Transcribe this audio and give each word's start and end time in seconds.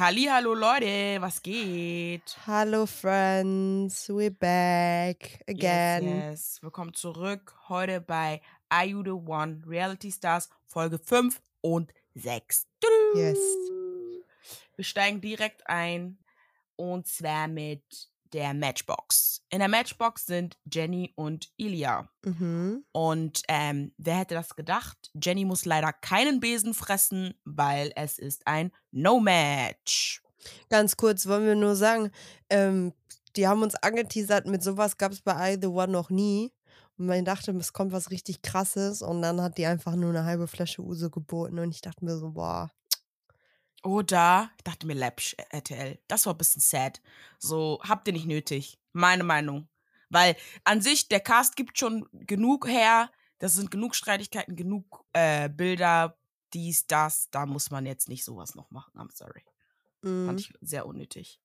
Hallo 0.00 0.54
Leute, 0.54 1.20
was 1.20 1.42
geht? 1.42 2.22
Hallo 2.46 2.86
Friends, 2.86 4.08
we're 4.08 4.30
back 4.30 5.42
again. 5.48 6.04
Yes, 6.04 6.30
yes. 6.30 6.62
Willkommen 6.62 6.94
zurück 6.94 7.56
heute 7.68 8.00
bei 8.00 8.40
Are 8.68 8.86
You 8.86 9.02
the 9.02 9.10
One 9.10 9.60
Reality 9.66 10.12
Stars 10.12 10.50
Folge 10.66 11.00
5 11.00 11.42
und 11.62 11.92
6. 12.14 12.68
Yes. 13.16 13.38
Wir 14.76 14.84
steigen 14.84 15.20
direkt 15.20 15.68
ein 15.68 16.18
und 16.76 17.08
zwar 17.08 17.48
mit 17.48 17.82
der 18.32 18.54
Matchbox. 18.54 19.42
In 19.50 19.60
der 19.60 19.68
Matchbox 19.68 20.26
sind 20.26 20.58
Jenny 20.70 21.12
und 21.14 21.50
Ilya. 21.56 22.08
Mhm. 22.24 22.84
Und 22.92 23.42
ähm, 23.48 23.92
wer 23.96 24.18
hätte 24.18 24.34
das 24.34 24.56
gedacht? 24.56 25.10
Jenny 25.14 25.44
muss 25.44 25.64
leider 25.64 25.92
keinen 25.92 26.40
Besen 26.40 26.74
fressen, 26.74 27.34
weil 27.44 27.92
es 27.96 28.18
ist 28.18 28.46
ein 28.46 28.72
No-Match. 28.90 30.22
Ganz 30.68 30.96
kurz 30.96 31.26
wollen 31.26 31.46
wir 31.46 31.54
nur 31.54 31.76
sagen, 31.76 32.10
ähm, 32.50 32.92
die 33.36 33.46
haben 33.46 33.62
uns 33.62 33.74
angeteasert, 33.76 34.46
mit 34.46 34.62
sowas 34.62 34.96
gab 34.96 35.12
es 35.12 35.20
bei 35.20 35.54
I 35.54 35.58
The 35.60 35.68
One 35.68 35.92
noch 35.92 36.10
nie. 36.10 36.52
Und 36.98 37.06
man 37.06 37.24
dachte, 37.24 37.52
es 37.52 37.72
kommt 37.72 37.92
was 37.92 38.10
richtig 38.10 38.42
krasses 38.42 39.02
und 39.02 39.22
dann 39.22 39.40
hat 39.40 39.56
die 39.56 39.66
einfach 39.66 39.94
nur 39.94 40.10
eine 40.10 40.24
halbe 40.24 40.48
Flasche 40.48 40.82
Uso 40.82 41.10
geboten 41.10 41.58
und 41.60 41.70
ich 41.70 41.80
dachte 41.80 42.04
mir 42.04 42.18
so, 42.18 42.32
boah. 42.32 42.70
Oder, 43.88 44.50
ich 44.58 44.64
dachte 44.64 44.86
mir, 44.86 44.92
Läppsch, 44.92 45.34
RTL, 45.48 45.98
das 46.08 46.26
war 46.26 46.34
ein 46.34 46.36
bisschen 46.38 46.60
sad. 46.60 47.00
So, 47.38 47.80
habt 47.82 48.06
ihr 48.06 48.12
nicht 48.12 48.26
nötig. 48.26 48.78
Meine 48.92 49.24
Meinung. 49.24 49.66
Weil 50.10 50.36
an 50.64 50.82
sich, 50.82 51.08
der 51.08 51.20
Cast 51.20 51.56
gibt 51.56 51.78
schon 51.78 52.06
genug 52.12 52.68
her. 52.68 53.10
Das 53.38 53.54
sind 53.54 53.70
genug 53.70 53.94
Streitigkeiten, 53.94 54.56
genug 54.56 55.06
äh, 55.14 55.48
Bilder, 55.48 56.18
dies, 56.52 56.86
das. 56.86 57.30
Da 57.30 57.46
muss 57.46 57.70
man 57.70 57.86
jetzt 57.86 58.10
nicht 58.10 58.26
sowas 58.26 58.54
noch 58.54 58.70
machen. 58.70 58.92
I'm 58.94 59.10
sorry. 59.10 59.42
Mhm. 60.02 60.26
Fand 60.26 60.40
ich 60.40 60.52
sehr 60.60 60.84
unnötig. 60.84 61.40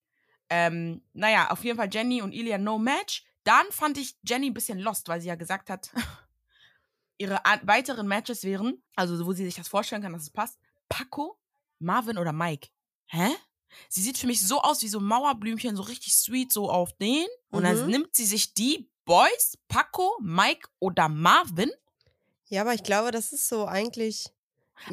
Ähm, 0.50 1.02
naja, 1.14 1.50
auf 1.50 1.64
jeden 1.64 1.78
Fall 1.78 1.90
Jenny 1.90 2.22
und 2.22 2.34
Ilya 2.34 2.58
no 2.58 2.78
match. 2.78 3.24
Dann 3.46 3.66
fand 3.70 3.98
ich 3.98 4.18
Jenny 4.22 4.48
ein 4.48 4.54
bisschen 4.54 4.80
lost, 4.80 5.08
weil 5.08 5.22
sie 5.22 5.30
ja 5.30 5.36
gesagt 5.36 5.70
hat, 5.70 5.92
ihre 7.18 7.40
weiteren 7.62 8.06
Matches 8.06 8.44
wären, 8.44 8.84
also 8.98 9.26
wo 9.26 9.32
sie 9.32 9.46
sich 9.46 9.56
das 9.56 9.70
vorstellen 9.70 10.02
kann, 10.02 10.12
dass 10.12 10.24
es 10.24 10.30
passt, 10.30 10.60
Paco, 10.90 11.40
Marvin 11.84 12.18
oder 12.18 12.34
Mike. 12.34 12.70
Hä? 13.06 13.30
Sie 13.90 14.02
sieht 14.02 14.18
für 14.18 14.28
mich 14.28 14.46
so 14.46 14.62
aus 14.62 14.82
wie 14.84 14.88
so 14.88 15.00
Mauerblümchen, 15.00 15.76
so 15.76 15.84
richtig 15.84 16.16
sweet, 16.16 16.52
so 16.54 16.70
auf 16.70 16.94
den. 16.98 17.28
Und 17.50 17.64
dann 17.64 17.82
Mhm. 17.86 17.88
nimmt 17.92 18.16
sie 18.16 18.26
sich 18.26 18.54
die 18.54 18.90
Boys, 19.06 19.58
Paco, 19.68 20.18
Mike 20.22 20.68
oder 20.80 21.10
Marvin. 21.10 21.72
Ja, 22.48 22.62
aber 22.62 22.74
ich 22.74 22.84
glaube, 22.84 23.12
das 23.12 23.34
ist 23.34 23.48
so 23.50 23.66
eigentlich. 23.66 24.30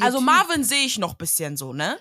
Also 0.00 0.18
Typ. 0.18 0.26
Marvin 0.26 0.64
sehe 0.64 0.84
ich 0.84 0.98
noch 0.98 1.12
ein 1.12 1.18
bisschen 1.18 1.56
so, 1.56 1.72
ne? 1.72 1.98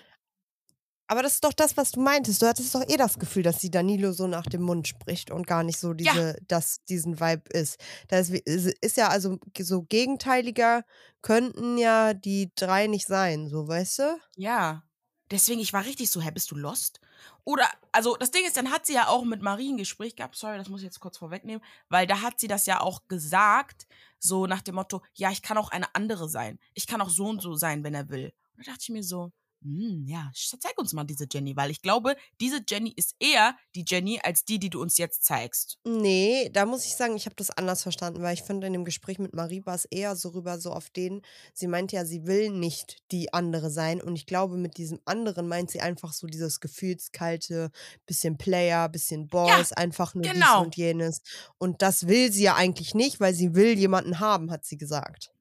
Aber 1.10 1.24
das 1.24 1.34
ist 1.34 1.44
doch 1.44 1.52
das, 1.52 1.76
was 1.76 1.90
du 1.90 2.00
meintest. 2.00 2.40
Du 2.40 2.46
hattest 2.46 2.72
doch 2.72 2.88
eh 2.88 2.96
das 2.96 3.18
Gefühl, 3.18 3.42
dass 3.42 3.60
sie 3.60 3.68
Danilo 3.70 4.12
so 4.12 4.28
nach 4.28 4.46
dem 4.46 4.62
Mund 4.62 4.86
spricht 4.86 5.32
und 5.32 5.44
gar 5.44 5.64
nicht 5.64 5.78
so 5.80 5.92
Ja. 5.98 6.12
diese, 6.12 6.36
dass 6.46 6.84
diesen 6.84 7.18
Vibe 7.18 7.50
ist. 7.50 7.78
Das 8.06 8.30
ist 8.30 8.74
ist 8.80 8.96
ja 8.96 9.08
also 9.08 9.38
so 9.58 9.82
gegenteiliger 9.82 10.84
könnten 11.20 11.78
ja 11.78 12.14
die 12.14 12.52
drei 12.54 12.86
nicht 12.86 13.08
sein, 13.08 13.48
so 13.48 13.66
weißt 13.66 13.98
du? 13.98 14.20
Ja. 14.36 14.84
Deswegen, 15.32 15.60
ich 15.60 15.72
war 15.72 15.84
richtig 15.84 16.10
so, 16.10 16.20
hä, 16.20 16.30
bist 16.32 16.50
du 16.50 16.56
lost? 16.56 17.00
Oder, 17.44 17.68
also 17.92 18.16
das 18.16 18.30
Ding 18.32 18.44
ist, 18.46 18.56
dann 18.56 18.70
hat 18.70 18.86
sie 18.86 18.94
ja 18.94 19.06
auch 19.08 19.24
mit 19.24 19.42
Marie 19.42 19.72
ein 19.72 19.76
Gespräch 19.76 20.16
gehabt, 20.16 20.36
sorry, 20.36 20.58
das 20.58 20.68
muss 20.68 20.80
ich 20.80 20.86
jetzt 20.86 21.00
kurz 21.00 21.18
vorwegnehmen, 21.18 21.62
weil 21.88 22.06
da 22.06 22.20
hat 22.22 22.40
sie 22.40 22.48
das 22.48 22.66
ja 22.66 22.80
auch 22.80 23.06
gesagt, 23.08 23.86
so 24.18 24.46
nach 24.46 24.60
dem 24.62 24.74
Motto, 24.76 25.02
ja, 25.14 25.30
ich 25.30 25.42
kann 25.42 25.58
auch 25.58 25.70
eine 25.70 25.94
andere 25.94 26.28
sein. 26.28 26.58
Ich 26.74 26.86
kann 26.86 27.00
auch 27.00 27.10
so 27.10 27.26
und 27.26 27.40
so 27.42 27.54
sein, 27.54 27.84
wenn 27.84 27.94
er 27.94 28.08
will. 28.08 28.32
Und 28.56 28.66
da 28.66 28.72
dachte 28.72 28.82
ich 28.84 28.88
mir 28.90 29.04
so, 29.04 29.32
hm, 29.62 30.06
ja, 30.06 30.30
zeig 30.34 30.78
uns 30.78 30.94
mal 30.94 31.04
diese 31.04 31.26
Jenny, 31.30 31.54
weil 31.54 31.70
ich 31.70 31.82
glaube, 31.82 32.16
diese 32.40 32.60
Jenny 32.66 32.94
ist 32.96 33.14
eher 33.18 33.54
die 33.74 33.84
Jenny 33.86 34.18
als 34.22 34.44
die, 34.44 34.58
die 34.58 34.70
du 34.70 34.80
uns 34.80 34.96
jetzt 34.96 35.24
zeigst. 35.24 35.78
Nee, 35.84 36.48
da 36.52 36.64
muss 36.64 36.86
ich 36.86 36.96
sagen, 36.96 37.14
ich 37.14 37.26
habe 37.26 37.36
das 37.36 37.50
anders 37.50 37.82
verstanden, 37.82 38.22
weil 38.22 38.32
ich 38.32 38.42
finde, 38.42 38.66
in 38.66 38.72
dem 38.72 38.86
Gespräch 38.86 39.18
mit 39.18 39.34
Marie 39.34 39.64
war 39.66 39.74
es 39.74 39.84
eher 39.84 40.16
so 40.16 40.30
rüber, 40.30 40.58
so 40.58 40.72
auf 40.72 40.88
den, 40.88 41.20
sie 41.52 41.66
meinte 41.66 41.96
ja, 41.96 42.06
sie 42.06 42.26
will 42.26 42.50
nicht 42.50 42.98
die 43.12 43.34
andere 43.34 43.70
sein. 43.70 44.00
Und 44.00 44.16
ich 44.16 44.24
glaube, 44.24 44.56
mit 44.56 44.78
diesem 44.78 45.00
anderen 45.04 45.46
meint 45.46 45.70
sie 45.70 45.80
einfach 45.80 46.14
so 46.14 46.26
dieses 46.26 46.60
gefühlskalte, 46.60 47.70
bisschen 48.06 48.38
Player, 48.38 48.88
bisschen 48.88 49.28
Boss, 49.28 49.72
einfach 49.72 50.14
nur 50.14 50.22
dies 50.22 50.32
genau. 50.32 50.62
und 50.62 50.76
jenes. 50.76 51.20
Und 51.58 51.82
das 51.82 52.06
will 52.06 52.32
sie 52.32 52.44
ja 52.44 52.54
eigentlich 52.54 52.94
nicht, 52.94 53.20
weil 53.20 53.34
sie 53.34 53.54
will 53.54 53.78
jemanden 53.78 54.20
haben, 54.20 54.50
hat 54.50 54.64
sie 54.64 54.78
gesagt. 54.78 55.32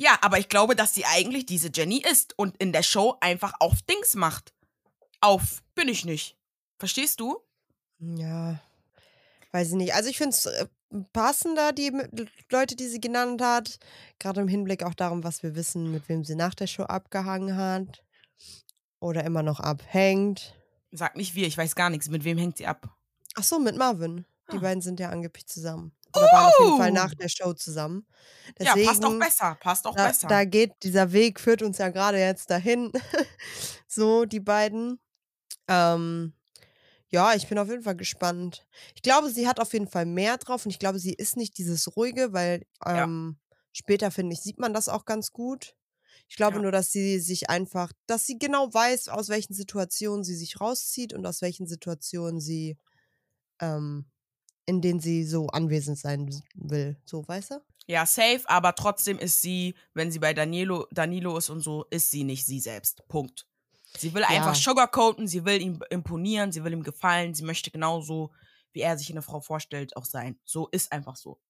Ja, 0.00 0.16
aber 0.22 0.38
ich 0.38 0.48
glaube, 0.48 0.74
dass 0.74 0.94
sie 0.94 1.04
eigentlich 1.04 1.44
diese 1.44 1.68
Jenny 1.70 1.98
ist 2.10 2.32
und 2.38 2.56
in 2.56 2.72
der 2.72 2.82
Show 2.82 3.16
einfach 3.20 3.52
auf 3.60 3.82
Dings 3.82 4.14
macht. 4.14 4.54
Auf 5.20 5.62
bin 5.74 5.88
ich 5.88 6.06
nicht. 6.06 6.38
Verstehst 6.78 7.20
du? 7.20 7.38
Ja, 7.98 8.58
weiß 9.52 9.68
ich 9.68 9.74
nicht. 9.74 9.92
Also 9.94 10.08
ich 10.08 10.16
finde 10.16 10.30
es 10.34 10.46
äh, 10.46 10.66
passender, 11.12 11.72
die 11.72 11.92
Leute, 12.50 12.76
die 12.76 12.88
sie 12.88 12.98
genannt 13.02 13.42
hat. 13.42 13.78
Gerade 14.18 14.40
im 14.40 14.48
Hinblick 14.48 14.84
auch 14.84 14.94
darum, 14.94 15.22
was 15.22 15.42
wir 15.42 15.54
wissen, 15.54 15.92
mit 15.92 16.08
wem 16.08 16.24
sie 16.24 16.34
nach 16.34 16.54
der 16.54 16.66
Show 16.66 16.84
abgehangen 16.84 17.54
hat. 17.58 18.02
Oder 19.00 19.24
immer 19.24 19.42
noch 19.42 19.60
abhängt. 19.60 20.54
Sag 20.92 21.14
nicht 21.14 21.34
wir, 21.34 21.46
ich 21.46 21.58
weiß 21.58 21.74
gar 21.74 21.90
nichts. 21.90 22.08
Mit 22.08 22.24
wem 22.24 22.38
hängt 22.38 22.56
sie 22.56 22.66
ab? 22.66 22.88
Ach 23.34 23.44
so, 23.44 23.58
mit 23.58 23.76
Marvin. 23.76 24.24
Die 24.50 24.56
Ah. 24.56 24.60
beiden 24.60 24.80
sind 24.80 24.98
ja 24.98 25.10
angeblich 25.10 25.46
zusammen. 25.46 25.92
Oder 26.14 26.30
waren 26.32 26.46
auf 26.48 26.58
jeden 26.58 26.74
Fall 26.74 26.92
Oh! 26.92 26.92
nach 26.92 27.14
der 27.14 27.28
Show 27.28 27.52
zusammen. 27.54 28.06
ja, 28.62 28.76
passt 28.76 29.04
auch 29.04 29.16
Deswegen, 29.16 29.26
besser. 29.26 29.56
Passt 29.60 29.86
auch 29.86 29.96
da, 29.96 30.12
besser. 30.12 30.28
da 30.28 30.44
geht, 30.44 30.74
dieser 30.84 31.12
Weg 31.12 31.40
führt 31.40 31.62
uns 31.62 31.78
ja 31.78 31.90
gerade 31.90 32.18
jetzt 32.18 32.50
dahin. 32.50 32.92
so, 33.88 34.24
die 34.26 34.40
beiden. 34.40 35.00
Ähm, 35.68 36.34
ja, 37.10 37.34
ich 37.34 37.48
bin 37.48 37.58
auf 37.58 37.68
jeden 37.68 37.82
Fall 37.82 37.96
gespannt. 37.96 38.66
Ich 38.94 39.02
glaube, 39.02 39.30
sie 39.30 39.48
hat 39.48 39.60
auf 39.60 39.72
jeden 39.72 39.88
Fall 39.88 40.06
mehr 40.06 40.38
drauf 40.38 40.64
und 40.64 40.70
ich 40.70 40.78
glaube, 40.78 40.98
sie 40.98 41.14
ist 41.14 41.36
nicht 41.36 41.58
dieses 41.58 41.96
ruhige, 41.96 42.32
weil 42.32 42.64
Ja. 42.92 43.10
ähm, 43.10 43.38
später, 43.72 44.10
finde 44.10 44.34
ich, 44.34 44.40
sieht 44.42 44.58
man 44.58 44.72
das 44.74 44.88
auch 44.88 45.04
ganz 45.04 45.32
gut. 45.32 45.74
Ich 46.28 46.36
glaube 46.36 46.58
Ja. 46.58 46.60
nur, 46.60 46.72
dass 46.72 46.92
sie 46.92 47.18
sich 47.20 47.50
einfach, 47.50 47.92
dass 48.06 48.26
sie 48.26 48.38
genau 48.38 48.72
weiß, 48.72 49.08
aus 49.08 49.28
welchen 49.28 49.54
Situationen 49.54 50.24
sie 50.24 50.36
sich 50.36 50.60
rauszieht 50.60 51.12
und 51.14 51.26
aus 51.26 51.42
welchen 51.42 51.66
Situationen 51.66 52.40
sie, 52.40 52.78
ähm, 53.60 54.06
in 54.70 54.80
denen 54.80 55.00
sie 55.00 55.24
so 55.24 55.48
anwesend 55.48 55.98
sein 55.98 56.30
will. 56.54 56.96
So, 57.04 57.26
weißt 57.26 57.50
du? 57.52 57.54
ja, 57.86 58.06
safe, 58.06 58.42
aber 58.46 58.74
trotzdem 58.74 59.18
ist 59.18 59.42
sie, 59.42 59.74
wenn 59.94 60.12
sie 60.12 60.20
bei 60.20 60.32
Danilo, 60.32 60.86
Danilo 60.92 61.36
ist 61.36 61.50
und 61.50 61.60
so, 61.60 61.84
ist 61.90 62.10
sie 62.10 62.22
nicht 62.24 62.46
sie 62.46 62.60
selbst. 62.60 63.02
Punkt. 63.08 63.46
Sie 63.96 64.14
will 64.14 64.22
einfach 64.22 64.54
Ja. 64.54 64.54
sugarcoaten, 64.54 65.26
sie 65.26 65.44
will 65.44 65.60
ihm 65.60 65.80
imponieren, 65.90 66.52
sie 66.52 66.62
will 66.62 66.72
ihm 66.72 66.84
gefallen, 66.84 67.34
sie 67.34 67.42
möchte 67.42 67.72
genauso, 67.72 68.30
wie 68.72 68.80
er 68.82 68.96
sich 68.96 69.10
eine 69.10 69.22
Frau 69.22 69.40
vorstellt, 69.40 69.96
auch 69.96 70.04
sein. 70.04 70.38
So 70.44 70.68
ist 70.68 70.92
einfach 70.92 71.16
so. 71.16 71.40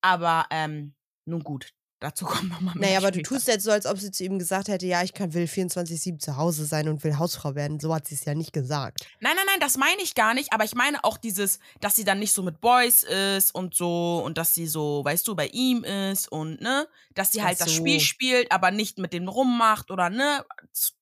Aber, 0.00 0.46
ähm, 0.50 0.94
nun 1.24 1.42
gut, 1.44 1.74
dazu 2.02 2.24
kommen 2.24 2.48
wir 2.50 2.60
mal 2.60 2.74
mehr 2.74 2.88
Naja, 2.88 2.98
aber 2.98 3.10
du 3.10 3.20
später. 3.20 3.28
tust 3.36 3.48
jetzt 3.48 3.64
so, 3.64 3.70
als 3.70 3.86
ob 3.86 3.98
sie 3.98 4.10
zu 4.10 4.24
ihm 4.24 4.38
gesagt 4.38 4.68
hätte, 4.68 4.86
ja, 4.86 5.02
ich 5.02 5.14
kann, 5.14 5.32
will 5.34 5.44
24-7 5.44 6.18
zu 6.18 6.36
Hause 6.36 6.64
sein 6.64 6.88
und 6.88 7.02
will 7.04 7.18
Hausfrau 7.18 7.54
werden. 7.54 7.80
So 7.80 7.94
hat 7.94 8.06
sie 8.06 8.14
es 8.14 8.24
ja 8.24 8.34
nicht 8.34 8.52
gesagt. 8.52 9.06
Nein, 9.20 9.34
nein, 9.36 9.44
nein, 9.46 9.60
das 9.60 9.76
meine 9.76 10.02
ich 10.02 10.14
gar 10.14 10.34
nicht, 10.34 10.52
aber 10.52 10.64
ich 10.64 10.74
meine 10.74 11.02
auch 11.04 11.16
dieses, 11.16 11.58
dass 11.80 11.96
sie 11.96 12.04
dann 12.04 12.18
nicht 12.18 12.32
so 12.32 12.42
mit 12.42 12.60
Boys 12.60 13.02
ist 13.02 13.54
und 13.54 13.74
so 13.74 14.22
und 14.24 14.36
dass 14.38 14.54
sie 14.54 14.66
so, 14.66 15.04
weißt 15.04 15.26
du, 15.28 15.34
bei 15.34 15.46
ihm 15.48 15.84
ist 15.84 16.30
und 16.30 16.60
ne, 16.60 16.86
dass 17.14 17.32
sie 17.32 17.42
halt 17.42 17.60
das 17.60 17.72
Spiel 17.72 18.00
so. 18.00 18.04
spielt, 18.06 18.50
aber 18.50 18.70
nicht 18.70 18.98
mit 18.98 19.12
dem 19.12 19.28
rummacht 19.28 19.90
oder 19.90 20.10
ne, 20.10 20.44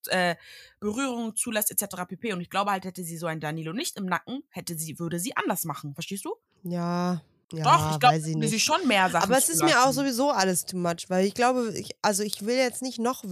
äh, 0.08 0.36
Berührungen 0.80 1.36
zulässt 1.36 1.70
etc. 1.70 2.04
pp. 2.08 2.32
Und 2.32 2.40
ich 2.40 2.50
glaube 2.50 2.70
halt, 2.70 2.84
hätte 2.84 3.04
sie 3.04 3.16
so 3.16 3.26
einen 3.26 3.40
Danilo 3.40 3.72
nicht 3.72 3.96
im 3.96 4.06
Nacken, 4.06 4.42
hätte 4.50 4.76
sie, 4.76 4.98
würde 4.98 5.18
sie 5.18 5.36
anders 5.36 5.64
machen, 5.64 5.94
verstehst 5.94 6.24
du? 6.24 6.34
Ja, 6.62 7.22
ja, 7.52 7.64
Doch, 7.64 7.92
ich 7.92 7.98
glaube, 7.98 8.20
sie 8.20 8.34
nicht. 8.36 8.62
schon 8.62 8.86
mehr 8.86 9.10
Sachen 9.10 9.24
Aber 9.24 9.38
es 9.38 9.48
ist 9.48 9.62
mir 9.62 9.84
auch 9.84 9.92
sowieso 9.92 10.30
alles 10.30 10.64
too 10.64 10.76
much, 10.76 11.06
weil 11.08 11.26
ich 11.26 11.34
glaube, 11.34 11.72
ich, 11.76 11.90
also 12.02 12.22
ich 12.22 12.44
will 12.46 12.56
jetzt 12.56 12.82
nicht 12.82 12.98
noch 12.98 13.24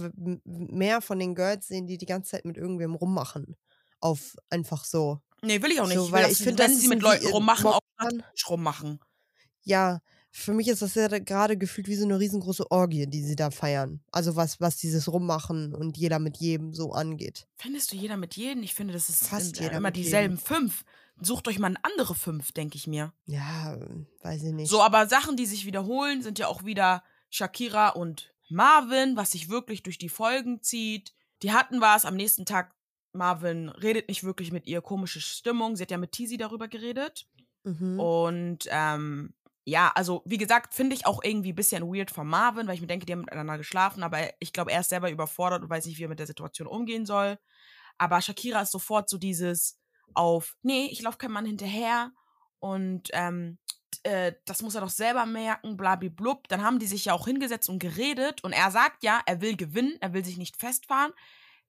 mehr 0.45 1.01
von 1.01 1.19
den 1.19 1.35
Girls 1.35 1.67
sehen, 1.67 1.87
die 1.87 1.97
die 1.97 2.05
ganze 2.05 2.31
Zeit 2.31 2.45
mit 2.45 2.57
irgendwem 2.57 2.95
rummachen. 2.95 3.55
Auf 4.01 4.35
einfach 4.49 4.85
so. 4.85 5.21
Nee, 5.41 5.61
will 5.61 5.71
ich 5.71 5.79
auch 5.79 5.87
nicht. 5.87 5.97
So, 5.97 6.05
ich 6.05 6.11
will, 6.11 6.19
weil 6.19 6.31
ich 6.31 6.37
finde, 6.37 6.63
wenn 6.63 6.75
sie 6.75 6.87
mit 6.87 7.01
Leuten 7.01 7.27
rummachen, 7.27 7.67
auch 7.67 7.79
strategisch 7.95 8.49
rummachen. 8.49 8.99
Ja, 9.61 9.99
für 10.31 10.53
mich 10.53 10.67
ist 10.67 10.81
das 10.81 10.95
ja 10.95 11.07
gerade 11.07 11.57
gefühlt 11.57 11.87
wie 11.87 11.95
so 11.95 12.05
eine 12.05 12.19
riesengroße 12.19 12.69
Orgie, 12.69 13.07
die 13.07 13.23
sie 13.23 13.35
da 13.35 13.51
feiern. 13.51 14.01
Also 14.11 14.35
was, 14.35 14.59
was 14.59 14.77
dieses 14.77 15.11
Rummachen 15.11 15.73
und 15.73 15.97
jeder 15.97 16.19
mit 16.19 16.37
jedem 16.37 16.73
so 16.73 16.91
angeht. 16.91 17.47
Findest 17.55 17.91
du 17.91 17.95
jeder 17.95 18.17
mit 18.17 18.35
jedem? 18.35 18.63
Ich 18.63 18.75
finde, 18.75 18.93
das 18.93 19.09
ist 19.09 19.27
Fast 19.27 19.59
jeder 19.59 19.77
immer 19.77 19.91
dieselben 19.91 20.37
fünf. 20.37 20.83
Sucht 21.21 21.47
euch 21.47 21.59
mal 21.59 21.67
eine 21.67 21.83
andere 21.83 22.15
fünf, 22.15 22.51
denke 22.51 22.77
ich 22.77 22.87
mir. 22.87 23.13
Ja, 23.25 23.77
weiß 24.21 24.43
ich 24.43 24.53
nicht. 24.53 24.69
So, 24.69 24.81
aber 24.81 25.07
Sachen, 25.07 25.35
die 25.35 25.45
sich 25.45 25.65
wiederholen, 25.65 26.21
sind 26.21 26.39
ja 26.39 26.47
auch 26.47 26.63
wieder 26.63 27.03
Shakira 27.29 27.89
und 27.89 28.33
Marvin, 28.49 29.15
was 29.15 29.31
sich 29.31 29.49
wirklich 29.49 29.83
durch 29.83 29.97
die 29.97 30.09
Folgen 30.09 30.61
zieht. 30.61 31.13
Die 31.41 31.51
hatten 31.51 31.81
was 31.81 32.05
am 32.05 32.15
nächsten 32.15 32.45
Tag. 32.45 32.73
Marvin 33.11 33.69
redet 33.69 34.07
nicht 34.07 34.23
wirklich 34.23 34.51
mit 34.51 34.67
ihr, 34.67 34.81
komische 34.81 35.19
Stimmung. 35.19 35.75
Sie 35.75 35.81
hat 35.81 35.91
ja 35.91 35.97
mit 35.97 36.11
Tizi 36.11 36.37
darüber 36.37 36.67
geredet. 36.67 37.27
Mhm. 37.63 37.99
Und 37.99 38.67
ähm, 38.69 39.33
ja, 39.65 39.91
also 39.95 40.21
wie 40.25 40.37
gesagt, 40.37 40.73
finde 40.73 40.95
ich 40.95 41.05
auch 41.05 41.23
irgendwie 41.23 41.51
ein 41.51 41.55
bisschen 41.55 41.83
weird 41.83 42.11
von 42.11 42.27
Marvin, 42.27 42.67
weil 42.67 42.75
ich 42.75 42.81
mir 42.81 42.87
denke, 42.87 43.05
die 43.05 43.13
haben 43.13 43.21
miteinander 43.21 43.57
geschlafen, 43.57 44.03
aber 44.03 44.19
ich 44.39 44.53
glaube, 44.53 44.71
er 44.71 44.81
ist 44.81 44.89
selber 44.89 45.11
überfordert 45.11 45.61
und 45.61 45.69
weiß 45.69 45.85
nicht, 45.85 45.97
wie 45.97 46.03
er 46.03 46.09
mit 46.09 46.19
der 46.19 46.27
Situation 46.27 46.67
umgehen 46.67 47.05
soll. 47.05 47.37
Aber 47.97 48.21
Shakira 48.21 48.61
ist 48.61 48.71
sofort 48.71 49.09
so 49.09 49.17
dieses 49.17 49.79
auf, 50.13 50.57
nee, 50.61 50.87
ich 50.91 51.01
laufe 51.01 51.17
keinem 51.17 51.33
Mann 51.33 51.45
hinterher 51.45 52.11
und 52.59 53.09
ähm, 53.13 53.57
äh, 54.03 54.33
das 54.45 54.61
muss 54.61 54.75
er 54.75 54.81
doch 54.81 54.89
selber 54.89 55.25
merken, 55.25 55.77
blablablub. 55.77 56.47
Dann 56.47 56.63
haben 56.63 56.79
die 56.79 56.87
sich 56.87 57.05
ja 57.05 57.13
auch 57.13 57.25
hingesetzt 57.25 57.69
und 57.69 57.79
geredet 57.79 58.43
und 58.43 58.53
er 58.53 58.71
sagt 58.71 59.03
ja, 59.03 59.21
er 59.25 59.41
will 59.41 59.55
gewinnen, 59.55 59.97
er 60.01 60.13
will 60.13 60.23
sich 60.23 60.37
nicht 60.37 60.57
festfahren. 60.57 61.11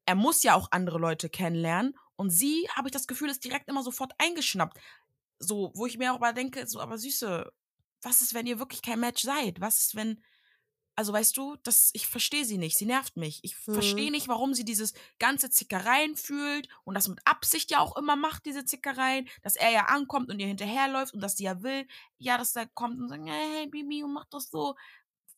Er 0.07 0.15
muss 0.15 0.43
ja 0.43 0.55
auch 0.55 0.69
andere 0.71 0.99
Leute 0.99 1.29
kennenlernen 1.29 1.95
und 2.17 2.31
sie, 2.31 2.69
habe 2.75 2.89
ich 2.89 2.93
das 2.93 3.07
Gefühl, 3.07 3.31
ist 3.31 3.45
direkt 3.45 3.69
immer 3.69 3.83
sofort 3.83 4.13
eingeschnappt. 4.19 4.79
So, 5.39 5.73
wo 5.75 5.87
ich 5.87 5.99
mir 5.99 6.13
auch 6.13 6.21
mal 6.21 6.35
denke, 6.35 6.67
so, 6.67 6.81
aber 6.81 6.99
Süße, 6.99 7.51
was 8.03 8.21
ist, 8.21 8.35
wenn 8.35 8.47
ihr 8.47 8.59
wirklich 8.59 8.83
kein 8.83 9.01
Match 9.01 9.23
seid? 9.23 9.61
Was 9.61 9.81
ist, 9.81 9.95
wenn, 9.95 10.23
also 11.01 11.13
weißt 11.15 11.37
du, 11.37 11.57
das, 11.63 11.91
ich 11.95 12.07
verstehe 12.07 12.45
sie 12.45 12.59
nicht, 12.59 12.77
sie 12.77 12.85
nervt 12.87 13.17
mich. 13.17 13.41
Ich 13.43 13.57
Mhm. 13.67 13.71
verstehe 13.73 14.11
nicht, 14.11 14.29
warum 14.29 14.53
sie 14.55 14.65
dieses 14.65 14.93
ganze 15.19 15.51
Zickereien 15.51 16.17
fühlt 16.17 16.69
und 16.85 16.95
das 16.95 17.09
mit 17.09 17.21
Absicht 17.25 17.71
ja 17.71 17.81
auch 17.81 17.97
immer 17.97 18.17
macht, 18.17 18.45
diese 18.47 18.65
Zickereien, 18.67 19.29
dass 19.43 19.57
er 19.57 19.71
ja 19.71 19.87
ankommt 19.87 20.31
und 20.31 20.39
ihr 20.41 20.47
hinterherläuft 20.47 21.15
und 21.15 21.21
dass 21.23 21.37
sie 21.37 21.45
ja 21.45 21.63
will, 21.63 21.87
ja, 22.19 22.37
dass 22.39 22.55
er 22.57 22.67
kommt 22.67 23.01
und 23.01 23.09
sagt, 23.09 23.23
hey, 23.27 23.67
Bibi, 23.67 24.05
mach 24.07 24.27
das 24.27 24.51
so. 24.51 24.77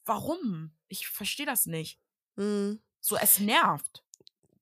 Warum? 0.04 0.76
Ich 0.88 1.08
verstehe 1.08 1.46
das 1.46 1.66
nicht. 1.66 2.00
Mhm. 2.36 2.82
So, 3.00 3.16
es 3.18 3.38
nervt. 3.38 4.02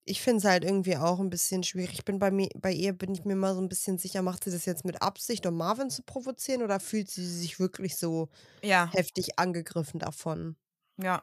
Ich 0.05 0.21
finde 0.23 0.39
es 0.39 0.45
halt 0.45 0.65
irgendwie 0.65 0.97
auch 0.97 1.21
ein 1.21 1.31
bisschen 1.31 1.63
schwierig. 1.63 1.93
Ich 1.95 2.05
bin 2.05 2.19
bei 2.19 2.31
mir, 2.31 2.49
bei 2.57 2.73
ihr 2.73 2.93
bin 2.93 3.13
ich 3.15 3.25
mir 3.25 3.37
mal 3.37 3.55
so 3.55 3.61
ein 3.61 3.69
bisschen 3.69 3.99
sicher, 3.99 4.23
macht 4.23 4.45
sie 4.45 4.51
das 4.51 4.65
jetzt 4.67 4.85
mit 4.85 5.03
Absicht, 5.03 5.47
um 5.47 5.57
Marvin 5.57 5.91
zu 5.91 6.03
provozieren 6.03 6.63
oder 6.63 6.81
fühlt 6.81 7.11
sie 7.11 7.25
sich 7.27 7.61
wirklich 7.61 7.97
so 7.97 8.29
Ja, 8.63 8.91
heftig 8.91 9.39
angegriffen 9.39 10.01
davon? 10.01 10.57
Ja. 11.03 11.23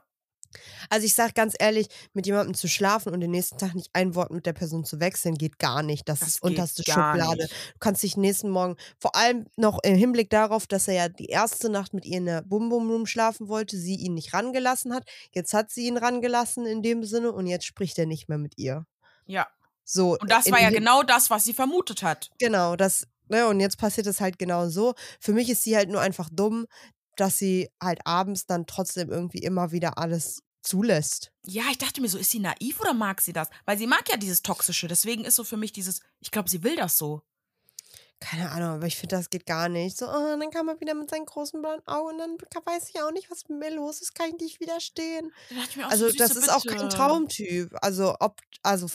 Also 0.89 1.05
ich 1.05 1.13
sag 1.13 1.35
ganz 1.35 1.55
ehrlich, 1.59 1.87
mit 2.13 2.25
jemandem 2.25 2.55
zu 2.55 2.67
schlafen 2.69 3.13
und 3.13 3.19
den 3.19 3.31
nächsten 3.31 3.57
Tag 3.57 3.75
nicht 3.75 3.89
ein 3.93 4.15
Wort 4.15 4.31
mit 4.31 4.45
der 4.45 4.53
Person 4.53 4.85
zu 4.85 4.99
wechseln, 5.01 5.35
geht 5.35 5.59
gar 5.59 5.83
nicht. 5.83 6.07
Das, 6.07 6.19
Das 6.19 6.29
ist 6.29 6.43
unterste 6.43 6.83
Schublade. 6.83 7.43
nicht. 7.43 7.51
Du 7.51 7.79
kannst 7.79 8.01
dich 8.01 8.15
nächsten 8.15 8.49
Morgen, 8.49 8.77
vor 8.97 9.15
allem 9.15 9.45
noch 9.57 9.79
im 9.83 9.95
Hinblick 9.95 10.29
darauf, 10.29 10.65
dass 10.65 10.87
er 10.87 10.93
ja 10.93 11.09
die 11.09 11.25
erste 11.27 11.69
Nacht 11.69 11.93
mit 11.93 12.05
ihr 12.05 12.17
in 12.17 12.25
der 12.25 12.41
Bum 12.43 12.69
Bum 12.69 12.89
Room 12.89 13.05
schlafen 13.05 13.49
wollte, 13.49 13.77
sie 13.77 13.95
ihn 13.95 14.13
nicht 14.13 14.33
rangelassen 14.33 14.93
hat. 14.93 15.03
Jetzt 15.33 15.53
hat 15.53 15.69
sie 15.69 15.85
ihn 15.87 15.97
rangelassen 15.97 16.65
in 16.65 16.81
dem 16.81 17.03
Sinne 17.03 17.33
und 17.33 17.45
jetzt 17.47 17.65
spricht 17.65 17.99
er 17.99 18.05
nicht 18.05 18.29
mehr 18.29 18.37
mit 18.37 18.57
ihr. 18.57 18.85
Ja. 19.25 19.47
So, 19.83 20.17
Und 20.17 20.31
das 20.31 20.49
war 20.51 20.61
ja 20.61 20.69
genau 20.69 21.03
das, 21.03 21.29
was 21.29 21.43
sie 21.43 21.53
vermutet 21.53 22.03
hat. 22.03 22.29
Genau, 22.39 22.75
das, 22.75 23.07
ne, 23.29 23.47
und 23.47 23.59
jetzt 23.59 23.77
passiert 23.77 24.07
es 24.07 24.19
halt 24.19 24.37
genau 24.39 24.67
so. 24.69 24.95
Für 25.19 25.33
mich 25.33 25.49
ist 25.49 25.63
sie 25.63 25.75
halt 25.77 25.89
nur 25.89 26.01
einfach 26.01 26.29
dumm, 26.31 26.67
dass 27.19 27.37
sie 27.37 27.69
halt 27.81 28.05
abends 28.05 28.45
dann 28.45 28.65
trotzdem 28.67 29.09
irgendwie 29.09 29.39
immer 29.39 29.71
wieder 29.71 29.97
alles 29.97 30.43
zulässt. 30.61 31.31
Ja, 31.45 31.63
ich 31.71 31.77
dachte 31.77 32.01
mir 32.01 32.09
so, 32.09 32.17
ist 32.17 32.31
sie 32.31 32.39
naiv 32.39 32.79
oder 32.79 32.93
mag 32.93 33.21
sie 33.21 33.33
das? 33.33 33.49
Weil 33.65 33.77
sie 33.77 33.87
mag 33.87 34.07
ja 34.09 34.17
dieses 34.17 34.41
Toxische. 34.41 34.87
Deswegen 34.87 35.23
ist 35.25 35.35
so 35.35 35.43
für 35.43 35.57
mich 35.57 35.71
dieses, 35.71 36.01
ich 36.19 36.31
glaube, 36.31 36.49
sie 36.49 36.63
will 36.63 36.75
das 36.75 36.97
so. 36.97 37.21
Keine 38.19 38.49
Ahnung, 38.49 38.69
aber 38.69 38.87
ich 38.87 38.97
finde, 38.97 39.15
das 39.15 39.29
geht 39.29 39.45
gar 39.45 39.69
nicht. 39.69 39.95
So, 39.95 40.07
oh, 40.07 40.37
dann 40.39 40.49
kam 40.49 40.67
er 40.69 40.79
wieder 40.81 40.95
mit 40.95 41.09
seinen 41.09 41.27
großen 41.27 41.61
blauen 41.61 41.85
Augen 41.85 42.19
und 42.19 42.19
dann 42.19 42.65
weiß 42.65 42.89
ich 42.89 42.99
auch 43.01 43.11
nicht, 43.11 43.29
was 43.29 43.47
mit 43.47 43.59
mir 43.59 43.75
los 43.75 44.01
ist, 44.01 44.15
kann 44.15 44.29
ich 44.29 44.41
nicht 44.41 44.59
widerstehen. 44.59 45.31
Da 45.49 45.87
Also, 45.87 46.09
so, 46.09 46.17
das 46.17 46.35
ist 46.35 46.49
auch 46.49 46.65
kein 46.65 46.77
bitte. 46.77 46.89
Traumtyp. 46.89 47.75
Also, 47.81 48.15
ob, 48.19 48.41
also 48.63 48.87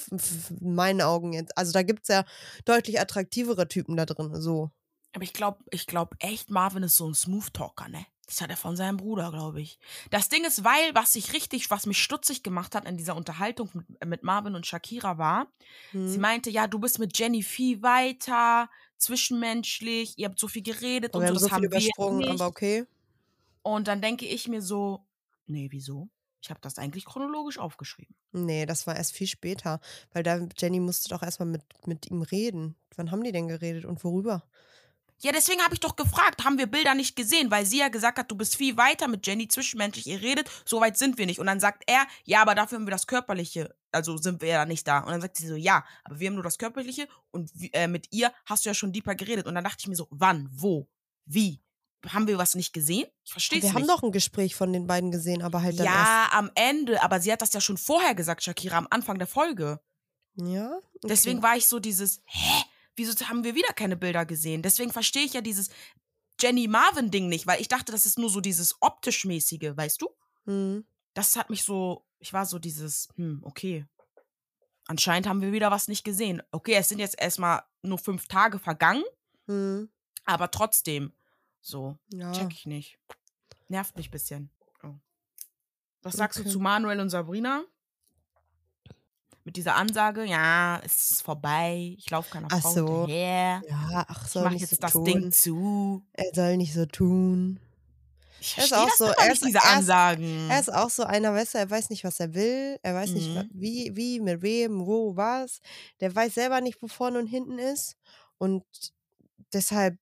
in 0.60 0.74
meinen 0.74 1.02
Augen 1.02 1.32
jetzt. 1.34 1.56
Also, 1.56 1.72
da 1.72 1.82
gibt 1.84 2.02
es 2.02 2.08
ja 2.08 2.24
deutlich 2.64 3.00
attraktivere 3.00 3.68
Typen 3.68 3.96
da 3.96 4.06
drin. 4.06 4.40
So. 4.40 4.72
Aber 5.12 5.24
ich 5.24 5.32
glaube, 5.32 5.64
ich 5.70 5.86
glaube 5.86 6.16
echt, 6.20 6.50
Marvin 6.50 6.82
ist 6.82 6.96
so 6.96 7.08
ein 7.08 7.14
Smooth 7.14 7.52
Talker, 7.52 7.88
ne? 7.88 8.06
Das 8.26 8.40
hat 8.40 8.48
er 8.50 8.56
von 8.56 8.76
seinem 8.76 8.96
Bruder, 8.96 9.30
glaube 9.30 9.60
ich. 9.60 9.78
Das 10.10 10.28
Ding 10.30 10.44
ist, 10.44 10.64
weil, 10.64 10.94
was 10.94 11.14
ich 11.16 11.34
richtig, 11.34 11.70
was 11.70 11.84
mich 11.86 12.02
stutzig 12.02 12.42
gemacht 12.42 12.74
hat 12.74 12.86
in 12.86 12.96
dieser 12.96 13.14
Unterhaltung 13.16 13.68
mit, 13.74 14.04
mit 14.06 14.22
Marvin 14.22 14.54
und 14.54 14.66
Shakira 14.66 15.18
war, 15.18 15.52
sie 16.04 16.18
Hm. 16.18 16.18
meinte, 16.18 16.48
ja, 16.48 16.66
du 16.66 16.78
bist 16.78 16.98
mit 16.98 17.18
Jenny 17.18 17.42
viel 17.42 17.82
weiter, 17.82 18.70
zwischenmenschlich, 18.96 20.14
ihr 20.18 20.26
habt 20.28 20.38
so 20.38 20.48
viel 20.48 20.62
geredet 20.62 21.14
Aber 21.14 21.16
und 21.16 21.26
wir 21.26 21.28
so, 21.28 21.34
haben 21.34 21.38
so 21.38 21.48
das 21.48 21.58
viel 21.58 21.64
übersprungen, 21.66 22.24
nicht. 22.24 22.44
aber 22.44 22.46
okay. 22.48 22.86
Und 23.62 23.88
dann 23.88 24.00
denke 24.00 24.26
ich 24.26 24.46
mir 24.48 24.62
so, 24.62 25.06
nee, 25.46 25.68
wieso? 25.70 26.10
Ich 26.40 26.50
habe 26.50 26.60
das 26.60 26.78
eigentlich 26.78 27.04
chronologisch 27.04 27.58
aufgeschrieben. 27.58 28.16
Nee, 28.32 28.64
das 28.66 28.86
war 28.86 28.96
erst 28.96 29.12
viel 29.12 29.26
später. 29.26 29.80
Weil 30.12 30.22
da 30.22 30.46
Jenny 30.58 30.80
musste 30.80 31.08
doch 31.10 31.22
erstmal 31.22 31.48
mit, 31.48 31.62
mit 31.86 32.10
ihm 32.10 32.22
reden. 32.22 32.76
Wann 32.96 33.10
haben 33.10 33.22
die 33.22 33.32
denn 33.32 33.48
geredet 33.48 33.84
und 33.84 34.02
worüber? 34.04 34.48
Ja, 35.22 35.30
deswegen 35.30 35.62
habe 35.62 35.74
ich 35.74 35.80
doch 35.80 35.94
gefragt, 35.94 36.44
haben 36.44 36.58
wir 36.58 36.66
Bilder 36.66 36.94
nicht 36.94 37.14
gesehen, 37.14 37.50
weil 37.50 37.64
sie 37.64 37.78
ja 37.78 37.88
gesagt 37.88 38.18
hat, 38.18 38.30
du 38.30 38.34
bist 38.34 38.56
viel 38.56 38.76
weiter 38.76 39.06
mit 39.06 39.24
Jenny 39.24 39.46
zwischenmenschlich, 39.46 40.08
ihr 40.08 40.20
redet, 40.20 40.50
so 40.64 40.80
weit 40.80 40.98
sind 40.98 41.16
wir 41.16 41.26
nicht. 41.26 41.38
Und 41.38 41.46
dann 41.46 41.60
sagt 41.60 41.84
er, 41.86 42.06
ja, 42.24 42.42
aber 42.42 42.56
dafür 42.56 42.78
haben 42.78 42.86
wir 42.86 42.90
das 42.90 43.06
Körperliche, 43.06 43.72
also 43.92 44.16
sind 44.16 44.42
wir 44.42 44.48
ja 44.48 44.64
nicht 44.66 44.86
da. 44.86 44.98
Und 44.98 45.10
dann 45.12 45.20
sagt 45.20 45.36
sie 45.36 45.46
so, 45.46 45.54
ja, 45.54 45.84
aber 46.02 46.18
wir 46.18 46.26
haben 46.26 46.34
nur 46.34 46.42
das 46.42 46.58
Körperliche 46.58 47.06
und 47.30 47.52
äh, 47.72 47.86
mit 47.86 48.08
ihr 48.10 48.32
hast 48.46 48.64
du 48.64 48.70
ja 48.70 48.74
schon 48.74 48.92
deeper 48.92 49.14
geredet. 49.14 49.46
Und 49.46 49.54
dann 49.54 49.62
dachte 49.62 49.78
ich 49.80 49.86
mir 49.86 49.94
so, 49.96 50.08
wann, 50.10 50.48
wo, 50.52 50.88
wie? 51.24 51.62
Haben 52.08 52.26
wir 52.26 52.36
was 52.36 52.56
nicht 52.56 52.72
gesehen? 52.72 53.06
Ich 53.24 53.30
verstehe 53.30 53.58
es 53.58 53.62
Wir 53.62 53.68
nicht. 53.68 53.80
haben 53.80 53.86
doch 53.86 54.02
ein 54.02 54.10
Gespräch 54.10 54.56
von 54.56 54.72
den 54.72 54.88
beiden 54.88 55.12
gesehen, 55.12 55.40
aber 55.42 55.62
halt 55.62 55.78
dann 55.78 55.86
ja, 55.86 56.30
am 56.32 56.50
Ende, 56.56 57.00
aber 57.00 57.20
sie 57.20 57.30
hat 57.30 57.42
das 57.42 57.52
ja 57.52 57.60
schon 57.60 57.78
vorher 57.78 58.16
gesagt, 58.16 58.42
Shakira, 58.42 58.76
am 58.76 58.88
Anfang 58.90 59.18
der 59.18 59.28
Folge. 59.28 59.78
erst. 60.36 60.52
Ja? 60.52 60.72
Okay. 60.72 61.06
Deswegen 61.08 61.42
war 61.44 61.56
ich 61.56 61.68
so 61.68 61.78
dieses, 61.78 62.22
hä? 62.24 62.64
Wieso 63.02 63.28
haben 63.28 63.42
wir 63.42 63.54
wieder 63.56 63.72
keine 63.72 63.96
Bilder 63.96 64.24
gesehen? 64.24 64.62
Deswegen 64.62 64.92
verstehe 64.92 65.24
ich 65.24 65.32
ja 65.32 65.40
dieses 65.40 65.70
Jenny 66.40 66.68
Marvin-Ding 66.68 67.28
nicht, 67.28 67.46
weil 67.48 67.60
ich 67.60 67.66
dachte, 67.68 67.90
das 67.90 68.06
ist 68.06 68.16
nur 68.18 68.30
so 68.30 68.40
dieses 68.40 68.76
optisch-mäßige, 68.80 69.76
weißt 69.76 70.00
du? 70.02 70.08
Hm. 70.46 70.86
Das 71.14 71.34
hat 71.36 71.50
mich 71.50 71.64
so, 71.64 72.04
ich 72.20 72.32
war 72.32 72.46
so 72.46 72.58
dieses, 72.60 73.08
hm, 73.16 73.40
okay. 73.42 73.86
Anscheinend 74.86 75.26
haben 75.26 75.40
wir 75.42 75.52
wieder 75.52 75.70
was 75.72 75.88
nicht 75.88 76.04
gesehen. 76.04 76.42
Okay, 76.52 76.74
es 76.74 76.88
sind 76.88 76.98
jetzt 77.00 77.20
erstmal 77.20 77.62
nur 77.82 77.98
fünf 77.98 78.28
Tage 78.28 78.58
vergangen, 78.60 79.04
Hm. 79.46 79.88
aber 80.24 80.50
trotzdem, 80.50 81.12
so, 81.60 81.96
Ja. 82.12 82.30
check 82.32 82.52
ich 82.52 82.66
nicht. 82.66 82.98
Nervt 83.68 83.96
mich 83.96 84.08
ein 84.08 84.12
bisschen. 84.12 84.50
Oh. 84.84 84.94
Was 86.02 86.14
sagst 86.14 86.38
Okay. 86.38 86.46
du 86.48 86.52
zu 86.52 86.60
Manuel 86.60 87.00
und 87.00 87.10
Sabrina? 87.10 87.64
Mit 89.44 89.56
dieser 89.56 89.74
Ansage, 89.74 90.24
ja, 90.24 90.80
es 90.84 91.10
ist 91.10 91.22
vorbei, 91.22 91.94
ich 91.98 92.08
laufe 92.10 92.30
keiner 92.30 92.48
Ach 92.52 92.60
Frau 92.60 92.70
so. 92.72 92.86
hinterher. 93.06 93.62
Ja, 93.68 94.04
ach, 94.08 94.24
Ich 94.26 94.30
soll 94.32 94.44
mach 94.44 94.50
nicht 94.52 94.60
jetzt 94.60 94.70
so 94.70 94.76
das 94.80 94.92
tun. 94.92 95.04
Ding 95.04 95.32
zu. 95.32 96.04
Er 96.12 96.30
soll 96.34 96.56
nicht 96.56 96.72
so 96.74 96.86
tun. 96.86 97.58
Ich 98.40 98.56
Er 98.58 98.64
ist 98.64 98.74
auch 98.74 98.88
so- 98.96 99.04
er 99.06 99.24
nicht, 99.24 99.32
ist- 99.34 99.44
diese 99.44 99.58
er 99.58 99.64
ist- 99.64 99.70
Ansagen. 99.70 100.50
Er 100.50 100.60
ist 100.60 100.72
auch 100.72 100.90
so 100.90 101.02
einer, 101.04 101.32
weißt 101.34 101.54
du, 101.54 101.58
er 101.58 101.70
weiß 101.70 101.90
nicht, 101.90 102.04
was 102.04 102.20
er 102.20 102.34
will. 102.34 102.78
Er 102.82 102.94
weiß 102.94 103.10
nicht, 103.10 103.28
Mhm. 103.34 103.50
wie, 103.52 103.90
wie, 103.96 104.20
mit 104.20 104.42
wem, 104.42 104.86
wo, 104.86 105.16
was. 105.16 105.60
Der 106.00 106.14
weiß 106.14 106.34
selber 106.34 106.60
nicht, 106.60 106.80
wo 106.82 106.86
vorne 106.88 107.18
und 107.18 107.26
hinten 107.26 107.58
ist. 107.58 107.96
Und 108.38 108.64
deshalb, 109.52 109.98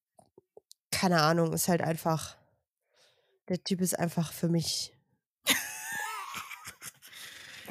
keine 0.90 1.20
Ahnung, 1.22 1.52
ist 1.52 1.68
halt 1.68 1.80
einfach. 1.82 2.36
Der 3.48 3.62
Typ 3.62 3.80
ist 3.80 3.98
einfach 3.98 4.32
für 4.32 4.48
mich. 4.48 4.92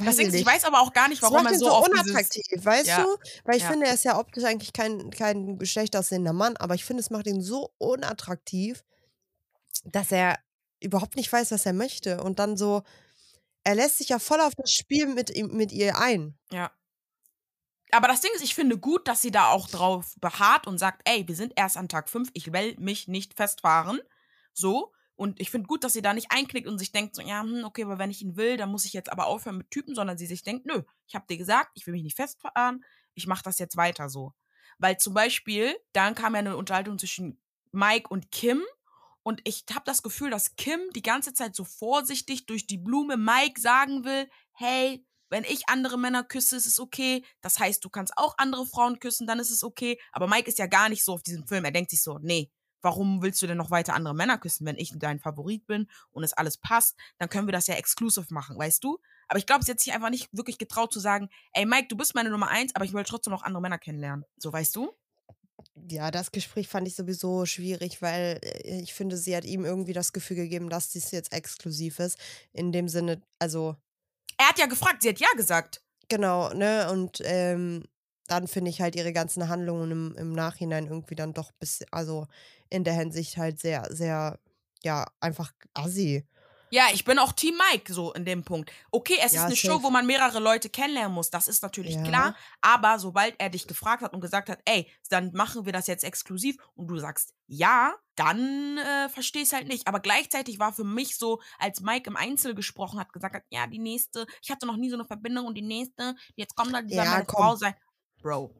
Das 0.06 0.18
Ding 0.18 0.34
ich 0.34 0.46
weiß 0.46 0.66
aber 0.66 0.82
auch 0.82 0.94
gar 0.94 1.08
nicht, 1.10 1.22
Das 1.22 1.32
warum 1.32 1.44
macht 1.44 1.54
er 1.54 1.58
ihn 1.58 1.60
so 1.60 1.66
so 1.68 1.72
auf 1.72 1.86
dieses... 1.90 2.02
unattraktiv, 2.04 2.66
weißt 2.66 2.88
Ja, 2.88 3.04
du? 3.04 3.18
Weil 3.44 3.58
ich 3.58 3.64
ja. 3.64 3.70
finde, 3.70 3.88
er 3.88 3.94
ist 3.94 4.04
ja 4.04 4.18
optisch 4.18 4.44
eigentlich 4.44 4.74
kein, 4.74 5.10
kein 5.10 5.60
schlecht 5.66 5.96
aussehender 5.96 6.34
Mann, 6.34 6.58
aber 6.58 6.76
ich 6.76 6.86
finde, 6.86 7.02
es 7.02 7.10
macht 7.10 7.28
ihn 7.28 7.42
so 7.42 7.74
unattraktiv, 7.78 8.84
dass 9.86 10.12
er 10.12 10.40
überhaupt 10.80 11.16
nicht 11.16 11.32
weiß, 11.32 11.52
was 11.52 11.66
er 11.66 11.74
möchte. 11.74 12.24
Und 12.24 12.40
dann 12.40 12.58
so, 12.58 12.84
er 13.64 13.76
lässt 13.76 13.98
sich 13.98 14.10
ja 14.10 14.20
voll 14.20 14.42
auf 14.42 14.56
das 14.56 14.72
Spiel 14.72 15.08
mit, 15.08 15.30
ihm, 15.30 15.56
mit 15.56 15.72
ihr 15.72 15.98
ein. 15.98 16.38
Ja. 16.52 16.72
Aber 17.92 18.08
das 18.08 18.22
Ding 18.22 18.32
ist, 18.36 18.44
ich 18.44 18.56
finde 18.56 18.78
gut, 18.78 19.08
dass 19.08 19.22
sie 19.22 19.32
da 19.32 19.50
auch 19.50 19.68
drauf 19.68 20.16
beharrt 20.20 20.68
und 20.68 20.78
sagt, 20.78 21.02
ey, 21.06 21.28
wir 21.28 21.36
sind 21.36 21.54
erst 21.56 21.76
an 21.76 21.90
Tag 21.90 22.10
5, 22.10 22.30
ich 22.34 22.54
will 22.54 22.76
mich 22.78 23.08
nicht 23.08 23.34
festfahren. 23.34 24.00
So. 24.54 24.94
Und 25.20 25.42
ich 25.42 25.52
finde 25.52 25.68
gut, 25.68 25.84
dass 25.84 25.92
sie 25.92 26.02
da 26.02 26.14
nicht 26.14 26.32
einknickt 26.32 26.66
und 26.66 26.80
sich 26.80 26.94
denkt, 26.94 27.14
so, 27.14 27.22
ja, 27.22 27.42
hm, 27.42 27.66
okay, 27.66 27.84
aber 27.84 28.00
wenn 28.00 28.10
ich 28.10 28.22
ihn 28.22 28.38
will, 28.38 28.56
dann 28.56 28.72
muss 28.72 28.86
ich 28.86 28.94
jetzt 28.94 29.12
aber 29.12 29.28
aufhören 29.28 29.58
mit 29.58 29.70
Typen, 29.70 29.94
sondern 29.94 30.18
sie 30.18 30.26
sich 30.26 30.44
denkt, 30.44 30.66
nö, 30.66 30.84
ich 31.08 31.14
habe 31.14 31.26
dir 31.30 31.38
gesagt, 31.38 31.72
ich 31.74 31.86
will 31.86 31.92
mich 31.92 32.04
nicht 32.04 32.16
festfahren, 32.16 32.86
ich 33.16 33.28
mache 33.28 33.44
das 33.44 33.60
jetzt 33.60 33.76
weiter 33.76 34.08
so. 34.08 34.34
Weil 34.78 34.96
zum 34.96 35.14
Beispiel, 35.14 35.76
dann 35.92 36.16
kam 36.16 36.36
ja 36.36 36.40
eine 36.40 36.56
Unterhaltung 36.56 36.98
zwischen 36.98 37.38
Mike 37.74 38.08
und 38.08 38.32
Kim 38.32 38.64
und 39.22 39.42
ich 39.44 39.66
habe 39.72 39.84
das 39.84 40.04
Gefühl, 40.04 40.30
dass 40.30 40.56
Kim 40.56 40.80
die 40.96 41.02
ganze 41.02 41.34
Zeit 41.34 41.54
so 41.54 41.66
vorsichtig 41.66 42.46
durch 42.46 42.66
die 42.66 42.78
Blume 42.78 43.18
Mike 43.18 43.60
sagen 43.60 44.06
will, 44.06 44.30
hey, 44.54 45.06
wenn 45.30 45.44
ich 45.44 45.68
andere 45.68 46.00
Männer 46.00 46.24
küsse, 46.24 46.56
ist 46.56 46.66
es 46.66 46.80
okay. 46.80 47.26
Das 47.42 47.60
heißt, 47.60 47.84
du 47.84 47.90
kannst 47.90 48.14
auch 48.16 48.36
andere 48.38 48.66
Frauen 48.66 49.00
küssen, 49.00 49.28
dann 49.28 49.40
ist 49.40 49.52
es 49.52 49.66
okay. 49.66 50.00
Aber 50.14 50.28
Mike 50.28 50.48
ist 50.48 50.60
ja 50.60 50.68
gar 50.68 50.88
nicht 50.88 51.04
so 51.04 51.12
auf 51.12 51.24
diesem 51.24 51.46
Film. 51.46 51.66
Er 51.66 51.72
denkt 51.72 51.92
sich 51.92 52.02
so, 52.02 52.20
nee, 52.20 52.50
warum 52.82 53.22
willst 53.22 53.42
du 53.42 53.48
denn 53.48 53.58
noch 53.58 53.72
weiter 53.72 53.94
andere 53.94 54.16
Männer 54.16 54.38
küssen, 54.38 54.66
wenn 54.66 54.78
ich 54.78 54.94
dein 54.96 55.20
Favorit 55.20 55.66
bin 55.68 55.88
und 56.12 56.24
es 56.24 56.34
alles 56.34 56.58
passt? 56.58 56.98
Dann 57.18 57.30
können 57.30 57.48
wir 57.48 57.52
das 57.52 57.68
ja 57.68 57.76
exclusive 57.76 58.34
machen, 58.34 58.58
weißt 58.58 58.84
du? 58.84 59.00
Aber 59.28 59.40
ich 59.40 59.46
glaube, 59.46 59.64
sie 59.64 59.72
hat 59.72 59.80
sich 59.80 59.94
einfach 59.94 60.10
nicht 60.10 60.30
wirklich 60.32 60.58
getraut 60.58 60.92
zu 60.94 61.00
sagen, 61.00 61.30
ey 61.54 61.66
Mike, 61.66 61.88
du 61.90 61.98
bist 61.98 62.16
meine 62.16 62.30
Nummer 62.30 62.48
eins, 62.50 62.76
aber 62.76 62.86
ich 62.86 62.94
will 62.94 63.04
trotzdem 63.04 63.32
noch 63.32 63.44
andere 63.44 63.62
Männer 63.62 63.78
kennenlernen. 63.78 64.26
So, 64.38 64.52
weißt 64.52 64.76
du? 64.76 64.92
Ja, 65.90 66.12
das 66.12 66.32
Gespräch 66.32 66.68
fand 66.68 66.88
ich 66.88 66.96
sowieso 66.96 67.46
schwierig, 67.46 68.02
weil 68.02 68.40
äh, 68.44 68.82
ich 68.82 68.94
finde, 68.94 69.18
sie 69.18 69.36
hat 69.36 69.46
ihm 69.46 69.66
irgendwie 69.66 69.94
das 69.94 70.14
Gefühl 70.14 70.38
gegeben, 70.38 70.70
dass 70.70 70.90
dies 70.90 71.12
jetzt 71.12 71.34
exklusiv 71.34 72.00
ist. 72.00 72.18
In 72.54 72.72
dem 72.72 72.88
Sinne, 72.88 73.22
also 73.40 73.76
Er 74.38 74.50
hat 74.50 74.60
ja 74.60 74.68
gefragt, 74.68 75.04
sie 75.04 75.10
hat 75.10 75.20
ja 75.20 75.30
gesagt. 75.36 75.84
Genau, 76.10 76.54
ne? 76.54 76.90
Und 76.92 77.22
ähm, 77.24 77.86
dann 78.30 78.48
finde 78.48 78.70
ich 78.72 78.82
halt 78.82 78.96
ihre 78.96 79.14
ganzen 79.14 79.50
Handlungen 79.50 79.92
im, 79.92 80.16
im 80.18 80.34
Nachhinein 80.34 80.88
irgendwie 80.88 81.16
dann 81.16 81.34
doch 81.34 81.52
bis, 81.54 81.84
also 81.92 82.28
in 82.70 82.84
der 82.84 82.94
Hinsicht 82.94 83.38
halt 83.38 83.60
sehr, 83.60 83.88
sehr, 83.92 84.40
ja, 84.84 85.06
einfach 85.20 85.54
assi. 85.74 86.26
Ja, 86.72 86.90
ich 86.94 87.04
bin 87.04 87.18
auch 87.18 87.32
Team 87.34 87.56
Mike 87.72 87.92
so 87.92 88.14
in 88.14 88.26
dem 88.26 88.44
Punkt. 88.44 88.72
Okay, 88.92 89.16
es 89.24 89.34
Ja, 89.34 89.48
ist 89.48 89.48
eine 89.48 89.56
Show, 89.56 89.82
safe. 89.82 89.82
wo 89.82 89.90
man 89.90 90.06
mehrere 90.06 90.38
Leute 90.40 90.70
kennenlernen 90.70 91.16
muss. 91.16 91.32
Das 91.32 91.48
ist 91.48 91.64
natürlich 91.64 92.04
Ja. 92.04 92.04
klar. 92.04 92.36
Aber 92.62 93.00
sobald 93.00 93.34
er 93.40 93.50
dich 93.50 93.66
gefragt 93.66 94.04
hat 94.04 94.14
und 94.14 94.22
gesagt 94.22 94.50
hat, 94.50 94.60
ey, 94.66 94.88
dann 95.10 95.32
machen 95.34 95.66
wir 95.66 95.74
das 95.74 95.88
jetzt 95.88 96.04
exklusiv 96.04 96.58
und 96.76 96.88
du 96.88 96.98
sagst 97.00 97.34
ja, 97.48 97.96
dann 98.16 98.78
äh, 98.78 99.10
verstehe 99.10 99.42
ich 99.42 99.52
halt 99.54 99.68
nicht. 99.68 99.88
Aber 99.88 100.00
gleichzeitig 100.00 100.60
war 100.60 100.72
für 100.72 100.84
mich 100.84 101.18
so, 101.18 101.42
als 101.58 101.82
Mike 101.82 102.08
im 102.08 102.16
Einzel 102.16 102.54
gesprochen 102.54 103.00
hat, 103.00 103.12
gesagt 103.14 103.34
hat, 103.36 103.44
ja, 103.50 103.66
die 103.66 103.80
nächste, 103.80 104.28
ich 104.44 104.52
hatte 104.52 104.68
noch 104.68 104.78
nie 104.78 104.92
so 104.92 104.96
eine 104.96 105.06
Verbindung 105.06 105.48
und 105.48 105.56
die 105.56 105.64
nächste, 105.64 106.14
jetzt 106.36 106.56
kommt 106.56 106.76
dann 106.76 106.86
dieser 106.86 107.06
Ja, 107.06 107.08
meine 107.08 107.26
komm. 107.26 107.36
Frau 107.36 107.56
sein. 107.56 107.74
Bro, 108.22 108.54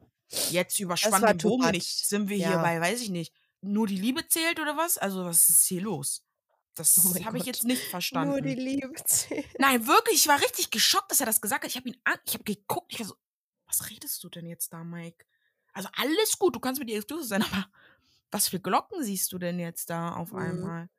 jetzt 0.50 0.78
überspann 0.78 1.22
war 1.22 1.34
den 1.34 1.38
Bogen 1.38 1.70
nicht. 1.70 2.06
Sind 2.08 2.28
wir 2.28 2.36
hier 2.36 2.46
Ja. 2.56 2.62
bei, 2.62 2.80
weiß 2.80 3.00
ich 3.02 3.10
nicht, 3.10 3.32
nur 3.60 3.86
die 3.86 3.98
Liebe 3.98 4.26
zählt 4.26 4.58
oder 4.60 4.76
was? 4.76 4.96
Also, 4.98 5.24
was 5.24 5.48
ist 5.48 5.64
hier 5.66 5.82
los? 5.82 6.24
Das 6.74 6.96
Oh 7.04 7.24
habe 7.24 7.36
ich 7.38 7.44
jetzt 7.44 7.64
nicht 7.64 7.82
verstanden. 7.82 8.30
Nur 8.30 8.40
die 8.40 8.54
Liebe 8.54 8.92
zählt. 9.04 9.46
Nein, 9.58 9.86
wirklich, 9.86 10.16
ich 10.16 10.28
war 10.28 10.40
richtig 10.40 10.70
geschockt, 10.70 11.10
dass 11.10 11.20
er 11.20 11.26
das 11.26 11.40
gesagt 11.40 11.64
hat. 11.64 11.70
Ich 11.70 11.76
habe 11.76 11.88
ihn 11.88 12.00
an, 12.04 12.16
ich 12.26 12.34
habe 12.34 12.44
geguckt, 12.44 12.92
ich 12.92 13.00
war 13.00 13.06
so, 13.06 13.16
was 13.66 13.90
redest 13.90 14.22
du 14.24 14.28
denn 14.28 14.46
jetzt 14.46 14.72
da, 14.72 14.82
Mike? 14.84 15.24
Also 15.72 15.88
alles 15.94 16.38
gut, 16.38 16.54
du 16.56 16.60
kannst 16.60 16.80
mit 16.80 16.88
ihr 16.88 16.96
exclusive 16.96 17.26
sein, 17.28 17.42
aber 17.52 17.68
was 18.30 18.48
für 18.48 18.60
Glocken 18.60 19.02
siehst 19.02 19.30
du 19.32 19.38
denn 19.38 19.58
jetzt 19.58 19.90
da 19.90 20.14
auf 20.14 20.32
Mhm. 20.32 20.38
einmal? 20.38 20.90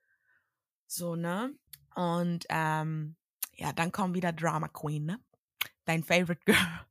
So, 0.87 1.15
ne? 1.15 1.55
Und 1.95 2.45
ähm, 2.49 3.15
ja, 3.55 3.71
dann 3.73 3.91
kommt 3.91 4.13
wieder 4.15 4.33
Drama 4.33 4.67
Queen, 4.67 5.05
ne? 5.05 5.19
Dein 5.85 6.03
Favorite 6.03 6.41
Girl. 6.45 6.85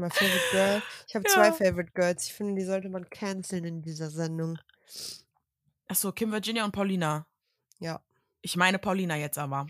My 0.00 0.10
favorite 0.10 0.48
girl. 0.48 0.82
Ich 1.08 1.14
habe 1.14 1.24
Ja. 1.24 1.30
zwei 1.30 1.52
favorite 1.52 1.92
girls. 1.94 2.26
Ich 2.26 2.34
finde, 2.34 2.54
die 2.60 2.66
sollte 2.66 2.88
man 2.88 3.08
canceln 3.10 3.64
in 3.64 3.82
dieser 3.82 4.10
Sendung. 4.10 4.58
Achso, 5.88 6.12
Kim 6.12 6.30
Virginia 6.32 6.64
und 6.64 6.72
Paulina. 6.72 7.26
Ja. 7.78 8.00
Ich 8.42 8.56
meine 8.56 8.78
Paulina 8.78 9.16
jetzt 9.16 9.38
aber. 9.38 9.66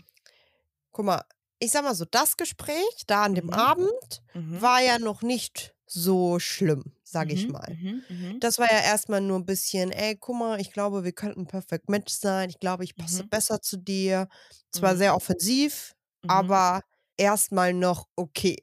Guck 0.91 1.05
mal, 1.05 1.23
ich 1.59 1.71
sag 1.71 1.83
mal 1.83 1.95
so, 1.95 2.05
das 2.05 2.37
Gespräch 2.37 3.03
da 3.07 3.23
an 3.23 3.35
dem 3.35 3.47
Mhm. 3.47 3.53
Abend 3.53 4.23
Mhm. 4.33 4.61
war 4.61 4.81
ja 4.81 4.99
noch 4.99 5.21
nicht 5.21 5.75
so 5.85 6.39
schlimm, 6.39 6.95
sag 7.03 7.31
ich 7.31 7.47
Mhm, 7.47 7.51
mal. 7.51 7.77
Mhm, 7.81 8.03
mhm. 8.09 8.39
Das 8.39 8.59
war 8.59 8.71
ja 8.71 8.79
erstmal 8.81 9.21
nur 9.21 9.37
ein 9.39 9.45
bisschen, 9.45 9.91
ey, 9.91 10.15
guck 10.17 10.37
mal, 10.37 10.59
ich 10.61 10.71
glaube, 10.71 11.03
wir 11.03 11.11
könnten 11.11 11.41
ein 11.41 11.47
Perfect 11.47 11.89
Match 11.89 12.13
sein. 12.13 12.49
Ich 12.49 12.59
glaube, 12.59 12.83
ich 12.85 12.95
passe 12.95 13.23
Mhm. 13.23 13.29
besser 13.29 13.61
zu 13.61 13.77
dir. 13.77 14.27
Zwar 14.71 14.95
sehr 14.95 15.15
offensiv, 15.15 15.93
aber 16.27 16.81
erstmal 17.17 17.73
noch 17.73 18.07
okay. 18.15 18.57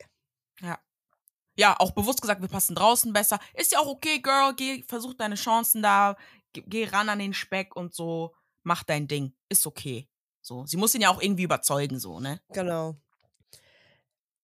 Ja. 1.59 1.77
Auch 1.79 1.91
bewusst 1.91 2.23
gesagt, 2.23 2.41
wir 2.41 2.49
passen 2.49 2.75
draußen 2.75 3.13
besser. 3.13 3.39
Ist 3.55 3.73
ja 3.73 3.81
auch 3.81 3.89
okay, 3.89 4.21
Girl. 4.21 4.55
Geh, 4.55 4.85
versuch 4.85 5.15
deine 5.15 5.35
Chancen 5.35 5.83
da. 5.83 6.17
Geh, 6.53 6.63
geh 6.67 6.85
ran 6.85 7.09
an 7.09 7.19
den 7.19 7.35
Speck 7.35 7.77
und 7.77 7.95
so. 7.95 8.35
Mach 8.63 8.85
dein 8.85 9.09
Ding. 9.09 9.35
Ist 9.49 9.67
okay. 9.67 10.09
So. 10.41 10.65
Sie 10.67 10.77
muss 10.77 10.95
ihn 10.95 11.03
ja 11.03 11.11
auch 11.11 11.21
irgendwie 11.21 11.43
überzeugen, 11.43 11.99
so, 11.99 12.21
ne? 12.21 12.41
Genau. 12.51 12.97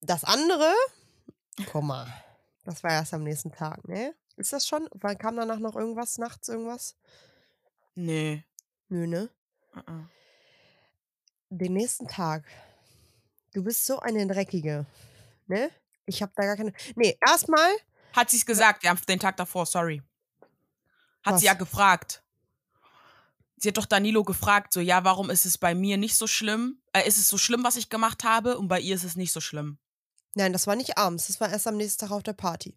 Das 0.03 0.23
andere, 0.25 0.71
guck 1.73 1.83
mal, 1.83 2.07
das 2.65 2.83
war 2.83 2.91
erst 2.91 3.15
am 3.15 3.23
nächsten 3.23 3.53
Tag, 3.53 3.89
ne? 3.89 4.15
Ist 4.37 4.53
das 4.53 4.67
schon? 4.67 4.87
Wann 4.93 5.17
kam 5.17 5.37
danach 5.37 5.59
noch 5.59 5.77
irgendwas? 5.77 6.19
Nachts 6.19 6.49
irgendwas? 6.49 6.97
Nee. 7.95 8.45
Nö, 8.89 9.07
ne? 9.07 9.31
Uh-uh. 9.75 10.05
Den 11.49 11.73
nächsten 11.73 12.07
Tag. 12.07 12.45
Du 13.55 13.63
bist 13.63 13.87
so 13.87 14.01
eine 14.01 14.27
Dreckige, 14.27 14.85
ne? 15.47 15.71
Ich 16.07 16.23
hab 16.23 16.35
da 16.35 16.45
gar 16.45 16.57
keine. 16.57 16.73
Nee, 16.97 17.17
erstmal, 17.27 17.71
Hat 18.13 18.31
sie's 18.31 18.47
gesagt, 18.47 18.85
ja, 18.85 18.95
den 18.95 19.19
Tag 19.19 19.37
davor, 19.37 19.67
sorry. 19.67 20.03
Hat 21.25 21.35
Was? 21.35 21.41
sie 21.41 21.47
ja 21.47 21.55
gefragt. 21.55 22.23
Sie 23.57 23.69
hat 23.69 23.79
doch 23.79 23.87
Danilo 23.87 24.25
gefragt, 24.25 24.73
so, 24.75 24.81
ja, 24.81 25.05
warum 25.05 25.31
ist 25.31 25.47
es 25.47 25.57
bei 25.57 25.75
mir 25.75 25.97
nicht 25.97 26.17
so 26.17 26.27
schlimm? 26.27 26.79
Äh, 26.93 27.09
ist 27.09 27.17
es 27.19 27.29
so 27.29 27.39
schlimm, 27.39 27.65
was 27.65 27.77
ich 27.77 27.89
gemacht 27.89 28.23
habe? 28.25 28.59
Und 28.59 28.69
bei 28.69 28.79
ihr 28.81 28.95
ist 28.95 29.05
es 29.05 29.17
nicht 29.17 29.33
so 29.33 29.41
schlimm. 29.41 29.79
nein, 30.35 30.53
das 30.53 30.67
war 30.67 30.77
nicht 30.77 30.99
abends, 30.99 31.29
das 31.29 31.41
war 31.41 31.49
erst 31.49 31.67
am 31.67 31.77
nächsten 31.77 32.01
Tag 32.01 32.11
auf 32.11 32.23
der 32.23 32.35
Party. 32.35 32.77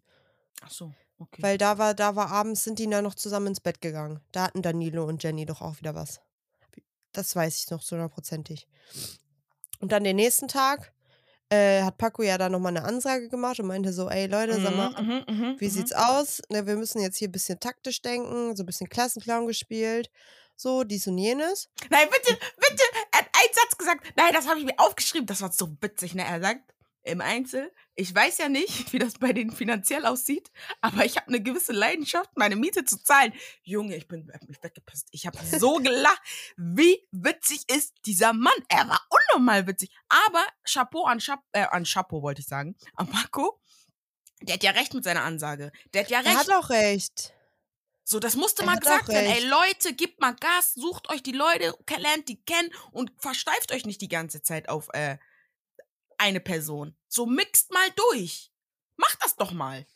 Ach 0.62 0.70
so, 0.70 0.94
okay. 1.18 1.42
Weil 1.42 1.58
da 1.58 1.76
war, 1.76 1.92
da 1.94 2.16
war 2.16 2.30
abends, 2.30 2.64
sind 2.64 2.78
die 2.78 2.88
dann 2.88 3.04
noch 3.04 3.14
zusammen 3.14 3.48
ins 3.48 3.60
Bett 3.60 3.82
gegangen. 3.82 4.20
Da 4.32 4.44
hatten 4.44 4.62
Danilo 4.62 5.04
und 5.04 5.22
Jenny 5.22 5.44
doch 5.44 5.60
auch 5.60 5.78
wieder 5.78 5.94
was. 5.94 6.20
Das 7.12 7.36
weiß 7.36 7.58
ich 7.60 7.70
noch 7.70 7.82
zu 7.82 7.96
hundertprozentig. 7.96 8.66
Und 9.80 9.92
dann 9.92 10.04
den 10.04 10.16
nächsten 10.16 10.48
Tag 10.48 10.92
äh, 11.50 11.82
hat 11.82 11.96
Paco 11.98 12.22
ja 12.22 12.36
da 12.36 12.48
nochmal 12.48 12.76
eine 12.76 12.84
Ansage 12.84 13.28
gemacht 13.28 13.58
und 13.60 13.66
meinte 13.66 13.92
so, 13.92 14.08
ey 14.08 14.26
Leute, 14.26 14.60
sag 14.60 14.76
mal, 14.76 14.90
Mhm, 15.00 15.24
mhm, 15.26 15.34
mhm, 15.34 15.56
wie 15.58 15.66
mhm. 15.66 15.70
sieht's 15.70 15.92
aus? 15.92 16.42
Ne, 16.50 16.66
wir 16.66 16.76
müssen 16.76 17.00
jetzt 17.00 17.16
hier 17.16 17.28
ein 17.28 17.32
bisschen 17.32 17.58
taktisch 17.58 18.02
denken, 18.02 18.54
so 18.56 18.62
ein 18.62 18.66
bisschen 18.66 18.88
Klassenclown 18.88 19.46
gespielt, 19.46 20.10
so 20.56 20.84
dies 20.84 21.06
und 21.06 21.18
jenes. 21.18 21.70
Nein, 21.90 22.08
bitte, 22.10 22.34
bitte. 22.56 22.82
Er 23.12 23.20
hat 23.20 23.28
einen 23.32 23.54
Satz 23.54 23.78
gesagt. 23.78 24.12
Nein, 24.16 24.32
das 24.32 24.46
habe 24.46 24.58
ich 24.58 24.66
mir 24.66 24.78
aufgeschrieben. 24.78 25.26
Das 25.26 25.40
war 25.40 25.52
so 25.52 25.68
witzig. 25.80 26.14
Ne? 26.14 26.24
Er 26.24 26.40
sagt 26.40 26.74
im 27.02 27.20
Einzel, 27.20 27.72
ich 27.98 28.14
weiß 28.14 28.38
ja 28.38 28.48
nicht, 28.48 28.92
wie 28.92 28.98
das 29.00 29.14
bei 29.14 29.32
denen 29.32 29.50
finanziell 29.50 30.06
aussieht, 30.06 30.50
aber 30.80 31.04
ich 31.04 31.16
habe 31.16 31.26
eine 31.26 31.42
gewisse 31.42 31.72
Leidenschaft, 31.72 32.30
meine 32.36 32.54
Miete 32.54 32.84
zu 32.84 33.02
zahlen. 33.02 33.32
Junge, 33.64 33.96
ich 33.96 34.06
bin 34.06 34.30
hab 34.32 34.48
mich 34.48 34.62
weggepisst. 34.62 35.08
Ich 35.10 35.26
habe 35.26 35.36
so 35.44 35.74
gelacht. 35.82 36.22
Wie 36.56 37.06
witzig 37.10 37.62
ist 37.68 37.94
dieser 38.06 38.32
Mann? 38.32 38.54
Er 38.68 38.88
war 38.88 39.00
unnormal 39.10 39.66
witzig. 39.66 39.90
Aber 40.08 40.46
Chapeau 40.64 41.06
an, 41.06 41.18
Chap 41.18 41.40
äh, 41.52 41.64
an 41.64 41.84
Chapeau, 41.84 42.22
wollte 42.22 42.40
ich 42.40 42.46
sagen, 42.46 42.76
an 42.94 43.08
Paco. 43.08 43.60
Der 44.42 44.54
hat 44.54 44.62
ja 44.62 44.70
recht 44.70 44.94
mit 44.94 45.02
seiner 45.02 45.24
Ansage. 45.24 45.72
Der 45.92 46.04
hat 46.04 46.10
ja 46.10 46.20
Er 46.20 46.26
recht. 46.26 46.36
hat 46.36 46.52
auch 46.52 46.70
recht. 46.70 47.34
So, 48.04 48.20
das 48.20 48.36
musste 48.36 48.62
Er 48.62 48.66
mal 48.66 48.78
gesagt 48.78 49.08
werden. 49.08 49.26
Ey. 49.26 49.44
Leute, 49.44 49.92
gebt 49.94 50.20
mal 50.20 50.36
Gas, 50.36 50.74
sucht 50.74 51.10
euch 51.10 51.22
die 51.22 51.32
Leute, 51.32 51.74
lernt 51.98 52.28
die 52.28 52.40
kennen 52.44 52.70
und 52.92 53.10
versteift 53.18 53.72
euch 53.72 53.84
nicht 53.84 54.00
die 54.00 54.08
ganze 54.08 54.40
Zeit 54.40 54.68
auf 54.68 54.88
äh, 54.94 55.18
eine 56.18 56.40
Person. 56.40 56.94
So 57.08 57.26
mixt 57.26 57.72
mal 57.72 57.88
durch. 57.96 58.50
Macht 58.96 59.18
das 59.22 59.36
doch 59.36 59.52
mal. 59.52 59.86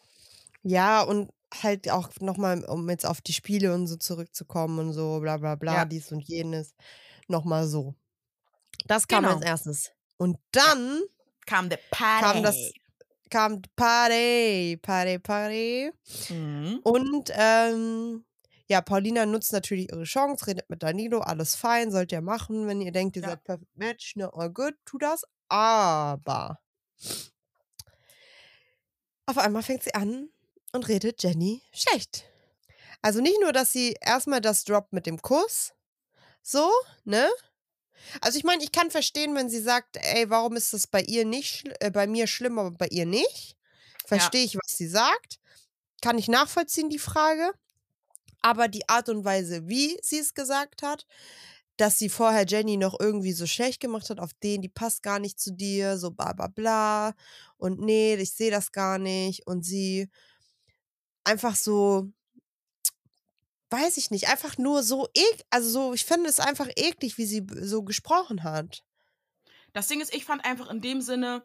Ja, 0.62 1.02
und 1.02 1.30
halt 1.62 1.90
auch 1.90 2.08
nochmal, 2.20 2.64
um 2.64 2.88
jetzt 2.88 3.04
auf 3.04 3.20
die 3.20 3.32
Spiele 3.32 3.74
und 3.74 3.86
so 3.86 3.96
zurückzukommen 3.96 4.78
und 4.78 4.92
so, 4.92 5.20
bla 5.20 5.36
bla 5.36 5.56
bla, 5.56 5.74
Ja. 5.74 5.84
dies 5.84 6.10
und 6.12 6.20
jenes. 6.22 6.74
Nochmal 7.28 7.66
so. 7.66 7.94
Das 8.86 9.06
kam 9.08 9.24
Genau. 9.24 9.36
als 9.36 9.44
erstes. 9.44 9.90
Und 10.16 10.38
dann 10.52 11.02
Kam 11.46 11.68
der 11.68 11.78
Party. 11.90 12.24
kam 12.24 12.42
das, 12.42 12.56
kam 13.30 13.62
Party, 13.76 14.78
Party, 14.80 15.18
Party. 15.18 15.90
Mhm. 16.30 16.78
Und 16.84 17.30
ähm, 17.34 18.24
ja, 18.68 18.80
Paulina 18.80 19.26
nutzt 19.26 19.52
natürlich 19.52 19.90
ihre 19.90 20.04
Chance, 20.04 20.46
redet 20.46 20.70
mit 20.70 20.82
Danilo, 20.82 21.18
alles 21.20 21.56
fein, 21.56 21.90
sollt 21.90 22.12
ihr 22.12 22.22
machen, 22.22 22.66
wenn 22.68 22.80
ihr 22.80 22.92
denkt, 22.92 23.16
ihr 23.16 23.22
Ja. 23.22 23.30
seid 23.30 23.44
perfect 23.44 23.76
match, 23.76 24.16
ne, 24.16 24.30
all 24.32 24.50
good, 24.50 24.74
tu 24.84 24.96
das. 24.98 25.24
Aber 25.52 26.58
auf 29.26 29.36
einmal 29.36 29.62
fängt 29.62 29.82
sie 29.82 29.92
an 29.92 30.30
und 30.72 30.88
redet 30.88 31.22
Jenny 31.22 31.62
schlecht. 31.72 32.24
Also 33.02 33.20
nicht 33.20 33.38
nur, 33.38 33.52
dass 33.52 33.70
sie 33.70 33.94
erstmal 34.00 34.40
das 34.40 34.64
droppt 34.64 34.94
mit 34.94 35.04
dem 35.04 35.20
Kuss, 35.20 35.74
so, 36.40 36.72
ne? 37.04 37.30
Also 38.22 38.38
ich 38.38 38.44
meine, 38.44 38.64
ich 38.64 38.72
kann 38.72 38.90
verstehen, 38.90 39.34
wenn 39.34 39.50
sie 39.50 39.60
sagt, 39.60 39.98
ey, 39.98 40.30
warum 40.30 40.56
ist 40.56 40.72
das 40.72 40.86
bei 40.86 41.02
ihr 41.02 41.26
nicht, 41.26 41.68
äh, 41.80 41.90
bei 41.90 42.06
mir 42.06 42.26
schlimm, 42.26 42.58
aber 42.58 42.70
bei 42.70 42.88
ihr 42.88 43.04
nicht? 43.04 43.58
Verstehe 44.06 44.44
ich, 44.44 44.56
was 44.56 44.78
sie 44.78 44.88
sagt. 44.88 45.38
Kann 46.00 46.16
ich 46.16 46.28
nachvollziehen, 46.28 46.88
die 46.88 46.98
Frage. 46.98 47.52
Aber 48.40 48.68
die 48.68 48.88
Art 48.88 49.10
und 49.10 49.22
Weise, 49.26 49.68
wie 49.68 49.98
sie 50.02 50.18
es 50.18 50.32
gesagt 50.32 50.82
hat, 50.82 51.06
dass 51.82 51.98
sie 51.98 52.08
vorher 52.08 52.46
Jenny 52.46 52.76
noch 52.76 53.00
irgendwie 53.00 53.32
so 53.32 53.44
schlecht 53.44 53.80
gemacht 53.80 54.08
hat, 54.08 54.20
auf 54.20 54.30
den, 54.34 54.62
die 54.62 54.68
passt 54.68 55.02
gar 55.02 55.18
nicht 55.18 55.40
zu 55.40 55.52
dir, 55.52 55.98
so 55.98 56.12
bla 56.12 56.32
bla 56.32 56.46
bla. 56.46 57.12
Und 57.56 57.80
nee, 57.80 58.14
ich 58.14 58.34
sehe 58.34 58.52
das 58.52 58.70
gar 58.70 59.00
nicht. 59.00 59.48
Und 59.48 59.64
sie 59.64 60.08
einfach 61.24 61.56
so, 61.56 62.12
weiß 63.70 63.96
ich 63.96 64.12
nicht, 64.12 64.28
einfach 64.28 64.58
nur 64.58 64.84
so 64.84 65.08
ek, 65.12 65.44
also 65.50 65.68
so, 65.70 65.92
ich 65.92 66.04
finde 66.04 66.30
es 66.30 66.38
einfach 66.38 66.68
eklig, 66.76 67.18
wie 67.18 67.26
sie 67.26 67.44
so 67.50 67.82
gesprochen 67.82 68.44
hat. 68.44 68.84
Das 69.72 69.88
Ding 69.88 70.00
ist, 70.00 70.14
ich 70.14 70.24
fand 70.24 70.44
einfach 70.44 70.70
in 70.70 70.82
dem 70.82 71.00
Sinne, 71.00 71.42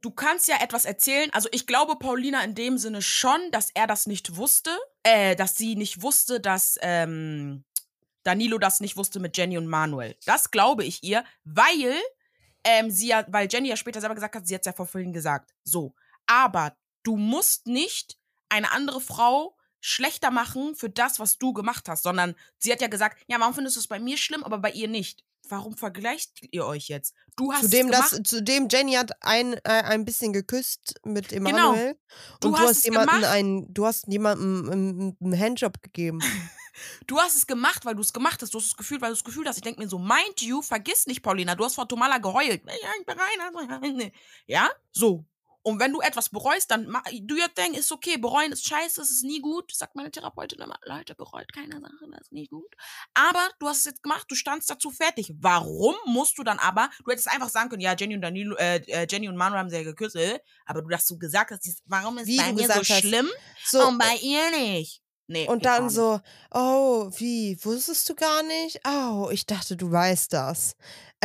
du 0.00 0.10
kannst 0.10 0.48
ja 0.48 0.60
etwas 0.60 0.86
erzählen. 0.86 1.30
Also 1.32 1.48
ich 1.52 1.68
glaube 1.68 2.00
Paulina 2.00 2.42
in 2.42 2.56
dem 2.56 2.78
Sinne 2.78 3.00
schon, 3.00 3.52
dass 3.52 3.70
er 3.74 3.86
das 3.86 4.08
nicht 4.08 4.34
wusste. 4.34 4.76
Äh, 5.04 5.36
dass 5.36 5.54
sie 5.54 5.76
nicht 5.76 6.02
wusste, 6.02 6.40
dass 6.40 6.78
ähm, 6.82 7.62
Danilo 8.24 8.58
das 8.58 8.80
nicht 8.80 8.96
wusste 8.96 9.20
mit 9.20 9.36
Jenny 9.36 9.56
und 9.56 9.66
Manuel. 9.66 10.16
Das 10.26 10.50
glaube 10.50 10.84
ich 10.84 11.02
ihr, 11.04 11.24
weil 11.44 11.94
ähm, 12.64 12.90
sie 12.90 13.08
ja, 13.08 13.24
weil 13.28 13.48
Jenny 13.50 13.68
ja 13.68 13.76
später 13.76 14.00
selber 14.00 14.14
gesagt 14.14 14.34
hat, 14.34 14.46
sie 14.46 14.54
hat 14.54 14.62
es 14.62 14.66
ja 14.66 14.72
vor 14.72 14.86
vorhin 14.86 15.12
gesagt. 15.12 15.54
So. 15.62 15.94
Aber 16.26 16.76
du 17.02 17.16
musst 17.16 17.66
nicht 17.66 18.18
eine 18.48 18.72
andere 18.72 19.00
Frau 19.00 19.56
schlechter 19.80 20.30
machen 20.30 20.74
für 20.74 20.88
das, 20.88 21.20
was 21.20 21.38
du 21.38 21.52
gemacht 21.52 21.88
hast, 21.88 22.02
sondern 22.02 22.34
sie 22.58 22.72
hat 22.72 22.80
ja 22.80 22.88
gesagt, 22.88 23.22
ja, 23.26 23.38
warum 23.38 23.54
findest 23.54 23.76
du 23.76 23.80
es 23.80 23.88
bei 23.88 23.98
mir 23.98 24.16
schlimm, 24.16 24.42
aber 24.42 24.58
bei 24.58 24.70
ihr 24.70 24.88
nicht? 24.88 25.24
Warum 25.48 25.76
vergleicht 25.76 26.30
ihr 26.50 26.66
euch 26.66 26.88
jetzt? 26.88 27.14
Du 27.36 27.52
hast 27.52 27.62
Zudem, 27.62 27.88
es 27.88 27.92
gemacht. 27.92 28.12
dass, 28.12 28.22
zudem 28.22 28.68
Jenny 28.70 28.94
hat 28.94 29.10
ein, 29.22 29.54
äh, 29.54 29.60
ein 29.64 30.04
bisschen 30.04 30.32
geküsst 30.32 30.94
mit 31.04 31.28
Genau. 31.28 31.48
Emanuel. 31.50 31.96
Du 32.40 32.48
und 32.48 32.54
hast 32.54 32.62
du 32.62 32.68
hast 32.68 32.84
jemanden 32.84 33.24
einen, 33.24 33.74
du 33.74 33.86
hast 33.86 34.06
jemandem 34.08 34.70
einen, 34.70 35.16
einen 35.20 35.38
Handjob 35.40 35.82
gegeben. 35.82 36.20
Du 37.06 37.20
hast 37.20 37.36
es 37.36 37.46
gemacht, 37.46 37.84
weil 37.84 37.94
du 37.94 38.00
es 38.00 38.12
gemacht 38.12 38.42
hast. 38.42 38.52
Du 38.52 38.58
hast 38.58 38.66
es 38.66 38.76
gefühlt, 38.76 39.00
weil 39.00 39.10
du 39.10 39.14
es 39.14 39.22
gefühlt 39.22 39.46
hast. 39.46 39.58
Ich 39.58 39.62
denke 39.62 39.80
mir 39.80 39.88
so, 39.88 39.96
mind 39.96 40.40
you, 40.40 40.60
vergiss 40.60 41.06
nicht, 41.06 41.22
Paulina, 41.22 41.54
du 41.54 41.64
hast 41.64 41.76
vor 41.76 41.86
Tomala 41.86 42.18
geheult. 42.18 42.62
Ja, 42.66 42.90
ich 42.98 43.06
bin 43.06 43.16
rein. 43.16 44.12
Ja, 44.48 44.68
so. 44.90 45.24
Und 45.64 45.80
wenn 45.80 45.92
du 45.92 46.00
etwas 46.02 46.28
bereust, 46.28 46.70
dann 46.70 46.84
do 47.22 47.34
your 47.34 47.52
thing, 47.54 47.72
ist 47.72 47.90
okay. 47.90 48.18
Bereuen 48.18 48.52
ist 48.52 48.66
scheiße, 48.66 49.00
es 49.00 49.10
ist 49.10 49.24
nie 49.24 49.40
gut. 49.40 49.74
Sagt 49.74 49.96
meine 49.96 50.10
Therapeutin 50.10 50.60
immer, 50.60 50.78
Leute, 50.84 51.14
bereut 51.14 51.52
keine 51.54 51.80
Sache, 51.80 52.06
das 52.10 52.20
ist 52.22 52.32
nie 52.32 52.46
gut. 52.46 52.74
Aber 53.14 53.48
du 53.58 53.68
hast 53.68 53.78
es 53.78 53.84
jetzt 53.86 54.02
gemacht, 54.02 54.26
du 54.28 54.34
standst 54.34 54.68
dazu 54.68 54.90
fertig. 54.90 55.32
Warum 55.40 55.94
musst 56.04 56.36
du 56.36 56.42
dann 56.44 56.58
aber, 56.58 56.90
du 57.04 57.10
hättest 57.10 57.28
einfach 57.28 57.48
sagen 57.48 57.70
können, 57.70 57.80
ja, 57.80 57.94
Jenny 57.98 58.14
und 58.14 58.20
Danilo, 58.20 58.56
äh, 58.56 58.76
äh, 58.86 59.06
Jenny 59.10 59.28
und 59.28 59.36
Manu 59.36 59.56
haben 59.56 59.70
sehr 59.70 59.84
geküsst, 59.84 60.18
aber 60.66 60.82
du 60.82 60.94
hast 60.94 61.06
so 61.06 61.16
gesagt 61.16 61.50
hast, 61.50 61.60
dieses, 61.60 61.82
warum 61.86 62.18
ist 62.18 62.26
Wie 62.26 62.36
bei 62.36 62.52
mir 62.52 62.66
so 62.66 62.74
hast. 62.74 63.00
schlimm 63.00 63.30
So, 63.64 63.88
und 63.88 63.98
bei 63.98 64.16
ihr 64.20 64.50
nicht? 64.50 65.03
Nee, 65.26 65.48
und 65.48 65.64
dann 65.64 65.88
so, 65.88 66.20
oh, 66.52 67.10
wie, 67.16 67.56
wusstest 67.64 68.08
du 68.10 68.14
gar 68.14 68.42
nicht? 68.42 68.80
Oh, 68.86 69.30
ich 69.32 69.46
dachte, 69.46 69.74
du 69.76 69.90
weißt 69.90 70.32
das. 70.32 70.74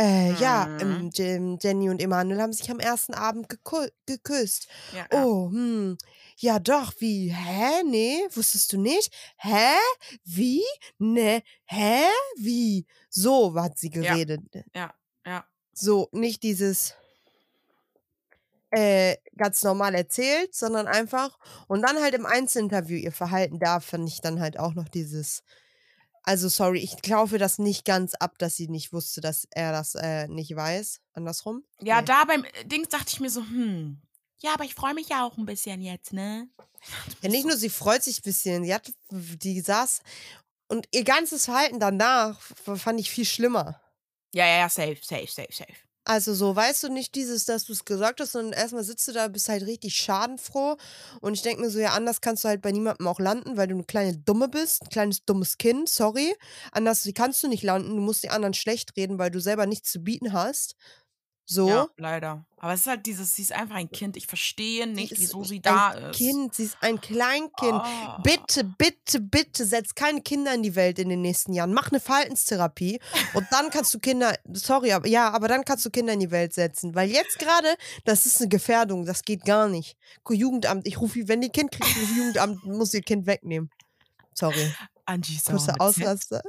Äh, 0.00 0.32
ja, 0.32 0.66
Mhm. 0.66 0.80
ähm, 0.80 1.10
Jen- 1.12 1.58
Jenny 1.60 1.90
und 1.90 2.00
Emanuel 2.00 2.40
haben 2.40 2.52
sich 2.54 2.70
am 2.70 2.80
ersten 2.80 3.12
Abend 3.12 3.48
gekü 3.50 3.90
geküsst. 4.06 4.68
Ja, 4.94 5.06
ja. 5.12 5.24
Oh, 5.24 5.50
hm. 5.50 5.98
Ja, 6.38 6.58
doch, 6.58 6.94
wie? 6.98 7.28
Hä? 7.30 7.82
Nee, 7.84 8.20
wusstest 8.32 8.72
du 8.72 8.80
nicht? 8.80 9.12
Hä? 9.36 9.74
Wie? 10.24 10.62
Ne, 10.98 11.42
hä? 11.66 12.04
Wie? 12.36 12.86
So 13.10 13.54
hat 13.60 13.78
sie 13.78 13.90
Ja. 13.90 14.00
geredet. 14.14 14.40
Ja, 14.74 14.94
ja. 15.26 15.44
So, 15.74 16.08
nicht 16.12 16.42
dieses 16.42 16.94
äh, 18.70 19.16
ganz 19.36 19.62
normal 19.62 19.94
erzählt, 19.94 20.54
sondern 20.54 20.86
einfach 20.86 21.38
und 21.68 21.82
dann 21.82 22.00
halt 22.00 22.14
im 22.14 22.26
Einzelinterview 22.26 22.96
ihr 22.96 23.12
Verhalten 23.12 23.58
da 23.58 23.80
fand 23.80 24.08
ich 24.08 24.20
dann 24.20 24.40
halt 24.40 24.58
auch 24.58 24.74
noch 24.74 24.88
dieses 24.88 25.42
also 26.22 26.48
sorry, 26.50 26.80
ich 26.80 27.00
kaufe 27.02 27.38
das 27.38 27.58
nicht 27.58 27.84
ganz 27.86 28.12
ab, 28.14 28.36
dass 28.38 28.54
sie 28.54 28.68
nicht 28.68 28.92
wusste, 28.92 29.20
dass 29.22 29.46
er 29.52 29.72
das 29.72 29.94
äh, 29.94 30.28
nicht 30.28 30.54
weiß. 30.54 31.00
Andersrum? 31.14 31.64
Ja, 31.80 32.00
Nee. 32.00 32.06
da 32.06 32.24
beim 32.26 32.44
äh, 32.44 32.64
Dings 32.66 32.88
dachte 32.90 33.06
ich 33.08 33.20
mir 33.20 33.30
so, 33.30 33.40
hm. 33.40 34.02
Ja, 34.42 34.52
aber 34.54 34.64
ich 34.64 34.74
freue 34.74 34.92
mich 34.94 35.08
ja 35.08 35.26
auch 35.26 35.38
ein 35.38 35.46
bisschen 35.46 35.80
jetzt, 35.80 36.12
ne? 36.12 36.48
Ja, 37.22 37.30
nicht 37.30 37.46
nur 37.46 37.56
sie 37.56 37.70
freut 37.70 38.02
sich 38.02 38.18
ein 38.20 38.22
bisschen, 38.22 38.64
sie 38.64 38.74
hat, 38.74 38.92
die 39.10 39.60
saß 39.60 40.00
und 40.68 40.86
ihr 40.92 41.04
ganzes 41.04 41.46
Verhalten 41.46 41.80
danach 41.80 42.38
fand 42.40 43.00
ich 43.00 43.10
viel 43.10 43.24
schlimmer. 43.26 43.80
Ja, 44.32 44.46
ja, 44.46 44.58
ja, 44.58 44.68
safe, 44.68 44.98
safe, 45.02 45.26
safe, 45.26 45.52
safe. 45.52 45.72
Also 46.04 46.34
so, 46.34 46.56
weißt 46.56 46.84
du 46.84 46.88
nicht 46.88 47.14
dieses, 47.14 47.44
dass 47.44 47.64
du 47.64 47.72
es 47.72 47.84
gesagt 47.84 48.20
hast, 48.20 48.32
sondern 48.32 48.52
erstmal 48.58 48.82
sitzt 48.84 49.06
du 49.06 49.12
da, 49.12 49.28
bist 49.28 49.48
halt 49.48 49.66
richtig 49.66 49.94
schadenfroh 49.96 50.76
und 51.20 51.34
ich 51.34 51.42
denke 51.42 51.60
mir 51.62 51.70
so, 51.70 51.78
ja, 51.78 51.90
anders 51.90 52.20
kannst 52.20 52.42
du 52.42 52.48
halt 52.48 52.62
bei 52.62 52.72
niemandem 52.72 53.06
auch 53.06 53.20
landen, 53.20 53.56
weil 53.56 53.68
du 53.68 53.74
eine 53.74 53.84
kleine 53.84 54.16
Dumme 54.16 54.48
bist, 54.48 54.82
ein 54.82 54.88
kleines 54.88 55.24
dummes 55.24 55.58
Kind, 55.58 55.88
sorry. 55.88 56.34
Anders 56.72 57.08
kannst 57.14 57.42
du 57.42 57.48
nicht 57.48 57.62
landen, 57.62 57.90
du 57.96 58.02
musst 58.02 58.22
die 58.24 58.30
anderen 58.30 58.54
schlecht 58.54 58.96
reden, 58.96 59.18
weil 59.18 59.30
du 59.30 59.40
selber 59.40 59.66
nichts 59.66 59.92
zu 59.92 60.00
bieten 60.00 60.32
hast. 60.32 60.74
So. 61.52 61.68
Ja, 61.68 61.88
leider. 61.96 62.44
Aber 62.58 62.74
es 62.74 62.82
ist 62.82 62.86
halt 62.86 63.06
dieses, 63.06 63.34
sie 63.34 63.42
ist 63.42 63.52
einfach 63.52 63.74
ein 63.74 63.90
Kind. 63.90 64.16
Ich 64.16 64.28
verstehe 64.28 64.84
Sie 64.84 64.92
nicht, 64.92 65.10
ist 65.10 65.20
wieso 65.20 65.42
sie 65.42 65.56
ein 65.56 65.62
da 65.62 65.90
ist. 65.90 66.16
Kind, 66.16 66.54
sie 66.54 66.64
ist 66.66 66.76
ein 66.80 67.00
Kleinkind. 67.00 67.72
Oh. 67.82 68.22
Bitte, 68.22 68.62
bitte, 68.62 69.18
bitte, 69.20 69.64
setz 69.64 69.96
keine 69.96 70.20
Kinder 70.20 70.54
in 70.54 70.62
die 70.62 70.76
Welt 70.76 71.00
in 71.00 71.08
den 71.08 71.22
nächsten 71.22 71.52
Jahren. 71.52 71.72
Mach 71.72 71.90
eine 71.90 71.98
Verhaltenstherapie 71.98 73.00
und 73.34 73.48
dann 73.50 73.70
kannst 73.70 73.92
du 73.92 73.98
Kinder, 73.98 74.32
sorry, 74.52 74.92
aber 74.92 75.08
ja, 75.08 75.32
aber 75.32 75.48
dann 75.48 75.64
kannst 75.64 75.84
du 75.86 75.90
Kinder 75.90 76.12
in 76.12 76.20
die 76.20 76.30
Welt 76.30 76.52
setzen. 76.54 76.94
Weil 76.94 77.10
jetzt 77.10 77.40
gerade, 77.40 77.74
das 78.04 78.26
ist 78.26 78.38
eine 78.38 78.48
Gefährdung, 78.48 79.04
das 79.06 79.22
geht 79.24 79.44
gar 79.44 79.68
nicht. 79.68 79.96
Jugendamt, 80.28 80.86
ich 80.86 81.00
rufe, 81.00 81.26
wenn 81.26 81.40
die 81.40 81.48
ein 81.48 81.52
Kind 81.52 81.72
kriegt, 81.72 81.88
rufe 81.96 82.14
Jugendamt, 82.14 82.62
muss 82.64 82.94
ihr 82.94 83.02
Kind 83.02 83.26
wegnehmen. 83.26 83.70
Sorry. 84.34 84.72
Angie 85.04 85.36
sauer. 85.36 85.58
Z. 85.58 85.80
Ausraster. 85.80 86.42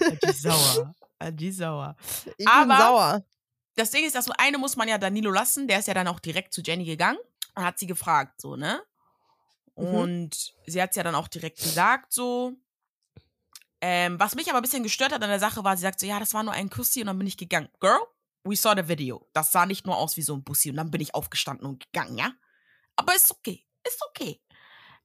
Angie 0.00 0.32
sauer. 0.38 0.94
Angie 1.18 1.50
sauer. 1.50 1.96
Ich 2.38 2.44
bin 2.44 2.46
Aber- 2.46 2.78
sauer. 2.78 3.24
Das 3.80 3.90
Ding 3.90 4.04
ist, 4.04 4.14
das 4.14 4.30
eine 4.32 4.58
muss 4.58 4.76
man 4.76 4.88
ja 4.88 4.98
Danilo 4.98 5.30
lassen. 5.30 5.66
Der 5.66 5.78
ist 5.78 5.88
ja 5.88 5.94
dann 5.94 6.06
auch 6.06 6.20
direkt 6.20 6.52
zu 6.52 6.60
Jenny 6.60 6.84
gegangen 6.84 7.18
und 7.54 7.64
hat 7.64 7.78
sie 7.78 7.86
gefragt, 7.86 8.38
so, 8.38 8.54
ne? 8.54 8.82
Mhm. 9.74 9.86
Und 9.86 10.54
sie 10.66 10.82
hat 10.82 10.90
es 10.90 10.96
ja 10.96 11.02
dann 11.02 11.14
auch 11.14 11.28
direkt 11.28 11.58
gesagt, 11.58 12.12
so. 12.12 12.52
Ähm, 13.80 14.20
was 14.20 14.34
mich 14.34 14.50
aber 14.50 14.58
ein 14.58 14.62
bisschen 14.62 14.82
gestört 14.82 15.12
hat 15.12 15.22
an 15.22 15.30
der 15.30 15.40
Sache 15.40 15.64
war, 15.64 15.78
sie 15.78 15.82
sagt 15.82 15.98
so, 15.98 16.04
ja, 16.04 16.20
das 16.20 16.34
war 16.34 16.42
nur 16.42 16.52
ein 16.52 16.68
Kussi 16.68 17.00
und 17.00 17.06
dann 17.06 17.16
bin 17.16 17.26
ich 17.26 17.38
gegangen. 17.38 17.70
Girl, 17.80 18.00
we 18.44 18.54
saw 18.54 18.74
the 18.76 18.86
video. 18.86 19.26
Das 19.32 19.50
sah 19.50 19.64
nicht 19.64 19.86
nur 19.86 19.96
aus 19.96 20.18
wie 20.18 20.22
so 20.22 20.34
ein 20.34 20.44
Bussi 20.44 20.68
und 20.68 20.76
dann 20.76 20.90
bin 20.90 21.00
ich 21.00 21.14
aufgestanden 21.14 21.66
und 21.66 21.90
gegangen, 21.90 22.18
ja? 22.18 22.32
Aber 22.96 23.14
ist 23.14 23.30
okay. 23.30 23.66
Ist 23.86 24.02
okay. 24.10 24.42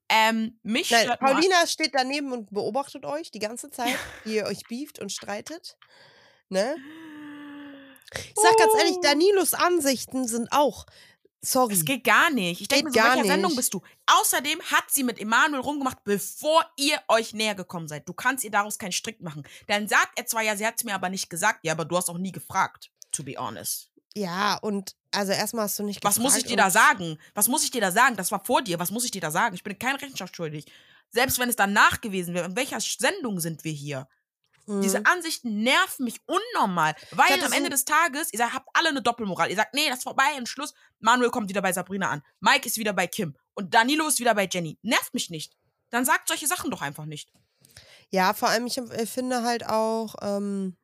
Ähm, 0.09 0.59
mich 0.63 0.91
Nein, 0.91 1.03
stört 1.03 1.21
Paulina 1.21 1.65
steht 1.65 1.95
daneben 1.95 2.33
und 2.33 2.51
beobachtet 2.51 3.05
euch 3.05 3.31
die 3.31 3.39
ganze 3.39 3.69
Zeit, 3.69 3.97
wie 4.25 4.35
ihr 4.35 4.45
euch 4.45 4.63
beeft 4.67 4.99
und 4.99 5.13
streitet. 5.13 5.77
Ne? 6.49 6.75
Ich 8.13 8.33
sag 8.35 8.57
ganz 8.57 8.73
ehrlich, 8.77 8.95
Oh. 8.97 9.01
Danilos 9.01 9.53
Ansichten 9.53 10.27
sind 10.27 10.51
auch. 10.51 10.85
Sorry. 11.41 11.73
Es 11.73 11.85
geht 11.85 12.03
gar 12.03 12.31
nicht. 12.31 12.61
Ich 12.61 12.67
denke 12.67 12.85
mir 12.85 12.91
so, 12.91 12.99
gar 12.99 13.15
welcher 13.15 13.27
Sendung 13.27 13.55
bist 13.55 13.73
du? 13.73 13.81
Außerdem 14.07 14.59
hat 14.63 14.85
sie 14.89 15.03
mit 15.03 15.19
Emanuel 15.19 15.61
rumgemacht, 15.61 16.03
bevor 16.03 16.65
ihr 16.75 16.99
euch 17.07 17.33
näher 17.33 17.53
gekommen 17.53 17.87
seid. 17.87 18.09
Du 18.09 18.13
kannst 18.13 18.43
ihr 18.43 18.49
daraus 18.51 18.79
keinen 18.79 18.91
Strick 18.93 19.21
machen. 19.21 19.43
Dann 19.67 19.87
sagt 19.87 20.17
er 20.17 20.25
zwar, 20.25 20.41
ja, 20.41 20.55
sie 20.55 20.65
hat 20.65 20.75
es 20.77 20.83
mir 20.83 20.95
aber 20.95 21.09
nicht 21.09 21.29
gesagt. 21.29 21.59
Ja, 21.63 21.73
aber 21.73 21.85
du 21.85 21.97
hast 21.97 22.09
auch 22.09 22.17
nie 22.17 22.31
gefragt, 22.31 22.89
to 23.11 23.23
be 23.23 23.35
honest. 23.37 23.91
Ja, 24.15 24.55
und 24.57 24.95
also 25.11 25.33
erstmal 25.33 25.65
hast 25.65 25.77
du 25.77 25.83
nicht 25.83 26.03
Was 26.03 26.17
muss 26.17 26.35
ich 26.35 26.45
gefragt 26.45 26.51
dir 26.51 26.63
da 26.63 26.69
sagen? 26.71 27.19
Was 27.35 27.47
muss 27.47 27.63
ich 27.63 27.71
dir 27.71 27.81
da 27.81 27.91
sagen? 27.91 28.15
Das 28.15 28.31
war 28.31 28.43
vor 28.43 28.61
dir. 28.61 28.79
Was 28.79 28.89
muss 28.89 29.05
ich 29.05 29.11
dir 29.11 29.21
da 29.21 29.29
sagen? 29.29 29.53
Ich 29.55 29.63
bin 29.63 29.77
keine 29.77 30.01
Rechenschaft 30.01 30.35
schuldig. 30.35 30.65
Selbst 31.11 31.37
wenn 31.37 31.49
es 31.49 31.55
danach 31.55 32.01
gewesen 32.01 32.33
wäre, 32.33 32.45
in 32.45 32.55
welcher 32.55 32.79
Sendung 32.79 33.39
sind 33.39 33.63
wir 33.63 33.71
hier? 33.71 34.07
Mhm. 34.67 34.81
Diese 34.81 35.05
Ansichten 35.05 35.61
nerven 35.63 36.05
mich 36.05 36.19
unnormal. 36.25 36.95
Weil 37.11 37.43
am 37.43 37.53
Ende 37.53 37.69
des 37.69 37.85
Tages, 37.85 38.33
ihr 38.33 38.39
sagt, 38.39 38.53
habt 38.53 38.69
alle 38.73 38.89
eine 38.89 39.01
Doppelmoral. 39.01 39.49
Ihr 39.49 39.55
sagt, 39.55 39.73
nee, 39.73 39.87
das 39.87 39.99
ist 39.99 40.03
vorbei 40.03 40.35
und 40.37 40.49
Schluss. 40.49 40.73
Manuel 40.99 41.29
kommt 41.29 41.49
wieder 41.49 41.61
bei 41.61 41.73
Sabrina 41.73 42.09
an. 42.09 42.23
Mike 42.39 42.67
ist 42.67 42.77
wieder 42.77 42.93
bei 42.93 43.07
Kim. 43.07 43.35
Und 43.53 43.73
Danilo 43.73 44.07
ist 44.07 44.19
wieder 44.19 44.35
bei 44.35 44.47
Jenny. 44.51 44.77
Nervt 44.81 45.13
mich 45.13 45.29
nicht. 45.29 45.55
Dann 45.89 46.05
sagt 46.05 46.27
solche 46.27 46.47
Sachen 46.47 46.71
doch 46.71 46.81
einfach 46.81 47.05
nicht. 47.05 47.31
Ja, 48.09 48.33
vor 48.33 48.49
allem, 48.49 48.65
ich 48.65 48.77
äh, 48.77 49.05
finde 49.05 49.43
halt 49.43 49.65
auch, 49.67 50.15
ähm, 50.21 50.77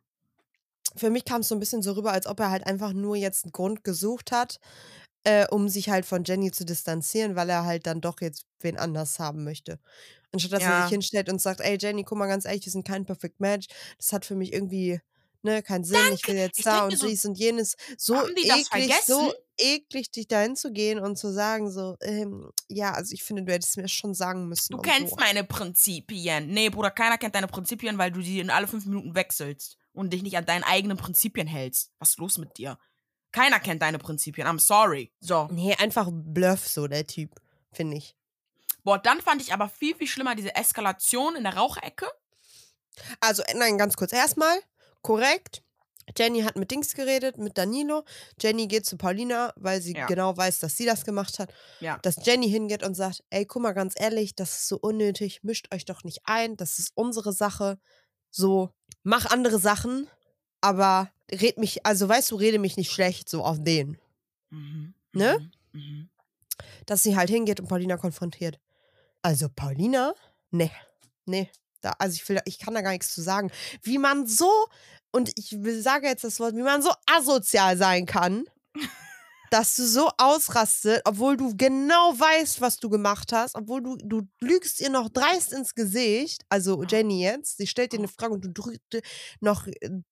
für 0.96 1.10
mich 1.10 1.26
kam 1.26 1.42
es 1.42 1.48
so 1.48 1.56
ein 1.56 1.60
bisschen 1.60 1.82
so 1.82 1.94
rüber, 1.94 2.12
als 2.12 2.28
ob 2.28 2.40
er 2.40 2.50
halt 2.50 2.66
einfach 2.66 2.94
nur 2.94 3.16
jetzt 3.16 3.46
einen 3.46 3.52
Grund 3.52 3.84
gesucht 3.84 4.32
hat, 4.32 4.60
äh, 5.24 5.46
um 5.48 5.70
sich 5.70 5.90
halt 5.90 6.06
von 6.06 6.24
Jenny 6.24 6.52
zu 6.52 6.66
distanzieren, 6.66 7.36
weil 7.36 7.50
er 7.50 7.66
halt 7.66 7.86
dann 7.88 8.02
doch 8.02 8.22
jetzt 8.22 8.46
wen 8.60 8.78
anders 8.78 9.20
haben 9.20 9.44
möchte. 9.44 9.80
Anstatt 10.32 10.54
dass 10.54 10.64
er 10.64 10.70
Ja. 10.70 10.82
sich 10.84 10.90
hinstellt 10.90 11.30
und 11.30 11.42
sagt, 11.42 11.62
ey 11.62 11.78
Jenny, 11.80 12.04
guck 12.04 12.18
mal 12.18 12.28
ganz 12.28 12.46
ehrlich, 12.46 12.66
wir 12.66 12.72
sind 12.72 12.88
kein 12.88 13.06
Perfect 13.06 13.40
Match. 13.40 13.68
Das 13.98 14.14
hat 14.14 14.26
für 14.26 14.36
mich 14.36 14.54
irgendwie, 14.54 15.00
ne, 15.44 15.62
keinen 15.62 15.84
Sinn. 15.84 16.12
Ich 16.14 16.28
will 16.28 16.36
jetzt 16.36 16.60
Ich 16.60 16.66
da 16.66 16.86
und 16.88 16.98
so, 16.98 17.08
dies 17.08 17.26
und 17.26 17.38
jenes. 17.38 17.76
So 17.98 18.16
eklig, 18.28 18.94
so 19.06 19.34
eklig, 19.58 20.10
dich 20.12 20.28
dahin 20.28 20.56
zu 20.56 20.72
gehen 20.72 21.00
und 21.00 21.18
zu 21.18 21.32
sagen, 21.32 21.70
so, 21.70 21.98
ähm, 22.02 22.50
ja, 22.70 22.94
also 22.94 23.14
ich 23.14 23.24
finde, 23.24 23.44
du 23.44 23.52
hättest 23.52 23.78
mir 23.78 23.88
schon 23.88 24.14
sagen 24.14 24.48
müssen. 24.48 24.72
Du 24.74 24.80
kennst 24.80 25.12
so. 25.12 25.16
meine 25.20 25.44
Prinzipien. 25.44 26.48
Nee, 26.48 26.70
Bruder, 26.70 26.92
keiner 26.92 27.18
kennt 27.18 27.36
deine 27.36 27.48
Prinzipien, 27.48 27.98
weil 27.98 28.12
du 28.12 28.22
die 28.22 28.40
in 28.40 28.50
alle 28.50 28.68
fünf 28.68 28.86
Minuten 28.86 29.14
wechselst 29.16 29.78
und 29.94 30.14
dich 30.14 30.24
nicht 30.24 30.38
an 30.38 30.46
deinen 30.46 30.64
eigenen 30.64 30.98
Prinzipien 30.98 31.48
hältst. 31.48 31.92
Was 32.00 32.12
ist 32.12 32.20
los 32.20 32.38
mit 32.38 32.58
dir? 32.58 32.78
Keiner 33.32 33.60
kennt 33.60 33.82
deine 33.82 33.98
Prinzipien. 33.98 34.48
I'm 34.48 34.60
sorry. 34.60 35.12
So. 35.20 35.48
Nee, 35.52 35.76
einfach 35.76 36.10
Bluff, 36.12 36.68
so 36.68 36.88
der 36.88 37.08
Typ, 37.08 37.40
finde 37.72 37.98
ich. 37.98 38.16
Boah, 38.84 38.98
dann 38.98 39.22
fand 39.22 39.42
ich 39.42 39.54
aber 39.54 39.70
viel, 39.70 39.96
viel 39.96 40.08
schlimmer 40.08 40.36
diese 40.36 40.56
Eskalation 40.56 41.36
in 41.36 41.44
der 41.44 41.56
Rauchecke. 41.56 42.08
Also, 43.20 43.44
äh, 43.44 43.54
nein, 43.56 43.78
ganz 43.78 43.96
kurz. 43.96 44.12
Erstmal, 44.12 44.58
korrekt. 45.02 45.64
Jenny 46.18 46.42
hat 46.42 46.56
mit 46.58 46.72
Dings 46.72 46.94
geredet, 46.94 47.38
mit 47.38 47.58
Danilo. 47.58 48.04
Jenny 48.40 48.68
geht 48.68 48.86
zu 48.86 48.98
Paulina, 48.98 49.54
weil 49.56 49.82
sie 49.82 49.94
Ja. 49.94 50.08
genau 50.08 50.36
weiß, 50.36 50.60
dass 50.60 50.76
sie 50.76 50.86
das 50.86 51.06
gemacht 51.06 51.40
hat. 51.40 51.54
Ja. 51.80 52.00
Dass 52.00 52.26
Jenny 52.26 52.50
hingeht 52.50 52.84
und 52.84 52.96
sagt, 52.96 53.24
ey, 53.30 53.46
guck 53.46 53.62
mal, 53.62 53.72
ganz 53.74 53.94
ehrlich, 53.98 54.36
das 54.36 54.52
ist 54.62 54.68
so 54.68 54.78
unnötig, 54.78 55.42
mischt 55.44 55.74
euch 55.74 55.86
doch 55.86 56.04
nicht 56.04 56.20
ein, 56.26 56.58
das 56.58 56.80
ist 56.80 56.92
unsere 56.96 57.32
Sache. 57.32 57.80
So, 58.30 58.72
mach 59.04 59.28
andere 59.28 59.60
Sachen, 59.60 60.10
aber 60.60 61.12
red 61.34 61.58
mich, 61.58 61.86
also 61.86 62.08
weißt 62.08 62.32
du, 62.32 62.36
rede 62.36 62.60
mich 62.60 62.78
nicht 62.78 62.92
schlecht, 62.92 63.30
so 63.30 63.44
auf 63.44 63.58
den. 63.60 63.98
Mhm. 64.50 64.94
Ne? 65.14 65.52
Mhm. 65.74 65.80
Mhm. 65.80 66.10
Dass 66.86 67.04
sie 67.04 67.16
halt 67.16 67.30
hingeht 67.30 67.60
und 67.60 67.68
Paulina 67.68 67.98
konfrontiert. 67.98 68.60
Also 69.22 69.48
Paulina? 69.50 70.14
Nee. 70.52 70.72
Nee. 71.26 71.50
Da, 71.82 71.94
also 71.98 72.16
ich 72.16 72.28
will, 72.30 72.40
ich 72.46 72.60
kann 72.60 72.74
da 72.74 72.82
gar 72.82 72.92
nichts 72.92 73.14
zu 73.14 73.22
sagen. 73.22 73.52
Wie 73.82 73.98
man 73.98 74.28
so, 74.28 74.52
und 75.12 75.32
ich 75.38 75.58
sage 75.82 76.08
jetzt 76.08 76.24
das 76.24 76.40
Wort, 76.40 76.56
wie 76.56 76.62
man 76.62 76.82
so 76.82 76.92
asozial 77.06 77.78
sein 77.78 78.06
kann. 78.06 78.46
dass 79.52 79.76
du 79.76 79.86
so 79.86 80.10
ausrastet, 80.18 81.02
obwohl 81.04 81.36
du 81.36 81.56
genau 81.56 82.18
weißt, 82.18 82.62
was 82.62 82.78
du 82.78 82.90
gemacht 82.90 83.34
hast, 83.34 83.56
obwohl 83.56 83.84
du, 83.84 83.98
du 83.98 84.22
lügst 84.40 84.80
ihr 84.80 84.90
noch 84.90 85.10
dreist 85.10 85.52
ins 85.52 85.76
Gesicht, 85.76 86.44
also 86.48 86.84
Jenny 86.84 87.22
jetzt, 87.22 87.58
sie 87.58 87.68
stellt 87.68 87.92
dir 87.92 88.00
eine 88.00 88.08
Frage 88.08 88.34
und 88.34 88.46
du 88.46 88.50
drückst 88.50 89.02
noch, 89.42 89.68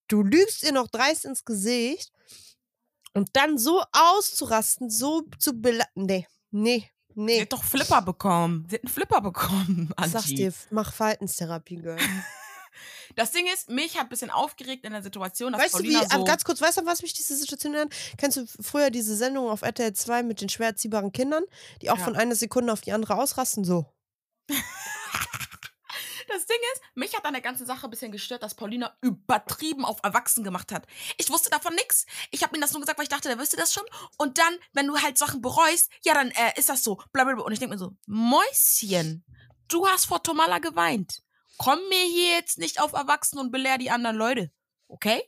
du 0.10 0.24
lügst 0.24 0.64
ihr 0.64 0.74
noch 0.74 0.90
dreist 0.90 1.24
ins 1.24 1.46
Gesicht 1.46 2.12
und 3.14 3.30
dann 3.34 3.58
so 3.58 3.82
auszurasten, 3.94 4.90
so 4.90 5.24
zu 5.40 5.54
belasten, 5.54 6.04
nee, 6.04 6.28
nee, 6.52 6.90
Sie 7.16 7.22
nee. 7.22 7.42
hat 7.42 7.54
doch 7.54 7.64
Flipper 7.64 8.02
bekommen. 8.02 8.66
Sie 8.70 8.76
hat 8.76 8.84
einen 8.84 8.94
Flipper 8.94 9.22
bekommen, 9.22 9.92
Angie. 9.96 10.36
dir, 10.36 10.54
mach 10.70 10.94
Verhaltenstherapie, 10.94 11.78
Girl. 11.78 11.98
Das 13.20 13.32
Ding 13.32 13.46
ist, 13.54 13.70
mich 13.70 13.96
hat 13.98 14.04
ein 14.04 14.10
bisschen 14.10 14.30
aufgeregt 14.30 14.86
in 14.86 14.94
der 14.94 15.04
Situation, 15.04 15.52
dass 15.52 15.62
Weißt 15.62 15.74
du, 15.74 15.84
wie, 15.84 15.94
Paulina 15.94 16.20
so... 16.20 16.24
ganz 16.24 16.46
kurz, 16.46 16.62
weißt 16.62 16.78
du, 16.78 16.86
was 16.86 17.02
mich 17.02 17.12
diese 17.12 17.36
Situation 17.36 17.74
erinnert? 17.74 17.94
Kennst 18.18 18.38
du 18.38 18.46
früher 18.62 18.92
diese 18.92 19.14
Sendung 19.14 19.50
auf 19.50 19.62
RTL 19.62 19.92
2 19.92 20.24
mit 20.24 20.40
den 20.40 20.48
schwer 20.48 20.68
erziehbaren 20.68 21.12
Kindern, 21.12 21.44
die 21.82 21.90
auch 21.90 21.98
Ja. 21.98 22.04
von 22.06 22.16
einer 22.16 22.36
Sekunde 22.36 22.72
auf 22.72 22.80
die 22.80 22.94
andere 22.94 23.18
ausrasten? 23.18 23.66
So. 23.66 23.86
Das 26.32 26.46
Ding 26.46 26.60
ist, 26.76 26.84
mich 26.94 27.16
hat 27.18 27.26
an 27.26 27.34
der 27.34 27.42
ganzen 27.42 27.66
Sache 27.66 27.88
ein 27.88 27.90
bisschen 27.90 28.12
gestört, 28.12 28.44
dass 28.44 28.54
Paulina 28.54 28.96
übertrieben 29.02 29.84
auf 29.84 29.98
Erwachsen 30.04 30.44
gemacht 30.44 30.72
hat. 30.72 30.86
Ich 31.18 31.32
wusste 31.32 31.50
davon 31.50 31.74
nichts. 31.74 32.06
Ich 32.30 32.44
habe 32.44 32.56
ihm 32.56 32.62
das 32.62 32.72
nur 32.72 32.82
gesagt, 32.82 33.00
weil 33.00 33.04
ich 33.04 33.10
dachte, 33.10 33.30
der 33.30 33.40
wüsste 33.40 33.58
das 33.58 33.74
schon. 33.74 33.84
Und 34.18 34.38
dann, 34.38 34.56
wenn 34.74 34.86
du 34.86 34.96
halt 34.96 35.18
Sachen 35.18 35.42
bereust, 35.42 35.90
ja, 36.04 36.14
dann 36.14 36.30
äh, 36.30 36.52
ist 36.56 36.70
das 36.70 36.84
so. 36.84 37.02
Blablabla. 37.14 37.44
Und 37.44 37.52
ich 37.52 37.58
denke 37.58 37.74
mir 37.74 37.80
so, 37.80 37.98
Mäuschen, 38.06 39.26
du 39.70 39.88
hast 39.88 40.06
vor 40.06 40.22
Tomala 40.22 40.60
geweint. 40.60 41.24
Komm 41.60 41.78
mir 41.90 42.06
hier 42.06 42.38
jetzt 42.38 42.58
nicht 42.58 42.82
auf 42.82 42.94
Erwachsen 42.94 43.38
und 43.38 43.52
belehr 43.52 43.78
die 43.78 43.92
anderen 43.92 44.16
Leute. 44.16 44.50
Okay? 44.88 45.22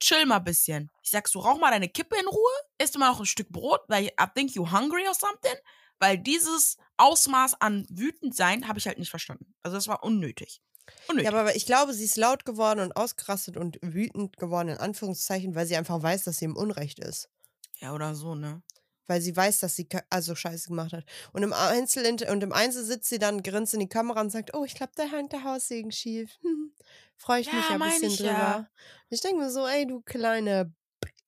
Chill 0.00 0.24
mal 0.24 0.38
ein 0.38 0.44
bisschen. 0.44 0.90
Ich 1.02 1.10
sag 1.10 1.28
so, 1.28 1.40
rauch 1.40 1.58
mal 1.58 1.70
deine 1.70 1.90
Kippe 1.90 2.16
in 2.16 2.26
Ruhe, 2.26 2.50
isst 2.78 2.94
du 2.94 2.98
mal 2.98 3.10
noch 3.10 3.20
ein 3.20 3.26
Stück 3.26 3.50
Brot, 3.50 3.82
weil 3.86 4.06
I 4.06 4.24
think 4.34 4.54
you 4.54 4.70
hungry 4.72 5.06
or 5.06 5.12
something. 5.14 5.54
Weil 5.98 6.16
dieses 6.16 6.78
Ausmaß 6.96 7.60
an 7.60 7.86
wütend 7.90 8.34
sein 8.34 8.66
habe 8.66 8.78
ich 8.78 8.86
halt 8.86 8.98
nicht 8.98 9.10
verstanden. 9.10 9.54
Also 9.62 9.76
das 9.76 9.88
war 9.88 10.02
unnötig. 10.02 10.62
Unnötig. 11.06 11.30
Ja, 11.30 11.38
aber 11.38 11.54
ich 11.54 11.66
glaube, 11.66 11.92
sie 11.92 12.04
ist 12.04 12.16
laut 12.16 12.46
geworden 12.46 12.80
und 12.80 12.96
ausgerastet 12.96 13.58
und 13.58 13.78
wütend 13.82 14.38
geworden, 14.38 14.68
in 14.68 14.78
Anführungszeichen, 14.78 15.54
weil 15.54 15.66
sie 15.66 15.76
einfach 15.76 16.02
weiß, 16.02 16.24
dass 16.24 16.38
sie 16.38 16.46
im 16.46 16.56
Unrecht 16.56 16.98
ist. 16.98 17.28
Ja, 17.76 17.92
oder 17.92 18.14
so, 18.14 18.34
ne? 18.34 18.62
Weil 19.08 19.20
sie 19.20 19.34
weiß, 19.36 19.58
dass 19.58 19.74
sie 19.74 19.88
also 20.10 20.36
Scheiße 20.36 20.68
gemacht 20.68 20.92
hat. 20.92 21.04
Und 21.32 21.42
im 21.42 21.52
Einzel 21.52 22.06
und 22.30 22.42
im 22.42 22.52
Einzel 22.52 22.84
sitzt 22.84 23.08
sie 23.08 23.18
dann, 23.18 23.42
grinst 23.42 23.74
in 23.74 23.80
die 23.80 23.88
Kamera 23.88 24.20
und 24.20 24.30
sagt, 24.30 24.54
oh, 24.54 24.64
ich 24.64 24.74
glaube, 24.74 24.92
da 24.94 25.04
hängt 25.04 25.32
der 25.32 25.42
Haussegen 25.42 25.90
schief. 25.90 26.30
Hm. 26.42 26.72
Freue 27.16 27.40
ich 27.40 27.46
Ja, 27.48 27.54
mich 27.54 27.70
ein 27.70 27.80
bisschen 27.80 28.08
ich 28.10 28.16
drüber. 28.18 28.30
ja. 28.30 28.56
Und 28.58 28.66
ich 29.10 29.20
denke 29.20 29.38
mir 29.38 29.50
so, 29.50 29.66
ey, 29.66 29.86
du 29.86 30.02
kleine 30.02 30.72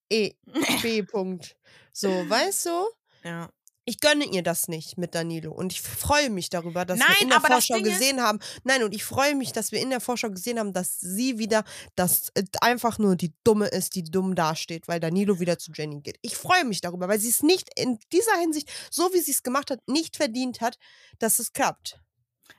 B, 0.09 0.35
B 0.83 1.03
Punkt. 1.03 1.57
So, 1.93 2.09
weißt 2.09 2.67
du? 2.67 2.87
Ja. 3.25 3.51
Ich 3.91 3.99
gönne 3.99 4.25
ihr 4.25 4.45
das 4.45 4.69
nicht 4.69 4.99
mit 4.99 5.17
Danilo. 5.17 5.51
Und 5.51 5.73
ich 5.73 5.81
freue 5.81 6.31
mich 6.31 6.49
darüber, 6.49 6.85
dass 6.85 7.01
wir 7.01 7.07
Nein, 7.09 7.17
in 7.23 7.29
der 7.29 7.41
das 7.41 7.49
Vorschau 7.49 7.83
gesehen 7.83 8.21
haben. 8.21 8.39
Nein, 8.63 8.85
und 8.85 8.95
ich 8.95 9.03
freue 9.03 9.35
mich, 9.35 9.51
dass 9.51 9.73
wir 9.73 9.81
in 9.81 9.91
der 9.91 9.99
Vorschau 9.99 10.31
gesehen 10.31 10.61
haben, 10.61 10.73
dass 10.73 11.01
sie 11.01 11.39
wieder, 11.39 11.65
dass 11.97 12.29
äh, 12.35 12.45
einfach 12.61 13.01
nur 13.01 13.17
die 13.17 13.35
Dumme 13.43 13.67
ist, 13.67 13.97
die 13.97 14.05
dumm 14.05 14.37
dasteht, 14.37 14.87
weil 14.87 15.01
Danilo 15.01 15.41
wieder 15.41 15.59
zu 15.59 15.73
Jenny 15.75 16.03
geht. 16.03 16.21
Ich 16.23 16.37
freue 16.37 16.65
mich 16.65 16.81
darüber, 16.81 17.09
weil 17.09 17.19
sie 17.19 17.31
es 17.31 17.43
nicht 17.43 17.69
in 17.75 17.99
dieser 18.13 18.37
Hinsicht, 18.39 18.71
so 18.93 19.13
wie 19.13 19.19
sie 19.19 19.33
es 19.33 19.43
gemacht 19.43 19.73
hat, 19.73 19.81
nicht 19.89 20.17
verdient 20.17 20.61
hat, 20.61 20.79
dass 21.19 21.41
es 21.41 21.53
klappt. 21.53 21.99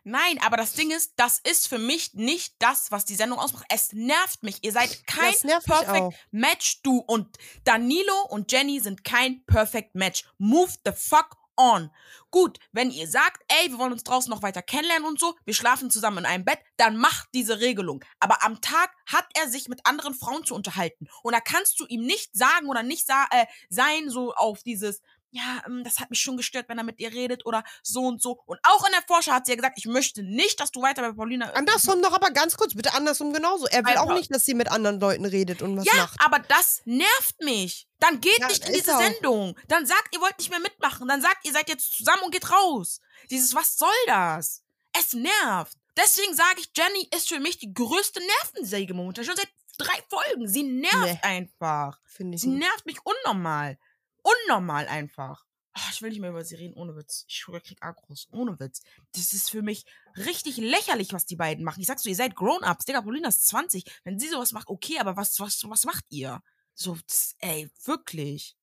Nein, 0.03 0.39
aber 0.45 0.57
das 0.57 0.73
Ding 0.73 0.91
ist, 0.91 1.13
das 1.15 1.39
ist 1.39 1.67
für 1.67 1.77
mich 1.77 2.13
nicht 2.13 2.55
das, 2.59 2.91
was 2.91 3.05
die 3.05 3.15
Sendung 3.15 3.39
ausmacht. 3.39 3.65
Es 3.69 3.93
nervt 3.93 4.43
mich. 4.43 4.63
Ihr 4.63 4.71
seid 4.71 5.05
kein 5.07 5.33
Perfect. 5.63 6.15
Match. 6.31 6.81
Du 6.83 6.97
und 6.99 7.37
Danilo 7.63 8.25
und 8.29 8.51
Jenny 8.51 8.79
sind 8.79 9.03
kein 9.03 9.43
Perfect 9.45 9.95
Match. 9.95 10.25
Move 10.37 10.71
the 10.85 10.91
fuck 10.95 11.37
on. 11.55 11.91
Gut, 12.31 12.59
wenn 12.71 12.91
ihr 12.91 13.07
sagt, 13.07 13.43
ey, 13.47 13.69
wir 13.69 13.77
wollen 13.77 13.91
uns 13.91 14.03
draußen 14.03 14.29
noch 14.29 14.41
weiter 14.41 14.61
kennenlernen 14.61 15.07
und 15.07 15.19
so, 15.19 15.35
wir 15.45 15.53
schlafen 15.53 15.91
zusammen 15.91 16.19
in 16.19 16.25
einem 16.25 16.45
Bett, 16.45 16.59
dann 16.77 16.97
macht 16.97 17.29
diese 17.33 17.59
Regelung. 17.59 18.03
Aber 18.19 18.43
am 18.43 18.61
Tag 18.61 18.91
hat 19.05 19.25
er 19.35 19.49
sich 19.49 19.67
mit 19.67 19.85
anderen 19.85 20.13
Frauen 20.13 20.45
zu 20.45 20.55
unterhalten. 20.55 21.07
Und 21.23 21.33
da 21.33 21.41
kannst 21.41 21.79
du 21.79 21.85
ihm 21.87 22.01
nicht 22.01 22.35
sagen 22.35 22.67
oder 22.67 22.83
nicht 22.83 23.05
sa 23.05 23.25
äh, 23.31 23.45
sein, 23.69 24.09
so 24.09 24.33
auf 24.33 24.63
dieses, 24.63 25.01
ja, 25.31 25.61
ähm, 25.65 25.83
das 25.83 25.99
hat 25.99 26.09
mich 26.09 26.19
schon 26.21 26.37
gestört, 26.37 26.67
wenn 26.69 26.77
er 26.77 26.83
mit 26.83 26.99
ihr 26.99 27.11
redet 27.11 27.45
oder 27.45 27.63
so 27.83 28.01
und 28.01 28.21
so. 28.21 28.41
Und 28.45 28.59
auch 28.63 28.85
in 28.85 28.91
der 28.91 29.01
Vorschau 29.07 29.31
hat 29.31 29.45
sie 29.45 29.53
ja 29.53 29.55
gesagt, 29.55 29.77
ich 29.77 29.85
möchte 29.85 30.23
nicht, 30.23 30.59
dass 30.59 30.71
du 30.71 30.81
weiter 30.81 31.01
bei 31.01 31.13
Paulina. 31.13 31.49
Andersrum 31.53 32.01
doch 32.01 32.13
aber 32.13 32.31
ganz 32.31 32.57
kurz, 32.57 32.73
bitte 32.75 32.93
andersrum 32.93 33.31
genauso. 33.33 33.65
Er 33.67 33.85
will 33.85 33.97
auch 33.97 34.13
nicht, 34.13 34.33
dass 34.33 34.45
sie 34.45 34.53
mit 34.53 34.69
anderen 34.69 34.99
Leuten 34.99 35.25
redet 35.25 35.61
und 35.61 35.77
was 35.77 35.85
ja, 35.85 35.95
macht. 35.95 36.19
aber 36.23 36.39
das 36.39 36.81
nervt 36.85 37.39
mich. 37.41 37.87
Dann 37.99 38.19
geht 38.19 38.39
Ja, 38.39 38.47
nicht 38.47 38.65
in 38.67 38.73
diese 38.73 38.95
auch. 38.95 39.01
Sendung. 39.01 39.57
Dann 39.67 39.85
sagt, 39.85 40.13
ihr 40.13 40.21
wollt 40.21 40.37
nicht 40.37 40.49
mehr 40.49 40.59
mitmachen. 40.59 41.07
Dann 41.07 41.21
sagt, 41.21 41.45
ihr 41.45 41.53
seid 41.53 41.69
jetzt 41.69 41.93
zusammen 41.97 42.23
und 42.23 42.31
geht 42.31 42.51
raus. 42.51 42.99
Dieses, 43.29 43.55
was 43.55 43.77
soll 43.77 43.89
das? 44.07 44.63
Es 44.93 45.13
nervt. 45.13 45.77
Deswegen 45.97 46.33
sage 46.35 46.59
ich, 46.59 46.69
Jenny 46.75 47.07
ist 47.15 47.29
für 47.29 47.39
mich 47.39 47.57
die 47.59 47.73
größte 47.73 48.19
Nervensäge 48.19 48.93
momentan. 48.93 49.23
Schon 49.23 49.35
seit 49.35 49.49
drei 49.77 49.97
Folgen. 50.09 50.47
Sie 50.47 50.63
nervt 50.63 50.97
Nee. 51.03 51.19
einfach. 51.21 51.99
Finde 52.05 52.35
ich 52.35 52.41
Sie 52.41 52.47
nervt 52.49 52.85
mich 52.85 52.97
unnormal. 53.05 53.77
Unnormal 54.21 54.87
einfach. 54.87 55.45
Ah, 55.73 55.89
ich 55.93 56.01
will 56.01 56.09
nicht 56.09 56.19
mehr 56.19 56.31
über 56.31 56.43
sie 56.43 56.55
reden, 56.55 56.73
ohne 56.73 56.95
Witz. 56.97 57.23
Ich 57.29 57.37
schwöre, 57.37 57.61
krieg 57.61 57.77
Agros. 57.81 58.27
Ohne 58.31 58.59
Witz. 58.59 58.81
Das 59.15 59.31
ist 59.31 59.49
für 59.49 59.61
mich 59.61 59.85
richtig 60.17 60.57
lächerlich, 60.57 61.13
was 61.13 61.25
die 61.25 61.37
beiden 61.37 61.63
machen. 61.63 61.79
Ich 61.79 61.87
sag 61.87 61.99
so, 61.99 62.09
ihr 62.09 62.15
seid 62.15 62.35
Grown-Ups. 62.35 62.85
Digga, 62.85 63.01
Paulina 63.01 63.29
ist 63.29 63.47
20. 63.47 63.85
Wenn 64.03 64.19
sie 64.19 64.27
sowas 64.27 64.51
macht, 64.51 64.67
okay, 64.67 64.99
aber 64.99 65.15
was, 65.15 65.39
was, 65.39 65.63
was 65.69 65.85
macht 65.85 66.03
ihr? 66.09 66.41
So, 66.73 66.97
das, 67.07 67.35
ey, 67.39 67.69
wirklich. 67.85 68.57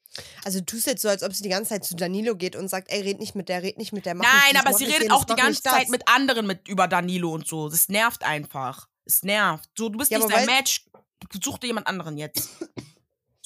Also 0.45 0.59
du 0.61 0.67
tust 0.67 0.87
jetzt 0.87 1.03
so, 1.03 1.09
als 1.09 1.23
ob 1.23 1.33
sie 1.33 1.43
die 1.43 1.49
ganze 1.49 1.71
Zeit 1.71 1.85
zu 1.85 1.95
Danilo 1.95 2.37
geht 2.37 2.57
und 2.57 2.69
sagt, 2.69 2.91
ey, 2.91 3.03
red 3.03 3.21
nicht 3.21 3.35
mit 3.35 3.49
der, 3.49 3.63
red 3.63 3.79
nicht 3.79 3.93
mit 3.93 4.05
der. 4.07 4.15
Mach 4.15 4.25
Nein, 4.25 4.57
aber 4.57 4.77
sie 4.77 4.85
redet 4.85 5.11
auch 5.11 5.25
die 5.25 5.35
ganze. 5.35 5.63
Zeit 5.63 5.89
mit 5.89 6.09
anderen 6.09 6.47
mit 6.47 6.69
über 6.69 6.89
Danilo 6.89 7.33
und 7.33 7.47
so. 7.47 7.69
Das 7.69 7.89
nervt 7.89 8.23
einfach. 8.23 8.89
Es 9.05 9.23
nervt. 9.23 9.71
So, 9.77 9.89
du 9.89 9.99
bist 9.99 10.11
Ja, 10.11 10.19
nicht 10.19 10.31
sein 10.31 10.47
Match. 10.47 10.87
Such 11.43 11.59
dir 11.59 11.69
jemand 11.69 11.87
anderen 11.87 12.17
jetzt. 12.19 12.51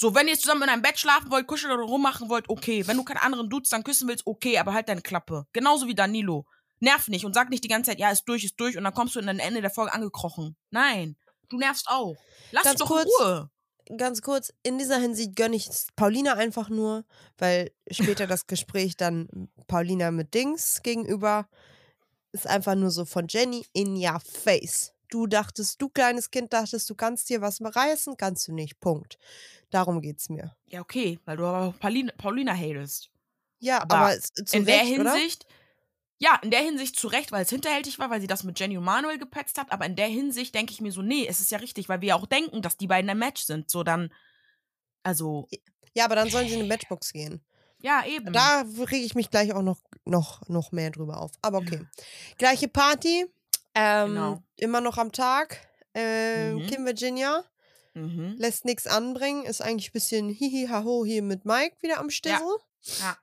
So, 0.02 0.16
wenn 0.16 0.26
ihr 0.26 0.36
zusammen 0.36 0.64
in 0.64 0.68
einem 0.68 0.82
Bett 0.82 0.98
schlafen 0.98 1.30
wollt, 1.30 1.46
kuscheln 1.46 1.72
oder 1.72 1.84
rummachen 1.84 2.28
wollt, 2.28 2.48
okay. 2.48 2.84
Wenn 2.88 2.96
du 2.96 3.04
keinen 3.04 3.18
anderen 3.18 3.48
Dudes 3.48 3.70
dann 3.70 3.84
küssen 3.84 4.08
willst, 4.08 4.26
okay, 4.26 4.58
aber 4.58 4.74
halt 4.74 4.88
deine 4.88 5.00
Klappe. 5.00 5.46
Genauso 5.52 5.86
wie 5.86 5.94
Danilo. 5.94 6.44
Nerv 6.80 7.06
nicht 7.06 7.24
und 7.24 7.34
sag 7.34 7.50
nicht 7.50 7.62
die 7.62 7.68
ganze 7.68 7.92
Zeit, 7.92 8.00
ja, 8.00 8.10
ist 8.10 8.24
durch, 8.24 8.42
ist 8.42 8.58
durch 8.58 8.76
und 8.76 8.82
dann 8.82 8.94
kommst 8.94 9.14
du 9.14 9.20
in 9.20 9.28
am 9.28 9.38
Ende 9.38 9.60
der 9.60 9.70
Folge 9.70 9.94
angekrochen. 9.94 10.56
Nein, 10.70 11.16
du 11.50 11.56
nervst 11.56 11.86
auch. 11.86 12.16
Lass 12.50 12.64
Ganz 12.64 12.80
doch 12.80 12.90
in 12.90 12.96
kurz, 12.96 13.10
Ruhe. 13.20 13.50
Ganz 13.96 14.22
kurz, 14.22 14.52
in 14.64 14.76
dieser 14.76 14.98
Hinsicht 14.98 15.36
gönne 15.36 15.54
ich 15.54 15.68
Paulina 15.94 16.34
einfach 16.34 16.68
nur, 16.68 17.04
weil 17.38 17.70
später 17.88 18.26
das 18.26 18.48
Gespräch 18.48 18.96
dann 18.96 19.28
Paulina 19.68 20.10
mit 20.10 20.34
Dings 20.34 20.82
gegenüber 20.82 21.46
ist 22.32 22.48
einfach 22.48 22.74
nur 22.74 22.90
so 22.90 23.04
von 23.04 23.26
Jenny 23.28 23.64
in 23.72 23.94
your 23.94 24.18
face. 24.18 24.91
Du 25.12 25.26
dachtest, 25.26 25.82
du 25.82 25.90
kleines 25.90 26.30
Kind 26.30 26.54
dachtest, 26.54 26.88
du 26.88 26.94
kannst 26.94 27.28
dir 27.28 27.42
was 27.42 27.60
reißen, 27.60 28.16
kannst 28.16 28.48
du 28.48 28.54
nicht. 28.54 28.80
Punkt. 28.80 29.18
Darum 29.68 30.00
geht's 30.00 30.30
mir. 30.30 30.56
Ja, 30.66 30.80
okay, 30.80 31.18
weil 31.26 31.36
du 31.36 31.44
aber 31.44 31.74
Paulina, 31.78 32.12
Paulina 32.16 32.54
hatest. 32.54 33.10
Ja, 33.58 33.82
Aber 33.82 33.96
aber, 33.96 34.18
zu 34.20 34.56
in 34.56 34.64
der 34.64 34.80
Recht, 34.80 34.98
oder? 34.98 35.12
Hinsicht, 35.14 35.46
ja, 36.18 36.38
in 36.42 36.50
der 36.50 36.60
Hinsicht 36.60 36.96
zu 36.98 37.08
Recht, 37.08 37.30
weil 37.30 37.42
es 37.42 37.50
hinterhältig 37.50 37.98
war, 37.98 38.08
weil 38.08 38.22
sie 38.22 38.26
das 38.26 38.42
mit 38.42 38.58
Jenny 38.58 38.78
und 38.78 38.84
Manuel 38.84 39.18
gepetzt 39.18 39.58
hat, 39.58 39.70
aber 39.70 39.84
in 39.84 39.96
der 39.96 40.08
Hinsicht 40.08 40.54
denke 40.54 40.72
ich 40.72 40.80
mir 40.80 40.92
so, 40.92 41.02
nee, 41.02 41.26
es 41.28 41.40
ist 41.40 41.50
ja 41.50 41.58
richtig, 41.58 41.90
weil 41.90 42.00
wir 42.00 42.08
ja 42.08 42.14
auch 42.16 42.26
denken, 42.26 42.62
dass 42.62 42.78
die 42.78 42.86
beiden 42.86 43.10
ein 43.10 43.18
Match 43.18 43.42
sind. 43.42 43.70
So 43.70 43.82
dann, 43.82 44.12
also, 45.02 45.46
Ja, 45.94 46.06
aber 46.06 46.14
dann 46.16 46.30
sollen 46.30 46.48
sie 46.48 46.54
in 46.54 46.60
eine 46.60 46.68
Matchbox 46.68 47.12
gehen. 47.12 47.44
ja, 47.82 48.02
eben. 48.06 48.32
Da 48.32 48.62
rege 48.62 49.04
ich 49.04 49.14
mich 49.14 49.30
gleich 49.30 49.52
auch 49.52 49.62
noch, 49.62 49.78
noch, 50.06 50.48
noch 50.48 50.72
mehr 50.72 50.90
drüber 50.90 51.20
auf. 51.20 51.32
Aber 51.42 51.58
okay. 51.58 51.86
Gleiche 52.38 52.68
Party. 52.68 53.26
Ähm, 53.74 54.08
Genau. 54.14 54.42
Immer 54.56 54.80
noch 54.80 54.98
am 54.98 55.12
Tag. 55.12 55.58
Äh, 55.94 56.52
Mhm. 56.52 56.66
Kim 56.66 56.86
Virginia 56.86 57.44
Mhm. 57.94 58.34
lässt 58.38 58.64
nichts 58.64 58.86
anbringen. 58.86 59.44
Ist 59.44 59.60
eigentlich 59.60 59.90
ein 59.90 59.92
bisschen 59.92 60.28
hihi 60.30 60.68
haho 60.68 61.04
hier 61.04 61.22
mit 61.22 61.44
Mike 61.44 61.76
wieder 61.80 61.98
am 61.98 62.10
Stissel. 62.10 62.56
Ja. 63.00 63.16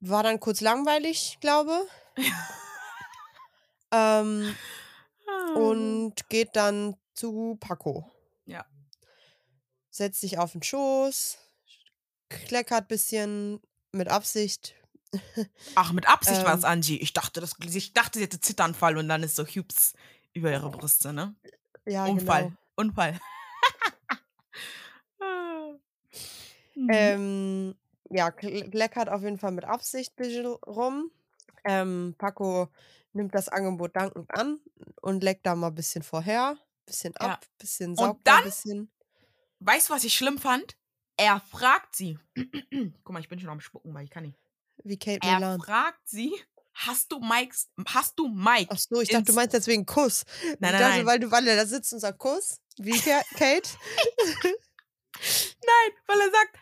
War 0.00 0.22
dann 0.22 0.38
kurz 0.40 0.60
langweilig, 0.60 1.38
glaube. 1.40 1.86
ähm, 3.92 4.54
und 5.54 6.28
geht 6.28 6.54
dann 6.54 6.96
zu 7.14 7.56
Paco. 7.60 8.10
Ja. 8.44 8.64
Setzt 9.90 10.20
sich 10.20 10.38
auf 10.38 10.52
den 10.52 10.62
Schoß, 10.62 11.38
kleckert 12.28 12.88
bisschen 12.88 13.60
mit 13.92 14.08
Absicht. 14.08 14.74
Ach, 15.74 15.92
mit 15.92 16.08
Absicht 16.08 16.44
war 16.44 16.54
es 16.54 16.64
ähm, 16.64 16.70
Angie. 16.70 16.98
Ich 16.98 17.12
dachte, 17.12 17.40
das, 17.40 17.54
ich 17.60 17.92
dachte, 17.92 18.18
sie 18.18 18.24
hätte 18.24 18.40
Zitternfall 18.40 18.96
und 18.98 19.08
dann 19.08 19.22
ist 19.22 19.36
so 19.36 19.44
Hübs 19.44 19.94
über 20.32 20.50
ihre 20.50 20.70
Brüste, 20.70 21.12
ne? 21.12 21.34
Ja, 21.86 22.06
Unfall. 22.06 22.44
genau. 22.44 22.56
Unfall. 22.76 23.18
Mhm. 26.78 26.90
Ähm, 26.90 27.74
ja, 28.10 28.28
kle- 28.28 28.70
kleckert 28.70 29.08
auf 29.08 29.22
jeden 29.22 29.38
Fall 29.38 29.52
mit 29.52 29.64
Absicht 29.64 30.12
ein 30.12 30.16
bisschen 30.16 30.46
rum. 30.46 31.10
Ähm, 31.64 32.14
Paco 32.18 32.68
nimmt 33.14 33.34
das 33.34 33.48
Angebot 33.48 33.96
dankend 33.96 34.30
an 34.36 34.60
und 35.00 35.22
leckt 35.24 35.46
da 35.46 35.54
mal 35.54 35.68
ein 35.68 35.74
bisschen 35.74 36.02
vorher, 36.02 36.56
bisschen 36.84 37.14
Ja. 37.20 37.32
ab, 37.32 37.46
bisschen 37.58 37.92
Und 37.92 37.96
saugt 37.96 38.18
ein 38.20 38.24
dann? 38.24 38.42
bisschen. 38.44 38.90
weißt 39.60 39.88
du, 39.88 39.94
was 39.94 40.04
ich 40.04 40.14
schlimm 40.14 40.38
fand? 40.38 40.76
Er 41.16 41.40
fragt 41.40 41.96
sie. 41.96 42.18
Guck 43.04 43.10
mal, 43.14 43.20
ich 43.20 43.28
bin 43.30 43.40
schon 43.40 43.48
am 43.48 43.60
Spucken, 43.60 43.94
weil 43.94 44.04
ich 44.04 44.10
kann 44.10 44.24
nicht. 44.24 44.38
Wie 44.84 44.98
Kate 44.98 45.20
Er 45.26 45.34
Milan. 45.36 45.60
fragt 45.60 46.08
sie, 46.08 46.32
hast 46.74 47.10
du 47.12 47.18
Mikes, 47.20 47.68
hast 47.88 48.18
du 48.18 48.28
Mike? 48.28 48.70
Ach 48.72 48.78
so, 48.78 49.00
ich 49.00 49.08
dachte, 49.08 49.24
du 49.24 49.32
ins- 49.32 49.36
meinst 49.36 49.54
deswegen 49.54 49.84
Kuss. 49.86 50.24
Nein, 50.42 50.52
ich 50.52 50.60
nein, 50.60 50.72
dachte, 50.72 50.96
nein. 50.98 51.06
weil 51.06 51.18
du, 51.20 51.30
weil 51.30 51.46
er 51.48 51.56
da 51.56 51.66
sitzt 51.66 51.92
und 51.92 52.00
sagt 52.00 52.18
Kuss. 52.18 52.60
Wie 52.78 52.98
Ka- 52.98 53.22
Kate? 53.36 53.68
Nein, 54.44 55.92
weil 56.06 56.20
er 56.20 56.30
sagt, 56.30 56.58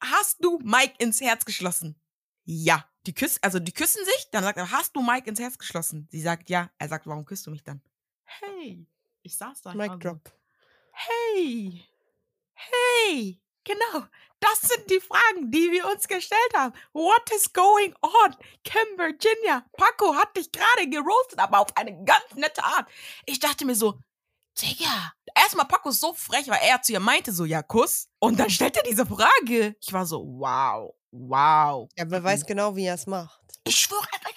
hast 0.00 0.36
du 0.44 0.58
Mike 0.62 0.94
ins 0.98 1.20
Herz 1.20 1.44
geschlossen? 1.44 2.00
Ja. 2.44 2.88
Die 3.06 3.14
küssen, 3.14 3.38
also 3.42 3.58
die 3.58 3.72
küssen 3.72 4.04
sich, 4.04 4.28
dann 4.32 4.44
sagt 4.44 4.58
er, 4.58 4.70
hast 4.70 4.94
du 4.94 5.00
Mike 5.02 5.28
ins 5.28 5.40
Herz 5.40 5.56
geschlossen? 5.56 6.08
Sie 6.10 6.20
sagt 6.20 6.50
ja. 6.50 6.70
Er 6.78 6.88
sagt, 6.88 7.06
warum 7.06 7.24
küsst 7.24 7.46
du 7.46 7.50
mich 7.50 7.62
dann? 7.64 7.80
Hey. 8.24 8.86
Ich 9.22 9.36
saß 9.36 9.62
da. 9.62 9.72
Mic 9.74 9.88
war 9.88 9.94
so, 9.94 9.98
drop. 10.00 10.32
Hey. 10.92 11.84
Hey. 12.54 13.40
Genau. 13.68 14.06
Das 14.40 14.60
sind 14.62 14.88
die 14.90 15.00
Fragen, 15.00 15.50
die 15.50 15.70
wir 15.70 15.84
uns 15.86 16.08
gestellt 16.08 16.52
haben. 16.56 16.72
What 16.92 17.30
is 17.34 17.52
going 17.52 17.94
on? 18.00 18.36
Kim 18.64 18.96
Virginia, 18.96 19.64
Paco 19.76 20.14
hat 20.14 20.34
dich 20.36 20.50
gerade 20.50 20.88
geroastet, 20.88 21.38
aber 21.38 21.60
auf 21.60 21.76
eine 21.76 21.92
ganz 22.04 22.34
nette 22.34 22.62
Art. 22.64 22.88
Ich 23.26 23.40
dachte 23.40 23.66
mir 23.66 23.74
so, 23.74 23.98
Digga. 24.60 25.12
Erstmal 25.36 25.66
Paco 25.66 25.90
ist 25.90 26.00
so 26.00 26.14
frech, 26.14 26.48
weil 26.48 26.60
er 26.62 26.80
zu 26.82 26.92
ihr 26.92 27.00
meinte 27.00 27.32
so, 27.32 27.44
ja, 27.44 27.62
Kuss. 27.62 28.08
Und 28.18 28.40
dann 28.40 28.50
stellt 28.50 28.76
er 28.76 28.82
diese 28.84 29.06
Frage. 29.06 29.76
Ich 29.80 29.92
war 29.92 30.06
so, 30.06 30.24
wow, 30.24 30.94
wow. 31.10 31.88
Ja, 31.96 32.04
wer 32.08 32.24
weiß 32.24 32.46
genau, 32.46 32.74
wie 32.74 32.86
er 32.86 32.94
es 32.94 33.06
macht. 33.06 33.40
Ich 33.64 33.76
schwöre, 33.76 34.06
er 34.12 34.24
weiß 34.24 34.34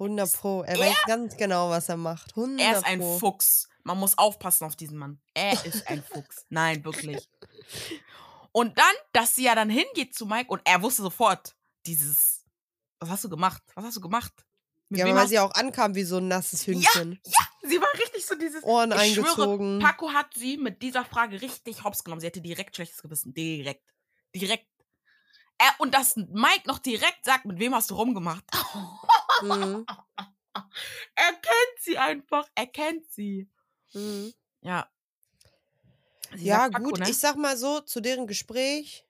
100 0.00 0.32
Pro. 0.32 0.62
Er 0.62 0.78
weiß 0.78 0.96
ganz 1.06 1.36
genau, 1.36 1.70
was 1.70 1.88
er 1.88 1.96
macht. 1.96 2.30
100 2.36 2.60
Er 2.60 2.78
ist 2.78 2.84
ein 2.84 2.98
Pro. 2.98 3.18
Fuchs. 3.18 3.68
Man 3.84 3.98
muss 3.98 4.16
aufpassen 4.16 4.64
auf 4.64 4.76
diesen 4.76 4.98
Mann. 4.98 5.20
Er 5.34 5.52
ist 5.64 5.86
ein 5.88 6.02
Fuchs. 6.02 6.46
Nein, 6.48 6.84
wirklich. 6.84 7.28
Und 8.56 8.78
dann, 8.78 8.94
dass 9.12 9.34
sie 9.34 9.44
ja 9.44 9.56
dann 9.56 9.68
hingeht 9.68 10.14
zu 10.14 10.26
Mike 10.26 10.48
und 10.48 10.60
er 10.64 10.80
wusste 10.80 11.02
sofort, 11.02 11.56
dieses, 11.86 12.44
was 13.00 13.10
hast 13.10 13.24
du 13.24 13.28
gemacht? 13.28 13.60
Was 13.74 13.84
hast 13.84 13.96
du 13.96 14.00
gemacht? 14.00 14.32
Mit 14.88 15.00
Ja, 15.00 15.06
weil 15.06 15.16
hast 15.16 15.30
sie 15.30 15.40
auch 15.40 15.50
ankam 15.54 15.96
wie 15.96 16.04
so 16.04 16.18
ein 16.18 16.28
nasses 16.28 16.64
Hühnchen. 16.64 17.20
Sie 17.62 17.80
war 17.80 17.92
richtig 17.94 18.24
so 18.24 18.36
dieses. 18.36 18.62
Ohren 18.62 18.92
ich 18.92 19.14
schwöre, 19.14 19.30
eingezogen. 19.30 19.80
Paco 19.80 20.12
hat 20.12 20.34
sie 20.34 20.56
mit 20.56 20.82
dieser 20.82 21.04
Frage 21.04 21.42
richtig 21.42 21.82
hops 21.82 22.04
genommen. 22.04 22.20
Sie 22.20 22.28
hatte 22.28 22.40
direkt 22.40 22.76
schlechtes 22.76 23.02
Gewissen. 23.02 23.34
Direkt. 23.34 23.82
Direkt. 24.36 24.68
Er, 25.58 25.74
und 25.78 25.92
dass 25.92 26.14
Mike 26.14 26.62
noch 26.66 26.78
direkt 26.78 27.24
sagt, 27.24 27.46
mit 27.46 27.58
wem 27.58 27.74
hast 27.74 27.90
du 27.90 27.96
rumgemacht? 27.96 28.44
Mhm. 29.42 29.84
er 31.16 31.32
kennt 31.32 31.80
sie 31.80 31.98
einfach. 31.98 32.46
Er 32.54 32.68
kennt 32.68 33.10
sie. 33.10 33.50
Mhm. 33.94 34.32
Ja. 34.60 34.88
Sie 36.34 36.42
Ja, 36.42 36.68
Paco, 36.70 36.96
gut, 36.96 36.98
ne? 36.98 37.08
ich 37.08 37.18
sag 37.18 37.36
mal 37.36 37.56
so, 37.56 37.80
zu 37.80 38.00
deren 38.00 38.26
Gespräch, 38.26 39.06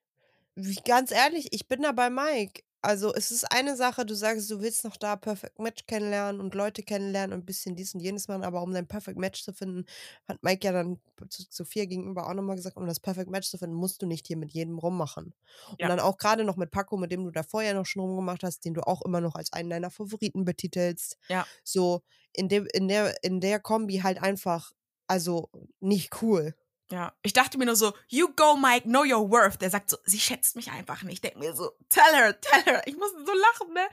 wie, 0.57 0.77
ganz 0.77 1.11
ehrlich, 1.13 1.49
ich 1.53 1.69
bin 1.69 1.83
da 1.83 1.93
bei 1.93 2.11
Mike. 2.11 2.63
Also, 2.83 3.15
es 3.15 3.31
ist 3.33 3.45
eine 3.53 3.77
Sache, 3.77 4.07
du 4.07 4.15
sagst, 4.15 4.51
du 4.51 4.61
willst 4.63 4.85
noch 4.85 4.97
da 4.97 5.17
Perfect 5.17 5.59
Match 5.59 5.87
kennenlernen 5.87 6.41
und 6.41 6.55
Leute 6.55 6.83
kennenlernen 6.83 7.35
und 7.35 7.43
ein 7.43 7.47
bisschen 7.47 7.77
dies 7.77 7.95
und 7.95 8.01
jenes 8.01 8.29
machen, 8.29 8.45
aber 8.45 8.63
um 8.63 8.73
dein 8.73 8.89
Perfect 8.89 9.19
Match 9.19 9.43
zu 9.45 9.53
finden, 9.55 9.87
hat 10.29 10.43
Mike 10.43 10.67
ja 10.67 10.73
dann 10.73 11.01
zu 11.31 11.45
Sophia 11.51 11.87
gegenüber 11.87 12.29
auch 12.29 12.35
nochmal 12.35 12.57
gesagt, 12.57 12.77
um 12.77 12.87
das 12.87 13.01
Perfect 13.01 13.31
Match 13.31 13.49
zu 13.51 13.59
finden, 13.59 13.77
musst 13.77 14.03
du 14.03 14.07
nicht 14.07 14.27
hier 14.29 14.37
mit 14.39 14.53
jedem 14.53 14.79
rummachen. 14.79 15.35
Und 15.73 15.79
Ja. 15.79 15.91
dann 15.91 16.01
auch 16.01 16.19
gerade 16.19 16.45
noch 16.45 16.57
mit 16.57 16.71
Paco, 16.73 16.97
mit 16.99 17.13
dem 17.13 17.25
du 17.25 17.31
da 17.33 17.43
vorher 17.43 17.75
noch 17.75 17.87
schon 17.87 18.03
rumgemacht 18.03 18.45
hast, 18.45 18.65
den 18.65 18.75
du 18.75 18.83
auch 18.87 19.03
immer 19.03 19.21
noch 19.21 19.35
als 19.37 19.53
einen 19.53 19.71
deiner 19.71 19.91
Favoriten 19.91 20.45
betitelst. 20.45 21.19
Ja. 21.29 21.49
So, 21.65 22.03
in, 22.33 22.49
dem, 22.49 22.67
in, 22.73 22.89
der, 22.89 23.23
in 23.25 23.41
der 23.41 23.61
Kombi 23.61 23.99
halt 23.99 24.23
einfach, 24.23 24.73
also 25.07 25.51
nicht 25.81 26.23
cool. 26.23 26.55
Ja, 26.91 27.15
ich 27.23 27.33
dachte 27.33 27.57
mir 27.59 27.65
nur 27.65 27.77
so, 27.77 27.95
you 28.09 28.29
go, 28.37 28.57
Mike, 28.57 28.87
know 28.87 29.03
your 29.03 29.31
worth. 29.31 29.61
Der 29.61 29.71
sagt 29.71 29.91
so, 29.91 29.97
sie 30.05 30.21
schätzt 30.21 30.55
mich 30.55 30.71
einfach 30.71 31.03
nicht. 31.03 31.15
Ich 31.15 31.21
denke 31.23 31.39
mir 31.39 31.55
so, 31.55 31.71
tell 31.89 32.13
her, 32.15 32.39
tell 32.41 32.63
her. 32.63 32.83
Ich 32.87 32.97
muss 32.97 33.11
so 33.11 33.33
lachen, 33.33 33.73
ne? 33.73 33.87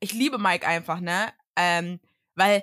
Ich 0.00 0.12
liebe 0.12 0.38
Mike 0.38 0.66
einfach, 0.66 1.00
ne? 1.00 1.32
Ähm, 1.56 2.00
weil 2.34 2.62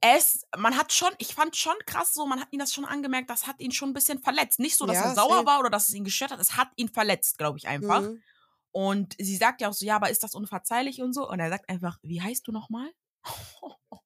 es, 0.00 0.42
man 0.56 0.76
hat 0.76 0.92
schon, 0.92 1.10
ich 1.18 1.34
fand 1.34 1.56
schon 1.56 1.74
krass 1.84 2.14
so, 2.14 2.24
man 2.24 2.40
hat 2.40 2.48
ihn 2.52 2.58
das 2.58 2.72
schon 2.72 2.84
angemerkt, 2.84 3.28
das 3.28 3.46
hat 3.46 3.60
ihn 3.60 3.72
schon 3.72 3.90
ein 3.90 3.94
bisschen 3.94 4.20
verletzt. 4.20 4.60
Nicht 4.60 4.76
so, 4.76 4.86
dass 4.86 4.96
Ja, 4.96 5.02
er 5.04 5.14
sauer 5.14 5.44
war 5.44 5.60
oder 5.60 5.70
dass 5.70 5.88
es 5.88 5.94
ihn 5.94 6.04
gestört 6.04 6.30
hat, 6.30 6.40
es 6.40 6.56
hat 6.56 6.70
ihn 6.76 6.88
verletzt, 6.88 7.36
glaube 7.36 7.58
ich 7.58 7.68
einfach. 7.68 8.02
Mhm. 8.02 8.22
Und 8.70 9.16
sie 9.18 9.36
sagt 9.36 9.60
ja 9.60 9.68
auch 9.68 9.72
so, 9.72 9.84
ja, 9.84 9.96
aber 9.96 10.10
ist 10.10 10.22
das 10.22 10.34
unverzeihlich 10.34 11.02
und 11.02 11.12
so? 11.12 11.28
Und 11.28 11.40
er 11.40 11.50
sagt 11.50 11.68
einfach, 11.68 11.98
wie 12.02 12.22
heißt 12.22 12.46
du 12.46 12.52
nochmal? 12.52 12.88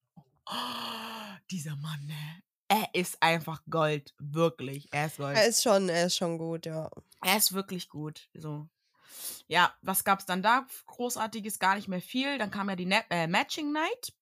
Dieser 1.51 1.77
Mann, 1.77 2.07
ne? 2.07 2.43
Er 2.73 2.89
ist 2.95 3.23
einfach 3.23 3.61
Gold, 3.69 4.15
wirklich. 4.19 4.89
Er 4.93 5.05
ist 5.05 5.19
Gold. 5.19 5.37
Er 5.37 5.47
ist 5.47 5.63
schon, 5.63 5.91
er 5.91 6.07
ist 6.07 6.17
schon 6.17 6.39
gut, 6.39 6.65
ja. 6.65 6.89
Er 7.23 7.37
ist 7.37 7.53
wirklich 7.53 7.91
gut. 7.91 8.31
So. 8.33 8.67
Ja, 9.47 9.75
was 9.83 10.05
gab's 10.05 10.25
dann 10.25 10.43
da? 10.43 10.67
Großartiges, 10.87 11.59
gar 11.59 11.75
nicht 11.75 11.89
mehr 11.89 12.01
viel. 12.01 12.39
Dann 12.39 12.51
kam 12.51 12.71
ja 12.71 12.77
die 12.77 12.87
Net 12.87 13.05
äh, 13.11 13.27
Matching 13.27 13.73
Night, 13.73 14.15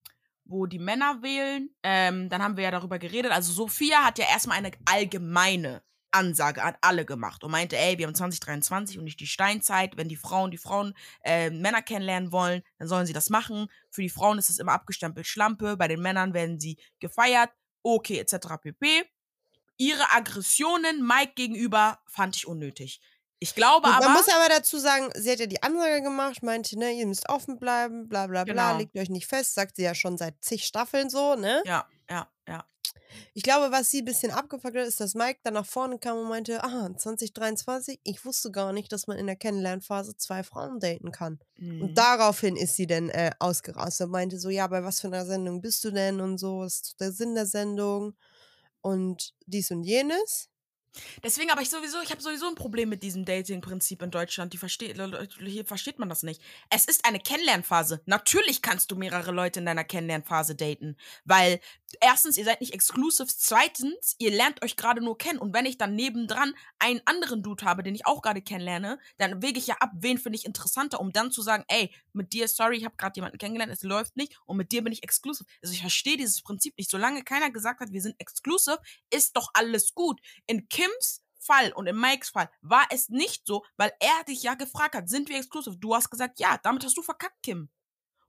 wo 0.45 0.67
die 0.67 0.81
Männer 0.81 1.23
wählen. 1.23 1.71
Ähm, 1.85 2.29
dann 2.29 2.43
haben 2.43 2.57
wir 2.57 2.65
ja 2.65 2.73
darüber 2.73 2.99
geredet. 2.99 3.31
Also 3.31 3.53
Sophia 3.53 3.99
hat 4.05 4.19
ja 4.19 4.27
erstmal 4.29 4.59
eine 4.59 4.73
allgemeine 4.85 5.85
Ansage 6.11 6.65
an 6.65 6.75
alle 6.81 7.05
gemacht 7.05 7.45
und 7.45 7.53
meinte, 7.53 7.79
ey, 7.79 7.99
wir 7.99 8.09
haben 8.09 8.17
2023 8.17 8.99
und 8.99 9.05
nicht 9.05 9.21
die 9.21 9.29
Steinzeit. 9.29 9.97
Wenn 9.97 10.09
die 10.09 10.17
Frauen 10.17 10.51
die 10.51 10.59
Frauen 10.59 10.95
äh, 11.23 11.51
Männer 11.51 11.83
kennenlernen 11.83 12.33
wollen, 12.33 12.63
dann 12.81 12.89
sollen 12.89 13.07
sie 13.07 13.13
das 13.13 13.31
machen. 13.31 13.69
Für 13.91 14.03
die 14.03 14.09
Frauen 14.09 14.39
ist 14.39 14.51
es 14.51 14.59
immer 14.59 14.73
abgestempelt 14.73 15.29
Schlampe. 15.29 15.77
Bei 15.77 15.87
den 15.87 16.01
Männern 16.01 16.35
werden 16.35 16.59
sie 16.59 16.79
gefeiert. 16.99 17.51
Okay, 17.83 18.19
etc. 18.19 18.59
pp. 18.61 19.05
Ihre 19.77 20.13
Aggressionen 20.13 21.07
Mike 21.07 21.33
gegenüber 21.35 22.01
fand 22.07 22.37
ich 22.37 22.47
unnötig. 22.47 23.01
Ich 23.43 23.55
glaube 23.55 23.89
Gut, 23.89 23.97
aber. 23.97 24.05
man 24.07 24.17
muss 24.19 24.29
aber 24.29 24.51
dazu 24.51 24.79
sagen, 24.79 25.09
sie 25.15 25.33
hat 25.33 25.41
ja 25.41 25.47
die 25.47 25.63
Ansage 25.63 26.03
gemacht, 26.03 26.43
meinte, 26.43 26.79
ne, 26.79 26.93
ihr 26.93 27.07
müsst 27.07 27.27
offen 27.31 27.59
bleiben, 27.59 28.07
bla 28.07 28.27
bla 28.27 28.45
bla, 28.45 28.53
Genau. 28.73 28.79
legt 28.79 28.95
euch 28.99 29.09
nicht 29.09 29.27
fest, 29.27 29.55
sagt 29.55 29.77
sie 29.77 29.83
ja 29.83 29.95
schon 29.95 30.19
seit 30.19 30.35
zig 30.45 30.67
Staffeln 30.67 31.09
so, 31.09 31.37
ne? 31.37 31.63
ja, 31.65 31.89
ja, 32.11 32.17
ja. 32.17 32.29
Ich 33.35 33.43
glaube, 33.43 33.73
was 33.73 33.91
sie 33.91 34.03
ein 34.03 34.05
bisschen 34.05 34.31
abgefuckt 34.33 34.77
hat, 34.77 34.87
ist, 34.87 35.01
dass 35.01 35.15
Mike 35.15 35.41
dann 35.43 35.55
nach 35.55 35.67
vorne 35.67 35.99
kam 35.99 36.19
und 36.19 36.29
meinte, 36.29 36.63
ah, 36.63 36.91
2023, 36.97 38.01
ich 38.05 38.25
wusste 38.25 38.51
gar 38.51 38.73
nicht, 38.73 38.93
dass 38.93 39.07
man 39.07 39.19
in 39.19 39.27
der 39.27 39.37
Kennenlernphase 39.37 40.17
zwei 40.17 40.43
Frauen 40.43 40.81
daten 40.81 41.11
kann. 41.11 41.39
Mhm. 41.59 41.83
Und 41.83 41.99
daraufhin 41.99 42.57
ist 42.57 42.77
sie 42.77 42.87
dann 42.87 43.09
äh, 43.11 43.31
ausgerastet 43.39 44.07
und 44.07 44.13
meinte 44.13 44.39
so, 44.39 44.51
ja, 44.51 44.67
bei 44.67 44.85
was 44.85 45.01
für 45.01 45.09
einer 45.09 45.27
Sendung 45.27 45.61
bist 45.61 45.85
du 45.85 45.91
denn 45.91 46.21
und 46.21 46.39
so, 46.39 46.61
was 46.61 46.81
ist 46.81 47.01
der 47.01 47.13
Sinn 47.13 47.35
der 47.35 47.47
Sendung 47.47 48.15
und 48.81 49.35
dies 49.47 49.71
und 49.71 49.83
jenes. 49.83 50.51
Deswegen 51.23 51.51
aber 51.51 51.63
ich 51.63 51.71
sowieso, 51.71 52.01
ich 52.03 52.11
habe 52.11 52.21
sowieso 52.21 52.49
ein 52.49 52.55
Problem 52.55 52.89
mit 52.89 53.03
diesem 53.03 53.25
Dating-Prinzip 53.25 54.03
in 54.03 54.11
Deutschland. 54.11 54.53
Die 54.53 54.59
versteht, 54.59 55.01
hier 55.39 55.65
versteht 55.65 55.99
man 55.99 56.09
das 56.09 56.23
nicht. 56.23 56.43
Es 56.69 56.85
ist 56.85 57.05
eine 57.05 57.21
Kennenlernphase. 57.21 58.03
Natürlich 58.07 58.61
kannst 58.63 58.91
du 58.91 58.97
mehrere 58.97 59.31
Leute 59.31 59.61
in 59.61 59.67
deiner 59.67 59.85
Kennenlernphase 59.85 60.57
daten, 60.57 60.97
weil 61.25 61.61
erstens 62.01 62.37
ihr 62.37 62.45
seid 62.45 62.61
nicht 62.61 62.75
exclusive, 62.75 63.29
zweitens 63.29 64.15
ihr 64.19 64.31
lernt 64.31 64.63
euch 64.63 64.77
gerade 64.77 65.01
nur 65.01 65.19
kennen 65.19 65.39
und 65.39 65.55
wenn 65.55 65.67
ich 65.67 65.79
dann 65.79 65.95
nebendran 65.95 66.55
einen 66.79 67.01
anderen 67.05 67.43
Dude 67.43 67.65
habe, 67.65 67.83
den 67.83 67.95
ich 67.95 68.07
auch 68.07 68.23
gerade 68.23 68.43
kennenlerne, 68.43 68.99
dann 69.19 69.43
wege 69.43 69.59
ich 69.59 69.67
ja 69.67 69.77
ab, 69.81 69.91
wen 69.95 70.19
finde 70.19 70.37
ich 70.37 70.45
interessanter, 70.45 71.01
um 71.01 71.13
dann 71.13 71.33
zu 71.33 71.43
sagen, 71.43 71.65
ey, 71.69 71.95
mit 72.13 72.33
dir 72.33 72.49
sorry, 72.49 72.77
ich 72.77 72.85
habe 72.85 72.97
gerade 72.97 73.17
jemanden 73.17 73.39
kennengelernt, 73.39 73.73
es 73.73 73.83
läuft 73.83 74.17
nicht 74.17 74.39
und 74.47 74.57
mit 74.57 74.73
dir 74.73 74.83
bin 74.83 74.93
ich 74.93 75.03
exclusive. 75.03 75.49
Also 75.63 75.73
ich 75.75 75.81
verstehe 75.81 76.17
dieses 76.17 76.43
Prinzip 76.43 76.77
nicht. 76.77 76.91
Solange 76.91 77.23
keiner 77.23 77.51
gesagt 77.51 77.81
hat, 77.81 77.93
wir 77.93 78.03
sind 78.03 78.15
exclusive, 78.19 78.81
ist 79.11 79.37
doch 79.37 79.51
alles 79.55 79.95
gut. 79.95 80.21
In 80.47 80.69
Kims 80.69 81.23
Fall 81.41 81.73
und 81.73 81.87
in 81.87 81.99
Mikes 81.99 82.31
Fall 82.31 82.51
war 82.61 82.87
es 82.91 83.09
nicht 83.09 83.47
so, 83.47 83.65
weil 83.77 83.93
er 83.99 84.25
dich 84.25 84.43
ja 84.43 84.55
gefragt 84.55 84.95
hat, 84.95 85.09
sind 85.09 85.29
wir 85.29 85.39
exclusive? 85.39 85.77
Du 85.79 85.95
hast 85.95 86.11
gesagt, 86.11 86.39
ja, 86.39 86.59
damit 86.63 86.85
hast 86.85 86.97
du 86.97 87.03
verkackt, 87.03 87.43
Kim. 87.43 87.71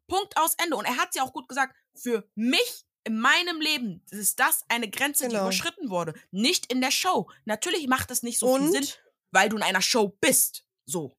Punkt 0.07 0.37
aus 0.37 0.55
Ende. 0.55 0.75
Und 0.75 0.85
er 0.85 0.97
hat 0.97 1.15
ja 1.15 1.23
auch 1.23 1.33
gut 1.33 1.47
gesagt, 1.47 1.75
für 1.95 2.29
mich 2.35 2.85
in 3.03 3.19
meinem 3.19 3.59
Leben 3.59 4.03
ist 4.11 4.39
das 4.39 4.63
eine 4.67 4.89
Grenze, 4.89 5.25
die 5.25 5.31
Genau. 5.31 5.43
überschritten 5.43 5.89
wurde. 5.89 6.13
Nicht 6.31 6.71
in 6.71 6.81
der 6.81 6.91
Show. 6.91 7.29
Natürlich 7.45 7.87
macht 7.87 8.11
es 8.11 8.23
nicht 8.23 8.39
so 8.39 8.55
viel 8.55 8.67
Und 8.67 8.71
Sinn, 8.73 8.87
weil 9.31 9.49
du 9.49 9.57
in 9.57 9.63
einer 9.63 9.81
Show 9.81 10.09
bist. 10.21 10.65
So. 10.85 11.15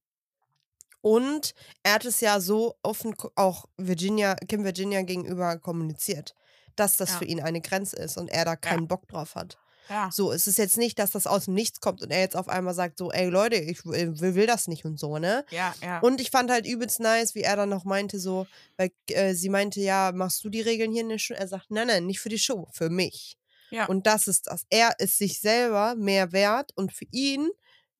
Und 1.00 1.54
er 1.82 1.94
hat 1.94 2.04
es 2.04 2.20
ja 2.20 2.40
so 2.40 2.78
offen 2.82 3.14
auch 3.34 3.66
Virginia, 3.76 4.36
Kim 4.36 4.62
Virginia 4.64 5.02
gegenüber 5.02 5.58
kommuniziert, 5.58 6.34
dass 6.76 6.96
das 6.96 7.10
Ja. 7.10 7.18
für 7.18 7.24
ihn 7.24 7.40
eine 7.40 7.60
Grenze 7.60 7.96
ist 7.96 8.16
und 8.16 8.28
er 8.28 8.44
da 8.44 8.54
keinen 8.56 8.86
Bock 8.86 9.08
drauf 9.08 9.34
hat. 9.34 9.58
Ja. 9.88 10.10
So, 10.12 10.32
es 10.32 10.46
ist 10.46 10.58
jetzt 10.58 10.78
nicht, 10.78 10.98
dass 10.98 11.10
das 11.10 11.26
aus 11.26 11.46
dem 11.46 11.54
Nichts 11.54 11.80
kommt 11.80 12.02
und 12.02 12.10
er 12.10 12.20
jetzt 12.20 12.36
auf 12.36 12.48
einmal 12.48 12.74
sagt 12.74 12.98
so, 12.98 13.10
ey 13.10 13.28
Leute, 13.28 13.56
ich 13.56 13.84
will, 13.84 14.18
will, 14.20 14.34
will 14.34 14.46
das 14.46 14.68
nicht 14.68 14.84
und 14.84 14.98
so, 14.98 15.18
ne? 15.18 15.44
Ja, 15.50 15.74
ja. 15.82 15.98
Und 16.00 16.20
ich 16.20 16.30
fand 16.30 16.50
halt 16.50 16.66
übelst 16.66 17.00
nice, 17.00 17.34
wie 17.34 17.42
er 17.42 17.56
dann 17.56 17.68
noch 17.68 17.84
meinte 17.84 18.18
so, 18.20 18.46
weil 18.76 18.90
äh, 19.08 19.34
sie 19.34 19.48
meinte, 19.48 19.80
ja, 19.80 20.12
machst 20.14 20.44
du 20.44 20.48
die 20.50 20.60
Regeln 20.60 20.92
hier 20.92 21.02
in 21.02 21.08
der 21.08 21.18
Show? 21.18 21.34
Er 21.34 21.48
sagt, 21.48 21.70
nein, 21.70 21.88
nein, 21.88 22.06
nicht 22.06 22.20
für 22.20 22.28
die 22.28 22.38
Show, 22.38 22.68
für 22.72 22.90
mich. 22.90 23.36
ja. 23.70 23.86
Und 23.86 24.06
das 24.06 24.28
ist 24.28 24.46
das. 24.46 24.64
Er 24.70 24.94
ist 24.98 25.18
sich 25.18 25.40
selber 25.40 25.94
mehr 25.96 26.32
wert 26.32 26.70
und 26.76 26.92
für 26.92 27.06
ihn, 27.10 27.50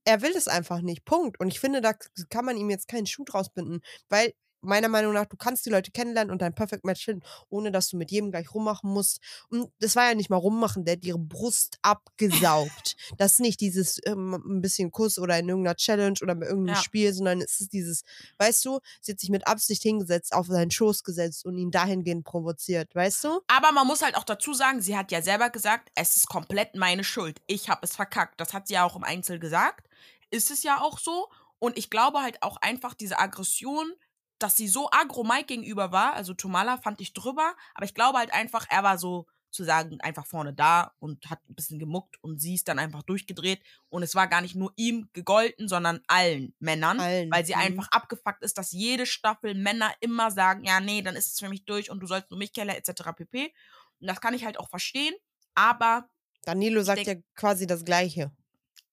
er 0.05 0.21
will 0.23 0.33
es 0.37 0.49
einfach 0.49 0.81
nicht. 0.81 1.05
Punkt. 1.05 1.39
Und 1.41 1.49
ich 1.49 1.61
finde, 1.61 1.81
da 1.81 1.93
kann 2.31 2.45
man 2.45 2.57
ihm 2.57 2.71
jetzt 2.71 2.89
keinen 2.89 3.07
Schuh 3.07 3.25
draus 3.25 3.51
binden, 3.51 3.81
weil 4.09 4.33
meiner 4.63 4.89
Meinung 4.89 5.13
nach, 5.13 5.27
du 5.27 5.37
kannst 5.37 5.67
die 5.67 5.71
Leute 5.71 5.91
kennenlernen 5.91 6.31
und 6.31 6.41
dein 6.41 6.55
Perfect 6.55 6.85
Match 6.85 7.05
finden, 7.05 7.23
ohne 7.49 7.71
dass 7.71 7.89
du 7.89 7.97
mit 7.97 8.11
jedem 8.11 8.31
gleich 8.31 8.53
rummachen 8.55 8.91
musst. 8.91 9.21
Und 9.49 9.71
das 9.81 9.97
war 9.97 10.09
ja 10.09 10.15
nicht 10.15 10.31
mal 10.31 10.37
rummachen, 10.37 10.85
der 10.85 10.95
hat 10.97 11.05
ihre 11.05 11.19
Brust 11.19 11.79
abgesaugt. 11.83 12.97
das 13.19 13.33
ist 13.33 13.41
nicht 13.41 13.61
dieses 13.61 14.01
ähm, 14.07 14.35
ein 14.35 14.63
bisschen 14.63 14.91
Kuss 14.91 15.19
oder 15.19 15.39
in 15.39 15.49
irgendeiner 15.49 15.77
Challenge 15.77 16.19
oder 16.23 16.35
bei 16.35 16.47
irgendeinem 16.47 16.77
Ja. 16.77 16.83
Spiel, 16.83 17.13
sondern 17.13 17.41
es 17.41 17.61
ist 17.61 17.73
dieses, 17.73 18.03
weißt 18.39 18.65
du, 18.65 18.81
sie 19.01 19.13
hat 19.13 19.21
sich 19.21 19.31
mit 19.31 19.47
Absicht 19.47 19.83
hingesetzt, 19.83 20.33
auf 20.33 20.47
seinen 20.47 20.71
Schoß 20.71 21.03
gesetzt 21.05 21.45
und 21.45 21.59
ihn 21.59 21.71
dahingehend 21.71 22.25
provoziert, 22.25 22.95
weißt 22.95 23.25
du? 23.25 23.41
Aber 23.49 23.73
man 23.73 23.87
muss 23.87 24.03
halt 24.03 24.17
auch 24.17 24.25
dazu 24.25 24.55
sagen, 24.55 24.81
sie 24.81 24.97
hat 24.97 25.11
ja 25.13 25.23
selber 25.23 25.51
gesagt, 25.51 25.91
es 25.95 26.17
ist 26.17 26.29
komplett 26.29 26.75
meine 26.75 27.05
Schuld. 27.05 27.41
Ich 27.47 27.69
habe 27.69 27.81
es 27.83 27.97
verkackt. 27.97 28.41
Das 28.41 28.53
hat 28.55 28.69
sie 28.69 28.75
ja 28.75 28.85
auch 28.85 28.97
im 28.97 29.05
Einzel 29.05 29.39
gesagt. 29.39 29.89
Ist 30.31 30.51
es 30.51 30.63
ja 30.63 30.81
auch 30.81 30.99
so. 30.99 31.29
Und 31.59 31.79
ich 31.79 31.91
glaube 31.91 32.21
halt 32.23 32.43
auch 32.43 32.57
einfach 32.57 32.95
diese 32.95 33.19
Aggression, 33.19 33.93
dass 34.43 34.57
sie 34.57 34.69
so 34.69 34.89
aggro 34.91 35.25
Mike 35.25 35.47
gegenüber 35.47 35.93
war, 35.93 36.15
also 36.15 36.35
Tomala 36.35 36.79
fand 36.79 37.01
ich 37.01 37.13
drüber, 37.13 37.55
aber 37.75 37.85
ich 37.85 37.95
glaube 37.95 38.19
halt 38.19 38.33
einfach, 38.33 38.67
er 38.69 38.83
war 38.83 38.99
so 38.99 39.27
zu 39.53 39.65
sagen, 39.65 40.01
einfach 40.01 40.27
vorne 40.27 40.55
da 40.55 40.95
und 40.99 41.29
hat 41.29 41.41
ein 41.49 41.55
bisschen 41.55 41.79
gemuckt 41.79 42.17
und 42.23 42.41
sie 42.41 42.55
ist 42.55 42.69
dann 42.69 42.79
einfach 42.79 43.03
durchgedreht 43.03 43.61
und 43.91 44.03
es 44.03 44.15
war 44.15 44.27
gar 44.27 44.41
nicht 44.41 44.55
nur 44.55 44.73
ihm 44.77 45.11
gegolten, 45.13 45.69
sondern 45.69 46.01
allen 46.07 46.55
Männern, 46.59 46.99
Allen, 46.99 47.31
weil 47.31 47.45
sie 47.45 47.55
mhm. 47.55 47.61
einfach 47.61 47.89
abgefuckt 47.91 48.43
ist, 48.43 48.57
dass 48.57 48.73
jede 48.73 49.05
Staffel 49.05 49.55
Männer 49.55 49.93
immer 50.01 50.31
sagen, 50.31 50.65
ja, 50.65 50.81
nee, 50.81 51.03
dann 51.03 51.17
ist 51.17 51.35
es 51.35 51.39
für 51.39 51.51
mich 51.51 51.65
durch 51.65 51.91
und 51.91 52.01
du 52.01 52.07
sollst 52.07 52.31
nur 52.31 52.39
mich 52.39 52.53
kennen, 52.53 52.71
etc. 52.71 53.11
pp. 53.15 53.53
Und 54.01 54.07
das 54.07 54.21
kann 54.21 54.35
ich 54.35 54.45
halt 54.45 54.59
auch 54.59 54.71
verstehen, 54.71 55.15
aber 55.55 56.09
Danilo 56.45 56.83
sagt 56.83 57.07
denk- 57.07 57.09
ja 57.09 57.15
quasi 57.37 57.67
das 57.67 57.85
Gleiche. 57.85 58.33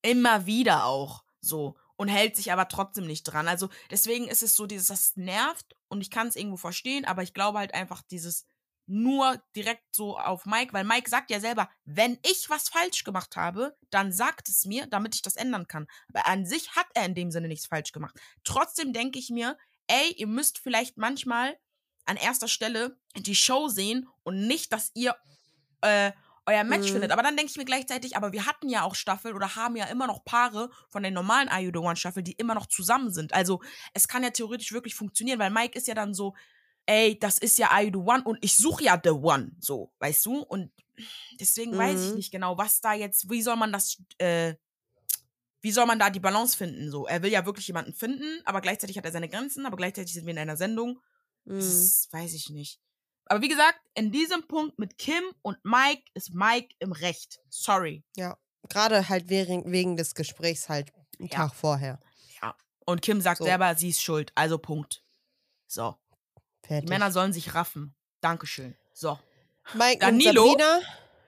immer 0.02 0.46
wieder 0.46 0.86
auch 0.86 1.24
so 1.42 1.78
und 2.00 2.08
hält 2.08 2.38
sich 2.38 2.54
aber 2.54 2.70
trotzdem 2.70 3.06
nicht 3.06 3.24
dran. 3.24 3.50
Also 3.50 3.68
deswegen 3.92 4.30
ist 4.30 4.42
es 4.42 4.56
so 4.56 4.66
dieses, 4.66 4.88
das 4.88 5.18
nervt 5.18 5.76
und 5.90 6.00
ich 6.00 6.10
kann 6.10 6.28
es 6.28 6.38
irgendwo 6.38 6.56
verstehen, 6.56 7.04
aber 7.04 7.24
ich 7.24 7.34
glaube 7.34 7.60
halt 7.60 7.74
einfach 7.74 8.02
dieses 8.04 8.46
nur 8.86 9.44
direkt 9.54 9.94
so 9.94 10.18
auf 10.18 10.46
Mike, 10.46 10.72
weil 10.72 10.86
Mike 10.86 11.10
sagt 11.10 11.30
ja 11.30 11.42
selber, 11.42 11.70
wenn 11.84 12.18
ich 12.26 12.50
was 12.50 12.70
falsch 12.70 13.04
gemacht 13.04 13.36
habe, 13.36 13.78
dann 13.90 14.14
sagt 14.14 14.48
es 14.48 14.64
mir, 14.64 14.88
damit 14.88 15.14
ich 15.14 15.22
das 15.22 15.36
ändern 15.36 15.68
kann. 15.68 15.88
Aber 16.08 16.26
an 16.26 16.46
sich 16.46 16.72
hat 16.72 16.88
er 16.94 17.06
in 17.06 17.16
dem 17.16 17.32
Sinne 17.32 17.50
nichts 17.50 17.68
falsch 17.68 17.92
gemacht. 17.92 18.18
Trotzdem 18.46 18.94
denke 18.94 19.20
ich 19.20 19.30
mir, 19.30 19.58
ey, 19.88 20.14
ihr 20.14 20.28
müsst 20.28 20.58
vielleicht 20.58 20.98
manchmal 20.98 21.60
an 22.06 22.16
erster 22.16 22.48
Stelle 22.48 22.98
die 23.18 23.36
Show 23.36 23.68
sehen 23.68 24.08
und 24.24 24.48
nicht, 24.48 24.72
dass 24.72 24.92
ihr 24.94 25.18
äh, 25.82 26.14
euer 26.50 26.64
Match 26.64 26.90
Mhm. 26.90 26.94
findet. 26.94 27.12
Aber 27.12 27.24
dann 27.24 27.38
denke 27.38 27.52
ich 27.52 27.58
mir 27.58 27.66
gleichzeitig, 27.66 28.18
aber 28.18 28.32
wir 28.32 28.46
hatten 28.46 28.70
ja 28.70 28.84
auch 28.84 28.96
Staffeln 28.96 29.36
oder 29.36 29.56
haben 29.56 29.76
ja 29.76 29.86
immer 29.86 30.08
noch 30.08 30.26
Paare 30.26 30.70
von 30.90 31.04
den 31.04 31.14
normalen 31.14 31.50
The 31.50 31.78
One 31.78 31.96
Staffel, 31.96 32.24
die 32.24 32.34
immer 32.34 32.56
noch 32.56 32.66
zusammen 32.66 33.12
sind. 33.12 33.34
Also 33.34 33.62
es 33.94 34.08
kann 34.08 34.24
ja 34.24 34.32
theoretisch 34.32 34.72
wirklich 34.72 34.96
funktionieren, 34.96 35.40
weil 35.40 35.52
Mike 35.52 35.78
ist 35.78 35.88
ja 35.88 35.94
dann 35.94 36.14
so, 36.14 36.36
ey, 36.86 37.18
das 37.20 37.38
ist 37.38 37.58
ja 37.60 37.70
The 37.82 37.96
One 37.96 38.24
und 38.24 38.40
ich 38.42 38.58
suche 38.58 38.86
ja 38.86 39.00
The 39.02 39.12
One, 39.12 39.52
so, 39.60 39.92
weißt 40.00 40.26
du? 40.26 40.40
Und 40.40 40.72
deswegen 41.40 41.78
weiß 41.78 42.02
ich 42.02 42.10
Mhm. 42.10 42.16
nicht 42.16 42.32
genau, 42.32 42.58
was 42.58 42.82
da 42.82 42.94
jetzt, 42.94 43.30
wie 43.30 43.42
soll 43.42 43.56
man 43.56 43.72
das, 43.72 44.02
äh, 44.18 44.56
wie 45.62 45.72
soll 45.72 45.86
man 45.86 46.00
da 46.00 46.10
die 46.10 46.20
Balance 46.22 46.58
finden? 46.58 46.90
So, 46.90 47.06
er 47.06 47.22
will 47.22 47.32
ja 47.32 47.46
wirklich 47.46 47.68
jemanden 47.68 47.94
finden, 47.94 48.42
aber 48.46 48.62
gleichzeitig 48.62 48.98
hat 48.98 49.06
er 49.06 49.12
seine 49.12 49.30
Grenzen, 49.30 49.66
aber 49.66 49.78
gleichzeitig 49.78 50.14
sind 50.14 50.26
wir 50.26 50.32
in 50.32 50.40
einer 50.40 50.58
Sendung. 50.58 51.00
Das 51.46 51.66
Mhm. 51.66 51.72
ist, 51.72 52.14
weiß 52.14 52.34
ich 52.34 52.50
nicht. 52.50 52.80
Aber 53.30 53.42
wie 53.42 53.48
gesagt, 53.48 53.80
in 53.94 54.12
diesem 54.12 54.46
Punkt 54.48 54.78
mit 54.80 54.98
Kim 54.98 55.24
und 55.44 55.58
Mike 55.64 56.04
ist 56.16 56.34
Mike 56.34 56.76
im 56.80 56.92
Recht. 56.92 57.40
Sorry. 57.50 58.04
Gerade 58.68 59.08
halt 59.08 59.30
wegen, 59.30 59.72
wegen 59.72 59.96
des 59.98 60.14
Gesprächs 60.16 60.68
halt 60.68 60.92
einen 61.20 61.30
Ja. 61.30 61.36
Tag 61.38 61.56
vorher. 61.56 62.00
Und 62.86 63.04
Kim 63.04 63.22
sagt 63.22 63.38
So. 63.38 63.44
selber, 63.46 63.76
sie 63.76 63.90
ist 63.90 64.02
schuld. 64.02 64.32
Also 64.34 64.58
Punkt. 64.58 65.04
So. 65.68 65.96
Die 66.64 66.68
Fertig. 66.70 66.90
Männer 66.90 67.12
sollen 67.12 67.34
sich 67.34 67.54
raffen. 67.54 67.94
Dankeschön. 68.20 68.76
So. 68.94 69.20
Mike 69.76 70.00
Danilo. 70.00 70.44
nimmt 70.48 70.60
Sabrina. 70.62 70.80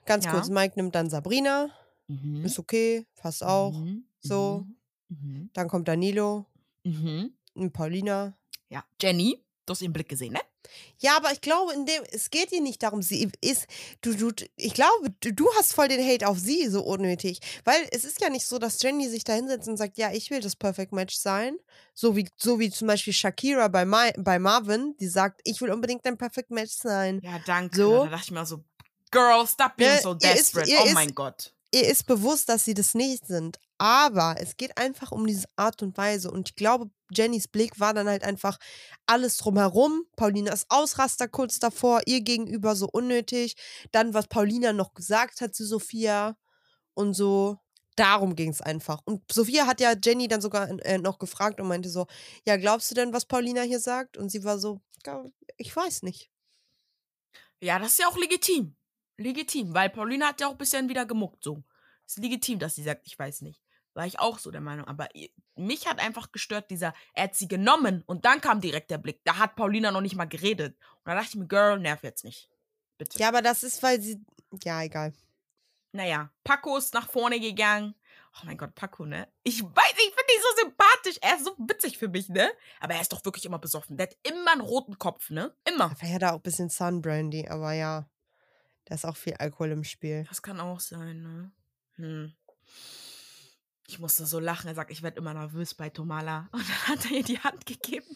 Ganz 0.07 0.25
Ja. 0.25 0.31
kurz, 0.31 0.49
Mike 0.49 0.73
nimmt 0.75 0.95
dann 0.95 1.09
Sabrina. 1.11 1.69
Mhm. 2.07 2.43
Ist 2.43 2.57
okay, 2.57 3.05
passt 3.15 3.43
auch. 3.43 3.73
Mhm. 3.73 4.05
So. 4.21 4.65
Mhm. 5.09 5.51
Dann 5.53 5.67
kommt 5.67 5.87
Danilo 5.87 6.47
Mhm. 6.83 7.31
und 7.53 7.71
Paulina. 7.73 8.33
Ja. 8.69 8.83
Jenny, 8.99 9.43
du 9.67 9.71
hast 9.71 9.83
ihren 9.83 9.93
Blick 9.93 10.09
gesehen, 10.09 10.33
ne? 10.33 10.41
Ja, 10.99 11.17
aber 11.17 11.31
ich 11.31 11.41
glaube, 11.41 11.73
in 11.73 11.85
dem, 11.85 12.03
es 12.11 12.29
geht 12.29 12.51
ihr 12.51 12.61
nicht 12.61 12.83
darum, 12.83 13.01
sie 13.01 13.29
ist, 13.41 13.65
du, 14.01 14.13
du, 14.15 14.31
ich 14.55 14.73
glaube, 14.73 15.09
du, 15.21 15.33
du 15.33 15.47
hast 15.57 15.73
voll 15.73 15.87
den 15.87 16.05
Hate 16.05 16.27
auf 16.27 16.37
sie 16.39 16.67
so 16.67 16.81
unnötig. 16.83 17.39
Weil 17.65 17.87
es 17.91 18.03
ist 18.05 18.21
ja 18.21 18.29
nicht 18.29 18.45
so, 18.45 18.59
dass 18.59 18.81
Jenny 18.81 19.09
sich 19.09 19.23
da 19.23 19.33
hinsetzt 19.33 19.67
und 19.67 19.77
sagt, 19.77 19.97
ja, 19.97 20.11
ich 20.11 20.29
will 20.29 20.39
das 20.41 20.55
Perfect 20.55 20.91
Match 20.93 21.15
sein. 21.15 21.57
So 21.93 22.15
wie, 22.15 22.27
so 22.37 22.59
wie 22.59 22.69
zum 22.69 22.87
Beispiel 22.87 23.13
Shakira 23.13 23.67
bei, 23.67 23.85
Ma 23.85 24.09
bei 24.17 24.39
Marvin, 24.39 24.95
die 24.99 25.07
sagt, 25.07 25.41
ich 25.43 25.59
will 25.61 25.71
unbedingt 25.71 26.05
ein 26.05 26.17
Perfect 26.17 26.51
Match 26.51 26.73
sein. 26.73 27.19
Ja, 27.23 27.39
danke. 27.45 27.75
So. 27.77 28.03
Da 28.05 28.09
dachte 28.11 28.23
ich 28.25 28.31
mir 28.31 28.45
so, 28.45 28.63
Girl, 29.11 29.45
stop 29.47 29.75
being 29.75 29.91
Ne, 29.95 29.99
so 30.01 30.13
ist- 30.13 30.23
desperate. 30.23 30.69
ihr 30.71 30.79
oh 30.81 30.85
ist- 30.85 30.93
mein 30.93 31.13
Gott. 31.13 31.53
ihr 31.73 31.87
ist 31.87 32.05
bewusst, 32.05 32.47
dass 32.49 32.63
sie 32.65 32.73
das 32.73 32.93
nicht 32.93 33.27
sind. 33.27 33.59
Aber 33.81 34.35
es 34.37 34.57
geht 34.57 34.77
einfach 34.77 35.11
um 35.11 35.25
diese 35.25 35.47
Art 35.55 35.81
und 35.81 35.97
Weise. 35.97 36.29
Und 36.29 36.49
ich 36.49 36.55
glaube, 36.55 36.91
Jennys 37.09 37.47
Blick 37.47 37.79
war 37.79 37.95
dann 37.95 38.07
halt 38.07 38.23
einfach 38.23 38.59
alles 39.07 39.37
drumherum. 39.37 40.05
Paulinas 40.15 40.67
Ausraster 40.69 41.27
kurz 41.27 41.57
davor, 41.57 42.01
ihr 42.05 42.21
gegenüber 42.21 42.75
so 42.75 42.87
unnötig. 42.87 43.55
Dann, 43.91 44.13
was 44.13 44.27
Paulina 44.27 44.71
noch 44.71 44.93
gesagt 44.93 45.41
hat 45.41 45.55
zu 45.55 45.65
Sophia 45.65 46.37
und 46.93 47.15
so. 47.15 47.57
Darum 47.95 48.35
ging 48.35 48.51
es 48.51 48.61
einfach. 48.61 49.01
Und 49.05 49.23
Sophia 49.31 49.65
hat 49.65 49.81
ja 49.81 49.95
Jenny 49.99 50.27
dann 50.27 50.41
sogar 50.41 50.69
äh, 50.85 50.99
noch 50.99 51.17
gefragt 51.17 51.59
und 51.59 51.67
meinte 51.67 51.89
so: 51.89 52.05
Ja, 52.45 52.57
glaubst 52.57 52.91
du 52.91 52.95
denn, 52.95 53.13
was 53.13 53.25
Paulina 53.25 53.63
hier 53.63 53.79
sagt? 53.79 54.15
Und 54.15 54.29
sie 54.29 54.43
war 54.43 54.59
so: 54.59 54.79
"Ja, 55.07 55.25
Ich 55.57 55.75
weiß 55.75 56.03
nicht. 56.03 56.29
Ja, 57.59 57.79
das 57.79 57.93
ist 57.93 57.99
ja 57.99 58.07
auch 58.07 58.17
legitim. 58.17 58.75
Legitim, 59.17 59.73
weil 59.73 59.89
Paulina 59.89 60.27
hat 60.27 60.39
ja 60.39 60.49
auch 60.49 60.51
ein 60.51 60.57
bisschen 60.59 60.87
wieder 60.87 61.07
gemuckt, 61.07 61.43
so. 61.43 61.63
Ist 62.05 62.19
legitim, 62.19 62.59
dass 62.59 62.75
sie 62.75 62.83
sagt, 62.83 63.07
ich 63.07 63.17
weiß 63.17 63.41
nicht. 63.41 63.59
War 63.93 64.05
ich 64.05 64.19
auch 64.19 64.39
so 64.39 64.51
der 64.51 64.61
Meinung. 64.61 64.87
Aber 64.87 65.09
mich 65.55 65.87
hat 65.87 65.99
einfach 65.99 66.31
gestört, 66.31 66.71
dieser, 66.71 66.93
er 67.13 67.25
hat 67.25 67.35
sie 67.35 67.47
genommen 67.47 68.03
und 68.05 68.25
dann 68.25 68.39
kam 68.39 68.61
direkt 68.61 68.89
der 68.89 68.97
Blick. 68.97 69.21
Da 69.25 69.37
hat 69.37 69.55
Paulina 69.55 69.91
noch 69.91 70.01
nicht 70.01 70.15
mal 70.15 70.25
geredet. 70.25 70.77
Und 70.77 71.05
da 71.05 71.15
dachte 71.15 71.29
ich 71.29 71.35
mir, 71.35 71.47
Girl, 71.47 71.79
nerv 71.79 72.03
jetzt 72.03 72.23
nicht. 72.23 72.49
Bitte. 72.97 73.19
Ja, 73.19 73.27
aber 73.27 73.41
das 73.41 73.63
ist, 73.63 73.83
weil 73.83 73.99
sie. 74.01 74.23
Ja, 74.63 74.81
egal. 74.83 75.13
Naja, 75.91 76.29
Paco 76.43 76.77
ist 76.77 76.93
nach 76.93 77.09
vorne 77.09 77.39
gegangen. 77.39 77.95
Oh 78.35 78.45
mein 78.45 78.57
Gott, 78.57 78.75
Paco, 78.75 79.05
ne? 79.05 79.27
Ich 79.43 79.61
weiß, 79.61 79.91
ich 79.91 80.13
finde 80.15 80.33
ihn 80.33 80.41
so 80.41 80.63
sympathisch. 80.63 81.17
Er 81.21 81.35
ist 81.35 81.45
so 81.45 81.53
witzig 81.57 81.97
für 81.97 82.07
mich, 82.07 82.29
ne? 82.29 82.49
Aber 82.79 82.93
er 82.93 83.01
ist 83.01 83.11
doch 83.11 83.25
wirklich 83.25 83.45
immer 83.45 83.59
besoffen. 83.59 83.97
Der 83.97 84.07
hat 84.07 84.17
immer 84.23 84.53
einen 84.53 84.61
roten 84.61 84.97
Kopf, 84.97 85.29
ne? 85.31 85.53
Immer. 85.65 85.93
Vielleicht 85.97 86.15
hat 86.15 86.21
er 86.21 86.31
auch 86.31 86.37
ein 86.37 86.43
bisschen 86.43 86.69
Sunbrandy, 86.69 87.49
aber 87.49 87.73
ja, 87.73 88.07
da 88.85 88.95
ist 88.95 89.05
auch 89.05 89.17
viel 89.17 89.33
Alkohol 89.33 89.71
im 89.71 89.83
Spiel. 89.83 90.25
Das 90.29 90.41
kann 90.41 90.61
auch 90.61 90.79
sein, 90.79 91.21
ne? 91.21 91.51
Hm. 91.95 92.33
Ich 93.91 93.99
musste 93.99 94.25
so 94.25 94.39
lachen. 94.39 94.69
Er 94.69 94.75
sagt, 94.75 94.89
ich 94.89 95.03
werde 95.03 95.17
immer 95.17 95.33
nervös 95.33 95.73
bei 95.73 95.89
Tomala. 95.89 96.47
Und 96.53 96.61
dann 96.61 96.87
hat 96.87 97.05
er 97.05 97.11
ihr 97.17 97.23
die 97.23 97.39
Hand 97.39 97.65
gegeben 97.65 98.07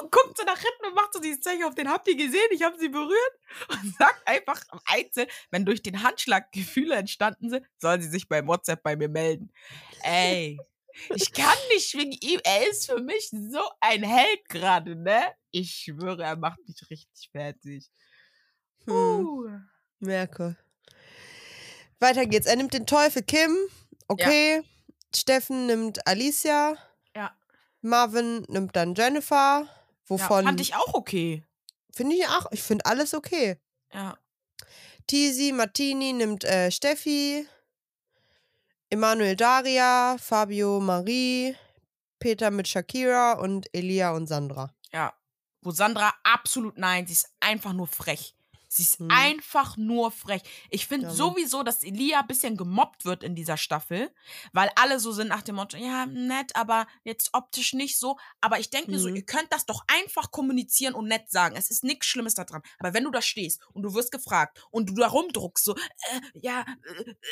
und 0.00 0.10
guckt 0.10 0.38
so 0.38 0.44
nach 0.44 0.58
hinten 0.58 0.86
und 0.86 0.94
macht 0.94 1.12
so 1.12 1.20
dieses 1.20 1.42
Zeichen 1.42 1.64
auf 1.64 1.74
den. 1.74 1.86
Habt 1.90 2.08
ihr 2.08 2.16
gesehen? 2.16 2.48
Ich 2.50 2.62
habe 2.62 2.78
sie 2.78 2.88
berührt. 2.88 3.32
Und 3.68 3.94
sagt 3.98 4.26
einfach 4.26 4.58
am 4.70 4.80
Einzel, 4.86 5.26
wenn 5.50 5.66
durch 5.66 5.82
den 5.82 6.02
Handschlag 6.02 6.50
Gefühle 6.50 6.94
entstanden 6.96 7.50
sind, 7.50 7.66
sollen 7.78 8.00
sie 8.00 8.08
sich 8.08 8.26
beim 8.26 8.46
WhatsApp 8.48 8.82
bei 8.82 8.96
mir 8.96 9.10
melden. 9.10 9.52
Ey, 10.02 10.58
ich 11.14 11.30
kann 11.30 11.58
nicht 11.74 11.92
wegen 11.92 12.12
ihm. 12.12 12.40
Er 12.42 12.70
ist 12.70 12.86
für 12.90 13.02
mich 13.02 13.28
so 13.28 13.60
ein 13.80 14.02
Held 14.02 14.48
gerade, 14.48 14.96
ne? 14.96 15.24
Ich 15.50 15.72
schwöre, 15.74 16.22
er 16.22 16.36
macht 16.36 16.66
mich 16.66 16.88
richtig 16.88 17.28
fertig. 17.30 17.90
Hm, 18.86 18.94
Uh. 18.94 19.50
merke. 19.98 20.56
Weiter 22.00 22.24
geht's. 22.24 22.46
Er 22.46 22.56
nimmt 22.56 22.72
den 22.72 22.86
Teufel 22.86 23.22
Kim. 23.22 23.54
Okay. 24.08 24.62
Steffen 25.16 25.66
nimmt 25.66 26.06
Alicia. 26.06 26.76
Ja. 27.14 27.36
Marvin 27.80 28.44
nimmt 28.48 28.76
dann 28.76 28.94
Jennifer. 28.94 29.66
Ja, 29.66 29.68
Wovon 30.06 30.44
fand 30.44 30.60
ich 30.60 30.74
auch 30.74 30.94
okay. 30.94 31.44
finde 31.92 32.16
ich 32.16 32.26
auch. 32.28 32.46
Ich 32.50 32.62
finde 32.62 32.86
alles 32.86 33.14
okay. 33.14 33.58
Ja. 33.92 34.18
Tisi 35.06 35.52
Martini 35.52 36.12
nimmt 36.12 36.44
äh, 36.44 36.70
Steffi. 36.70 37.46
Emanuel 38.90 39.36
Daria. 39.36 40.16
Fabio 40.18 40.80
Marie. 40.80 41.56
Peter 42.18 42.50
mit 42.50 42.68
Shakira 42.68 43.32
und 43.32 43.68
Elia 43.74 44.12
und 44.12 44.26
Sandra. 44.26 44.74
Ja. 44.92 45.12
Wo 45.60 45.70
Sandra 45.70 46.14
absolut 46.22 46.76
nein, 46.78 47.06
sie 47.06 47.14
ist 47.14 47.32
einfach 47.40 47.72
nur 47.72 47.86
frech. 47.86 48.34
Sie 48.74 48.82
ist 48.82 48.98
Hm. 48.98 49.08
einfach 49.08 49.76
nur 49.76 50.10
frech. 50.10 50.42
Ich 50.70 50.86
finde 50.86 51.06
Ja, 51.06 51.12
Mann. 51.14 51.16
sowieso, 51.16 51.62
dass 51.62 51.82
Elia 51.84 52.20
ein 52.20 52.26
bisschen 52.26 52.56
gemobbt 52.56 53.04
wird 53.04 53.22
in 53.22 53.34
dieser 53.34 53.56
Staffel, 53.58 54.10
weil 54.52 54.70
alle 54.76 54.98
so 54.98 55.12
sind 55.12 55.28
nach 55.28 55.42
dem 55.42 55.56
Motto, 55.56 55.76
ja, 55.76 56.06
nett, 56.06 56.56
aber 56.56 56.86
jetzt 57.04 57.30
optisch 57.34 57.74
nicht 57.74 57.98
so. 57.98 58.16
Aber 58.40 58.58
ich 58.58 58.70
denke 58.70 58.90
mir 58.90 58.98
so, 58.98 59.08
Mhm. 59.08 59.14
ihr 59.14 59.24
könnt 59.26 59.52
das 59.52 59.66
doch 59.66 59.82
einfach 59.88 60.30
kommunizieren 60.30 60.94
und 60.94 61.06
nett 61.08 61.30
sagen. 61.30 61.54
Es 61.56 61.70
ist 61.70 61.84
nichts 61.84 62.06
Schlimmes 62.06 62.34
daran. 62.34 62.62
Aber 62.78 62.94
wenn 62.94 63.04
du 63.04 63.10
da 63.10 63.20
stehst 63.22 63.60
und 63.74 63.82
du 63.82 63.94
wirst 63.94 64.10
gefragt 64.12 64.58
und 64.70 64.88
du 64.88 64.94
da 64.94 65.08
rumdruckst, 65.08 65.64
so, 65.64 65.74
äh, 65.76 66.20
ja, 66.34 66.64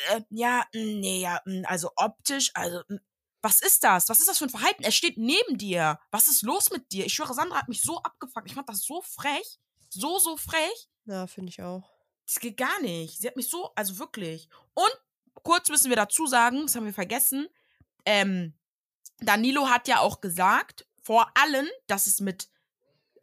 äh, 0.09 0.15
äh, 0.17 0.21
ja, 0.29 0.63
mm, 0.73 0.99
nee, 0.99 1.21
ja, 1.21 1.41
mm, 1.45 1.63
also 1.65 1.89
optisch, 1.95 2.51
also, 2.53 2.81
mm, 2.87 2.97
Was 3.43 3.59
ist 3.61 3.83
das? 3.83 4.07
Was 4.09 4.19
ist 4.19 4.29
das 4.29 4.37
für 4.37 4.45
ein 4.45 4.49
Verhalten? 4.51 4.83
Er 4.83 4.91
steht 4.91 5.17
neben 5.17 5.57
dir. 5.57 5.99
Was 6.11 6.27
ist 6.27 6.43
los 6.43 6.69
mit 6.71 6.91
dir? 6.91 7.07
Ich 7.07 7.13
schwöre, 7.15 7.33
Sandra 7.33 7.57
hat 7.57 7.69
mich 7.69 7.81
so 7.81 7.97
abgefuckt. 8.03 8.45
Ich 8.47 8.53
fand 8.53 8.69
das 8.69 8.83
so 8.83 9.01
frech. 9.01 9.59
So, 9.89 10.19
so 10.19 10.37
frech. 10.37 10.87
Ja, 11.05 11.27
finde 11.27 11.49
ich 11.49 11.61
auch. 11.61 11.83
Das 12.25 12.39
geht 12.39 12.57
gar 12.57 12.81
nicht. 12.81 13.19
Sie 13.19 13.27
hat 13.27 13.35
mich 13.35 13.49
so, 13.49 13.71
also 13.75 13.99
wirklich. 13.99 14.47
Und 14.73 14.97
kurz 15.43 15.69
müssen 15.69 15.89
wir 15.89 15.95
dazu 15.95 16.27
sagen, 16.27 16.61
das 16.63 16.75
haben 16.75 16.85
wir 16.85 16.93
vergessen. 16.93 17.47
Ähm, 18.05 18.53
Danilo 19.19 19.69
hat 19.69 19.87
ja 19.87 19.99
auch 19.99 20.21
gesagt, 20.21 20.85
vor 21.01 21.31
allem, 21.35 21.67
dass 21.87 22.07
es 22.07 22.19
mit 22.19 22.49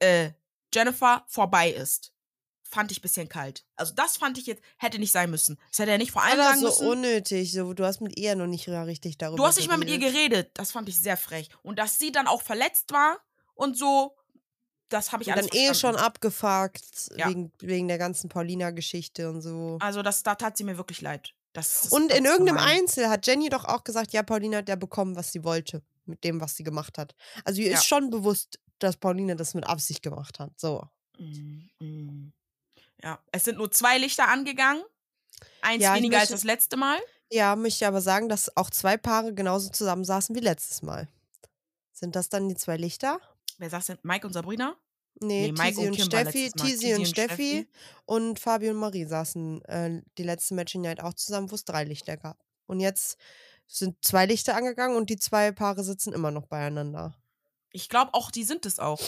äh, 0.00 0.30
Jennifer 0.74 1.24
vorbei 1.28 1.70
ist. 1.70 2.12
Fand 2.62 2.92
ich 2.92 2.98
ein 2.98 3.02
bisschen 3.02 3.30
kalt. 3.30 3.64
Also 3.76 3.94
das 3.94 4.18
fand 4.18 4.36
ich 4.36 4.46
jetzt, 4.46 4.62
hätte 4.76 4.98
nicht 4.98 5.12
sein 5.12 5.30
müssen. 5.30 5.58
Das 5.70 5.78
hätte 5.78 5.92
er 5.92 5.98
nicht 5.98 6.12
vor 6.12 6.22
allem 6.22 6.36
sagen 6.36 6.60
so 6.60 6.66
müssen. 6.66 6.86
unnötig. 6.88 7.52
So, 7.52 7.72
du 7.72 7.84
hast 7.84 8.02
mit 8.02 8.18
ihr 8.18 8.36
noch 8.36 8.46
nicht 8.46 8.68
richtig 8.68 9.16
darüber 9.16 9.38
Du 9.38 9.46
hast 9.46 9.56
nicht 9.56 9.68
mal 9.68 9.78
mit 9.78 9.88
ihr 9.88 9.98
geredet. 9.98 10.50
Das 10.54 10.72
fand 10.72 10.88
ich 10.90 11.00
sehr 11.00 11.16
frech. 11.16 11.48
Und 11.62 11.78
dass 11.78 11.98
sie 11.98 12.12
dann 12.12 12.26
auch 12.26 12.42
verletzt 12.42 12.92
war 12.92 13.20
und 13.54 13.78
so, 13.78 14.14
das 14.88 15.12
habe 15.12 15.22
ich 15.22 15.28
Und 15.28 15.34
alles 15.34 15.46
dann 15.48 15.56
eh 15.58 15.64
schon 15.66 15.74
verstanden. 15.94 16.00
abgefuckt 16.00 17.10
Ja. 17.16 17.28
wegen, 17.28 17.52
wegen 17.60 17.88
der 17.88 17.98
ganzen 17.98 18.28
Paulina-Geschichte 18.28 19.28
und 19.28 19.40
so. 19.42 19.78
Also 19.80 20.02
das, 20.02 20.22
da 20.22 20.34
tat 20.34 20.56
sie 20.56 20.64
mir 20.64 20.76
wirklich 20.76 21.00
leid. 21.00 21.34
Das, 21.52 21.82
das, 21.82 21.92
Und 21.92 22.12
in 22.12 22.24
irgendeinem 22.24 22.56
gemein. 22.56 22.80
Einzel 22.80 23.08
hat 23.08 23.26
Jenny 23.26 23.48
doch 23.48 23.64
auch 23.64 23.84
gesagt, 23.84 24.12
ja, 24.12 24.22
Paulina 24.22 24.58
hat 24.58 24.68
ja 24.68 24.76
bekommen, 24.76 25.16
was 25.16 25.32
sie 25.32 25.44
wollte 25.44 25.82
mit 26.04 26.22
dem, 26.24 26.40
was 26.40 26.56
sie 26.56 26.62
gemacht 26.62 26.98
hat. 26.98 27.14
Also 27.44 27.60
ihr 27.60 27.70
Ja. 27.70 27.78
ist 27.78 27.86
schon 27.86 28.10
bewusst, 28.10 28.58
dass 28.78 28.96
Paulina 28.96 29.34
das 29.34 29.54
mit 29.54 29.66
Absicht 29.66 30.02
gemacht 30.02 30.38
hat. 30.38 30.52
So. 30.58 30.88
Mm. 31.18 32.28
Ja, 33.02 33.18
es 33.32 33.44
sind 33.44 33.58
nur 33.58 33.70
zwei 33.70 33.98
Lichter 33.98 34.28
angegangen. 34.28 34.82
Eins 35.62 35.82
Ja, 35.82 35.94
weniger 35.94 36.18
als 36.20 36.30
das 36.30 36.44
letzte 36.44 36.76
Mal. 36.76 36.98
Ja, 37.30 37.56
möchte 37.56 37.86
aber 37.86 38.00
sagen, 38.00 38.28
dass 38.28 38.56
auch 38.56 38.70
zwei 38.70 38.96
Paare 38.96 39.34
genauso 39.34 39.68
zusammensaßen 39.70 40.34
wie 40.34 40.40
letztes 40.40 40.82
Mal. 40.82 41.08
Sind 41.92 42.16
das 42.16 42.28
dann 42.28 42.48
die 42.48 42.56
zwei 42.56 42.76
Lichter? 42.76 43.20
Wer 43.56 43.70
sagt 43.70 43.88
denn? 43.88 43.98
Mike 44.02 44.26
und 44.26 44.32
Sabrina? 44.32 44.76
Nee, 45.20 45.46
Nee, 45.50 45.52
Mike 45.52 45.74
Tizi 45.74 45.80
und 45.88 45.88
und 45.88 46.00
Steffi. 46.04 46.52
Tizi 46.52 46.92
und 46.94 46.98
und 47.00 47.06
Steffi 47.08 47.68
und 48.04 48.38
Fabio 48.38 48.70
und 48.70 48.76
Marie 48.76 49.04
saßen 49.04 49.64
äh, 49.64 50.02
die 50.16 50.22
letzte 50.22 50.54
Matching 50.54 50.82
Night 50.82 51.00
auch 51.02 51.14
zusammen, 51.14 51.50
wo 51.50 51.56
es 51.56 51.64
drei 51.64 51.82
Lichter 51.84 52.16
gab. 52.16 52.38
Und 52.66 52.78
jetzt 52.80 53.18
sind 53.66 53.96
zwei 54.04 54.26
Lichter 54.26 54.54
angegangen 54.54 54.96
und 54.96 55.10
die 55.10 55.16
zwei 55.16 55.50
Paare 55.50 55.82
sitzen 55.82 56.12
immer 56.12 56.30
noch 56.30 56.46
beieinander. 56.46 57.16
Ich 57.72 57.88
glaube 57.88 58.14
auch, 58.14 58.30
die 58.30 58.44
sind 58.44 58.64
es 58.64 58.78
auch. 58.78 59.00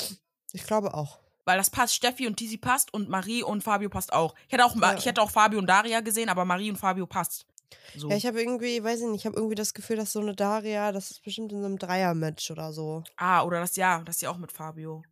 Ich 0.53 0.65
glaube 0.65 0.95
auch. 0.95 1.21
Weil 1.45 1.57
das 1.59 1.71
passt, 1.71 1.95
Steffi 1.95 2.27
und 2.27 2.37
Tizi 2.37 2.59
passt 2.59 2.93
und 2.93 3.09
Marie 3.09 3.43
und 3.43 3.63
Fabio 3.63 3.89
passt 3.89 4.13
auch. 4.13 4.35
Ich 4.47 4.53
hätte 4.53 4.65
auch, 4.65 4.77
Ja. 4.77 4.95
ich 4.97 5.07
hätte 5.07 5.23
auch 5.23 5.31
Fabio 5.31 5.59
und 5.59 5.67
Daria 5.67 6.01
gesehen, 6.01 6.29
aber 6.29 6.45
Marie 6.45 6.71
und 6.71 6.77
Fabio 6.77 7.07
passt. 7.07 7.47
So. 7.97 8.09
Ja, 8.09 8.17
ich 8.17 8.27
habe 8.27 8.41
irgendwie, 8.41 8.83
weiß 8.83 9.01
ich 9.01 9.07
nicht, 9.07 9.21
ich 9.21 9.27
habe 9.27 9.37
irgendwie 9.37 9.55
das 9.55 9.75
Gefühl, 9.75 9.97
dass 9.97 10.13
so 10.13 10.21
eine 10.21 10.35
Daria, 10.35 10.93
das 10.93 11.11
ist 11.11 11.23
bestimmt 11.23 11.53
in 11.53 11.61
so 11.61 11.67
einem 11.67 11.79
Dreier-Match 11.79 12.51
oder 12.51 12.73
so. 12.73 13.05
ah, 13.17 13.43
oder 13.43 13.61
das 13.61 13.77
ja, 13.77 14.03
das 14.05 14.21
ja 14.21 14.31
auch 14.31 14.39
mit 14.39 14.53
Fabio. 14.53 15.03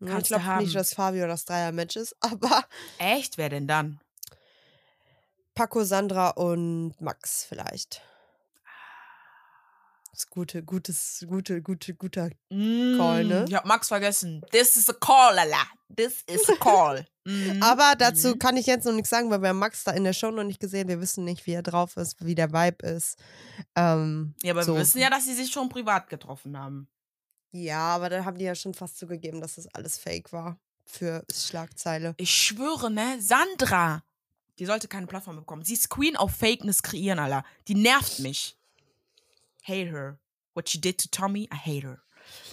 Ich 0.00 0.08
Kannst 0.08 0.30
du 0.30 0.38
glaube 0.38 0.62
nicht, 0.62 0.74
dass 0.74 0.94
Fabio 0.94 1.26
das 1.26 1.44
Dreier-Match 1.44 1.96
ist, 1.96 2.16
aber 2.20 2.64
Echt? 2.98 3.38
Wer 3.38 3.48
denn 3.48 3.66
dann? 3.66 4.00
Paco, 5.54 5.84
Sandra 5.84 6.30
und 6.30 6.94
Max 7.00 7.44
vielleicht. 7.44 8.02
Das 10.14 10.20
ist 10.20 10.30
gute, 10.30 10.62
gutes, 10.62 11.24
gute, 11.28 11.60
gute, 11.60 11.92
guter. 11.92 12.30
Call, 12.48 13.24
ne? 13.24 13.40
Mm, 13.40 13.44
Ich 13.48 13.54
hab 13.54 13.64
Max 13.66 13.88
vergessen. 13.88 14.42
This 14.52 14.76
is 14.76 14.88
a 14.88 14.92
call, 14.92 15.34
Lala. 15.34 15.66
This 15.96 16.22
is 16.30 16.48
a 16.48 16.54
call. 16.54 17.04
Mhm. 17.24 17.60
Aber 17.60 17.94
dazu 17.98 18.28
Mhm. 18.28 18.38
kann 18.38 18.56
ich 18.56 18.66
jetzt 18.66 18.84
noch 18.84 18.92
nichts 18.92 19.10
sagen, 19.10 19.28
weil 19.30 19.42
wir 19.42 19.48
haben 19.48 19.58
Max 19.58 19.82
da 19.82 19.90
in 19.90 20.04
der 20.04 20.12
Show 20.12 20.30
noch 20.30 20.44
nicht 20.44 20.60
gesehen. 20.60 20.86
Wir 20.86 21.00
wissen 21.00 21.24
nicht, 21.24 21.44
wie 21.46 21.52
er 21.54 21.64
drauf 21.64 21.96
ist, 21.96 22.24
wie 22.24 22.36
der 22.36 22.52
Vibe 22.52 22.86
ist. 22.86 23.16
Ähm, 23.74 24.34
Ja, 24.44 24.52
aber 24.52 24.62
so. 24.62 24.74
wir 24.74 24.82
wissen 24.82 25.00
ja, 25.00 25.10
dass 25.10 25.24
sie 25.24 25.34
sich 25.34 25.50
schon 25.50 25.68
privat 25.68 26.08
getroffen 26.08 26.56
haben. 26.56 26.86
Ja, 27.50 27.80
aber 27.96 28.08
da 28.08 28.24
haben 28.24 28.38
die 28.38 28.44
ja 28.44 28.54
schon 28.54 28.72
fast 28.74 28.96
zugegeben, 28.98 29.40
dass 29.40 29.56
das 29.56 29.66
alles 29.74 29.98
fake 29.98 30.32
war. 30.32 30.60
Für 30.86 31.24
Schlagzeile. 31.34 32.14
Ich 32.18 32.30
schwöre, 32.32 32.88
ne? 32.88 33.20
Sandra, 33.20 34.04
die 34.60 34.66
sollte 34.66 34.86
keine 34.86 35.08
Plattform 35.08 35.34
bekommen. 35.36 35.64
Sie 35.64 35.74
ist 35.74 35.88
Queen 35.90 36.16
of 36.16 36.30
Fakeness 36.32 36.84
kreieren, 36.84 37.18
Alter. 37.18 37.42
Die 37.66 37.74
nervt 37.74 38.20
mich. 38.20 38.56
Hate 39.66 39.90
her. 39.90 40.18
What 40.54 40.68
she 40.68 40.78
did 40.80 40.98
to 40.98 41.08
Tommy, 41.10 41.48
I 41.52 41.56
hate 41.56 41.84
her. 41.86 42.02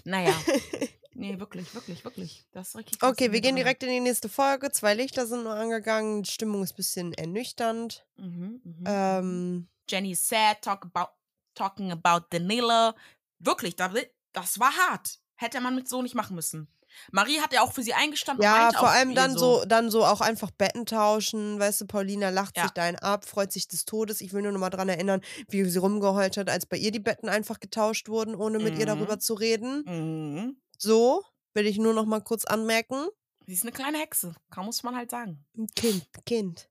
Naja. 0.05 0.33
nee, 1.13 1.39
wirklich, 1.39 1.73
wirklich, 1.75 2.03
wirklich. 2.03 2.45
Das 2.51 2.69
ist 2.69 2.75
richtig 2.77 3.01
Okay, 3.03 3.31
wir 3.31 3.41
gehen 3.41 3.55
direkt 3.55 3.83
in 3.83 3.89
die 3.89 3.99
nächste 3.99 4.27
Folge. 4.29 4.71
Zwei 4.71 4.93
Lichter 4.93 5.27
sind 5.27 5.43
nur 5.43 5.53
angegangen. 5.53 6.23
Die 6.23 6.31
Stimmung 6.31 6.63
ist 6.63 6.73
ein 6.73 6.77
bisschen 6.77 7.13
ernüchternd. 7.13 8.05
Mhm, 8.17 8.61
mhm. 8.63 8.83
Ähm, 8.85 9.67
Jenny 9.89 10.11
is 10.11 10.27
sad, 10.27 10.61
talk 10.61 10.85
about, 10.85 11.11
talking 11.53 11.91
about 11.91 12.25
Danila. 12.31 12.95
Wirklich, 13.39 13.75
da- 13.75 13.93
das 14.33 14.59
war 14.59 14.71
hart. 14.75 15.19
Hätte 15.35 15.59
man 15.61 15.75
mit 15.75 15.87
so 15.89 16.01
nicht 16.01 16.15
machen 16.15 16.35
müssen. 16.35 16.67
Marie 17.11 17.39
hat 17.39 17.53
ja 17.53 17.61
auch 17.61 17.73
für 17.73 17.83
sie 17.83 17.93
eingestanden. 17.93 18.43
ja, 18.43 18.71
vor 18.77 18.89
allem 18.89 19.09
ihr 19.11 19.15
dann 19.15 19.37
so, 19.37 19.63
dann 19.65 19.89
so 19.91 20.05
auch 20.05 20.21
einfach 20.21 20.51
Betten 20.51 20.85
tauschen. 20.85 21.59
Weißt 21.59 21.81
du, 21.81 21.85
Paulina 21.87 22.29
lacht 22.29 22.57
Ja. 22.57 22.63
sich 22.63 22.71
da 22.71 22.83
einen 22.83 22.97
ab, 22.99 23.25
freut 23.25 23.51
sich 23.51 23.67
des 23.67 23.85
Todes. 23.85 24.21
Ich 24.21 24.33
will 24.33 24.41
nur 24.41 24.51
noch 24.51 24.59
mal 24.59 24.69
dran 24.69 24.89
erinnern, 24.89 25.21
wie 25.49 25.63
sie 25.65 25.77
rumgeheult 25.79 26.37
hat, 26.37 26.49
als 26.49 26.65
bei 26.65 26.77
ihr 26.77 26.91
die 26.91 26.99
Betten 26.99 27.29
einfach 27.29 27.59
getauscht 27.59 28.09
wurden, 28.09 28.35
ohne 28.35 28.59
mit 28.59 28.73
ihr 28.77 28.85
Mhm. 28.85 28.99
darüber 28.99 29.19
zu 29.19 29.33
reden. 29.33 29.83
Mhm. 29.85 30.57
So, 30.77 31.23
will 31.53 31.65
ich 31.67 31.77
nur 31.77 31.93
noch 31.93 32.05
mal 32.05 32.21
kurz 32.21 32.45
anmerken. 32.45 33.07
Sie 33.47 33.53
ist 33.53 33.63
eine 33.63 33.71
kleine 33.71 33.97
Hexe, 33.97 34.33
kann 34.49 34.65
muss 34.65 34.83
man 34.83 34.95
halt 34.95 35.09
sagen. 35.11 35.43
Ein 35.57 35.67
Kind, 35.75 36.05
Kind. 36.25 36.69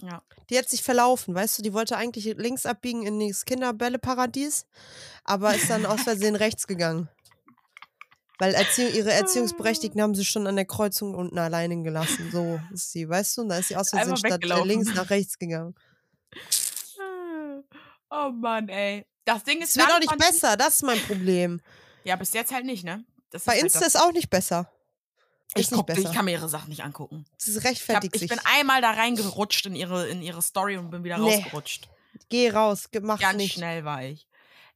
Ja. 0.00 0.22
Die 0.50 0.58
hat 0.58 0.68
sich 0.68 0.82
verlaufen, 0.82 1.34
weißt 1.34 1.58
du, 1.58 1.62
die 1.62 1.74
wollte 1.74 1.96
eigentlich 1.96 2.24
links 2.36 2.66
abbiegen 2.66 3.06
in 3.06 3.20
das 3.28 3.44
Kinderbälleparadies, 3.44 4.66
aber 5.24 5.54
ist 5.54 5.68
dann 5.70 5.86
aus 5.86 6.02
Versehen 6.02 6.34
rechts 6.36 6.66
gegangen. 6.66 7.08
Weil 8.42 8.54
Erziehung, 8.54 8.92
ihre 8.92 9.12
Erziehungsberechtigten 9.12 10.02
haben 10.02 10.16
sie 10.16 10.24
schon 10.24 10.48
an 10.48 10.56
der 10.56 10.64
Kreuzung 10.64 11.14
unten 11.14 11.38
alleine 11.38 11.80
gelassen. 11.84 12.28
So 12.32 12.58
ist 12.72 12.90
sie, 12.90 13.08
weißt 13.08 13.36
du? 13.36 13.42
Und 13.42 13.50
da 13.50 13.58
ist 13.58 13.68
sie 13.68 13.76
aus 13.76 13.90
Versehen 13.90 14.16
statt 14.16 14.42
äh, 14.42 14.64
links 14.64 14.92
nach 14.94 15.10
rechts 15.10 15.38
gegangen. 15.38 15.76
Oh 18.10 18.30
Mann, 18.30 18.68
ey. 18.68 19.06
Das 19.24 19.44
Ding 19.44 19.62
ist, 19.62 19.70
Es 19.70 19.76
wird 19.76 19.90
auch 19.92 19.98
nicht 20.00 20.10
ich- 20.12 20.18
besser, 20.18 20.56
das 20.56 20.74
ist 20.74 20.82
mein 20.82 20.98
Problem. 21.02 21.60
Ja, 22.04 22.16
bis 22.16 22.32
jetzt 22.32 22.52
halt 22.52 22.64
nicht, 22.66 22.84
ne? 22.84 23.04
Das 23.30 23.44
Bei 23.44 23.52
ist 23.52 23.56
halt 23.58 23.64
Insta 23.64 23.78
das. 23.80 23.94
ist 23.94 24.00
auch 24.00 24.12
nicht 24.12 24.28
besser. 24.28 24.70
ich, 25.54 25.70
guck, 25.70 25.88
ich 25.90 25.96
besser. 25.96 26.12
kann 26.12 26.24
mir 26.24 26.32
ihre 26.32 26.48
Sachen 26.48 26.68
nicht 26.70 26.82
angucken. 26.82 27.24
Es 27.38 27.46
ist 27.46 27.56
Ich, 27.58 27.62
hab, 27.64 27.70
rechtfertigt 27.70 28.16
ich 28.20 28.28
bin 28.28 28.40
einmal 28.44 28.82
da 28.82 28.90
reingerutscht 28.90 29.66
in 29.66 29.76
ihre, 29.76 30.08
in 30.08 30.20
ihre 30.20 30.42
Story 30.42 30.76
und 30.78 30.90
bin 30.90 31.04
wieder 31.04 31.18
Nee. 31.18 31.36
rausgerutscht. 31.36 31.88
Geh 32.28 32.50
raus, 32.50 32.90
ge- 32.90 33.02
mach 33.02 33.20
Ganz 33.20 33.36
nicht. 33.36 33.54
schnell 33.54 33.84
war 33.84 34.02
ich. 34.02 34.26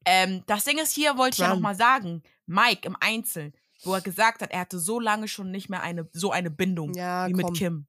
Ähm, 0.04 0.44
das 0.46 0.62
Ding 0.64 0.78
ist, 0.78 0.92
hier 0.92 1.18
wollte 1.18 1.34
ich 1.34 1.38
ja 1.40 1.48
Run. 1.48 1.56
nochmal 1.56 1.74
sagen, 1.74 2.22
Mike 2.46 2.86
im 2.86 2.96
Einzel, 3.00 3.52
wo 3.84 3.92
er 3.94 4.00
gesagt 4.00 4.40
hat, 4.42 4.50
er 4.50 4.60
hatte 4.60 4.78
so 4.78 4.98
lange 5.00 5.28
schon 5.28 5.50
nicht 5.50 5.68
mehr 5.68 5.82
eine, 5.82 6.08
so 6.12 6.30
eine 6.30 6.50
Bindung 6.50 6.94
Ja, 6.94 7.26
wie 7.28 7.32
komm. 7.32 7.50
mit 7.50 7.56
Kim. 7.58 7.86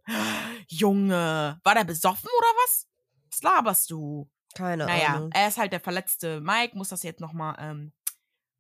Junge, 0.68 1.60
war 1.64 1.76
der 1.76 1.84
besoffen 1.84 2.30
oder 2.38 2.48
was? 2.66 2.88
Was 3.32 3.42
laberst 3.42 3.92
du? 3.92 4.30
Keine 4.56 4.86
Naja, 4.86 5.16
Ahnung. 5.16 5.30
er 5.34 5.48
ist 5.48 5.58
halt 5.58 5.72
der 5.72 5.80
verletzte 5.80 6.42
Mike, 6.42 6.76
muss 6.78 6.90
das 6.90 7.04
jetzt 7.04 7.20
nochmal 7.22 7.56
ähm, 7.60 7.94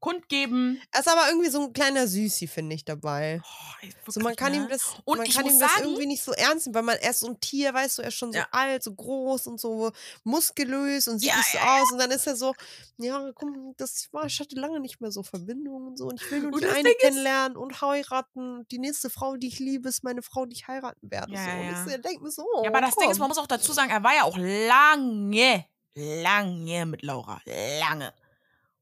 kundgeben. 0.08 0.82
Er 0.92 1.02
ist 1.02 1.08
aber 1.10 1.28
irgendwie 1.30 1.50
so 1.50 1.62
ein 1.64 1.74
kleiner 1.74 2.08
Süßi, 2.08 2.48
finde 2.48 2.76
ich, 2.76 2.86
dabei. 2.86 3.42
Oh, 3.44 3.88
So, 4.12 4.20
man 4.22 4.36
kann 4.36 4.52
ne? 4.54 4.60
ihm 4.60 4.68
das, 4.70 4.96
Und 5.06 5.18
man 5.18 5.28
kann 5.30 5.46
ihm 5.46 5.60
das 5.60 5.72
sagen- 5.72 5.84
irgendwie 5.86 6.06
nicht 6.08 6.24
so 6.24 6.32
ernst 6.32 6.66
nehmen, 6.68 6.76
weil 6.76 6.84
man 6.84 6.98
er 6.98 7.12
ist 7.12 7.20
so 7.20 7.28
ein 7.28 7.40
Tier, 7.40 7.74
weißt 7.74 7.98
du, 7.98 8.02
er 8.04 8.08
ist 8.08 8.16
schon 8.16 8.32
so 8.32 8.40
Ja. 8.40 8.48
alt, 8.52 8.84
so 8.84 8.94
groß 8.94 9.48
und 9.48 9.60
so 9.60 9.92
muskulös 10.24 11.08
und 11.08 11.20
sieht 11.20 11.30
Ja, 11.30 11.38
nicht 11.38 11.52
so 11.52 11.58
ja, 11.58 11.82
aus. 11.82 11.92
Und 11.92 11.98
dann 12.00 12.12
ist 12.12 12.26
er 12.28 12.36
so, 12.36 12.54
ja, 12.98 13.32
komm, 13.36 13.74
das 13.78 14.08
war, 14.12 14.26
ich 14.26 14.40
hatte 14.40 14.56
lange 14.56 14.80
nicht 14.80 15.02
mehr 15.02 15.12
so 15.12 15.24
Verbindungen 15.24 15.88
und 15.88 15.98
so. 15.98 16.06
Und 16.08 16.22
ich 16.22 16.32
will 16.32 16.42
nur 16.42 16.54
Und 16.54 16.62
die 16.64 16.68
eine 16.68 16.84
Ding 16.84 16.94
ist- 16.94 17.02
kennenlernen 17.02 17.58
und 17.58 17.82
heiraten. 17.82 18.66
Die 18.72 18.80
nächste 18.80 19.10
Frau, 19.10 19.36
die 19.36 19.48
ich 19.48 19.60
liebe, 19.60 19.90
ist 19.90 20.04
meine 20.04 20.22
Frau, 20.22 20.46
die 20.46 20.56
ich 20.56 20.68
heiraten 20.68 21.12
werde. 21.12 21.34
Ja, 21.34 21.44
so. 21.46 21.52
Und 21.52 21.90
ja. 21.90 21.96
ich 21.96 22.02
denke 22.02 22.24
mir 22.24 22.32
so, 22.32 22.44
oh, 22.56 22.64
Ja, 22.64 22.70
aber 22.70 22.82
das 22.82 22.96
Ding 22.96 23.10
ist, 23.12 23.18
man 23.20 23.28
komm. 23.30 23.36
muss 23.36 23.44
auch 23.44 23.48
dazu 23.48 23.74
sagen, 23.74 23.90
er 23.90 24.04
war 24.04 24.16
ja 24.16 24.24
auch 24.24 24.38
lange, 24.38 25.66
lange 25.96 26.86
mit 26.86 27.02
Laura. 27.04 27.42
Lange. 27.80 28.14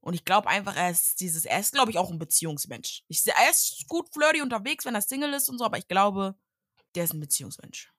Und 0.06 0.14
ich 0.14 0.24
glaube 0.24 0.46
einfach, 0.46 0.76
er 0.76 0.92
ist 0.92 1.18
dieses, 1.18 1.46
er 1.46 1.58
ist, 1.58 1.72
glaube 1.72 1.90
ich, 1.90 1.98
auch 1.98 2.12
ein 2.12 2.18
Beziehungsmensch. 2.20 3.02
Ich, 3.08 3.26
er 3.26 3.50
ist 3.50 3.88
gut 3.88 4.08
flirty 4.12 4.40
unterwegs, 4.40 4.84
wenn 4.84 4.94
er 4.94 5.00
Single 5.00 5.34
ist 5.34 5.48
und 5.48 5.58
so, 5.58 5.64
aber 5.64 5.78
ich 5.78 5.88
glaube, 5.88 6.36
der 6.94 7.02
ist 7.02 7.12
ein 7.12 7.18
Beziehungsmensch. 7.18 7.92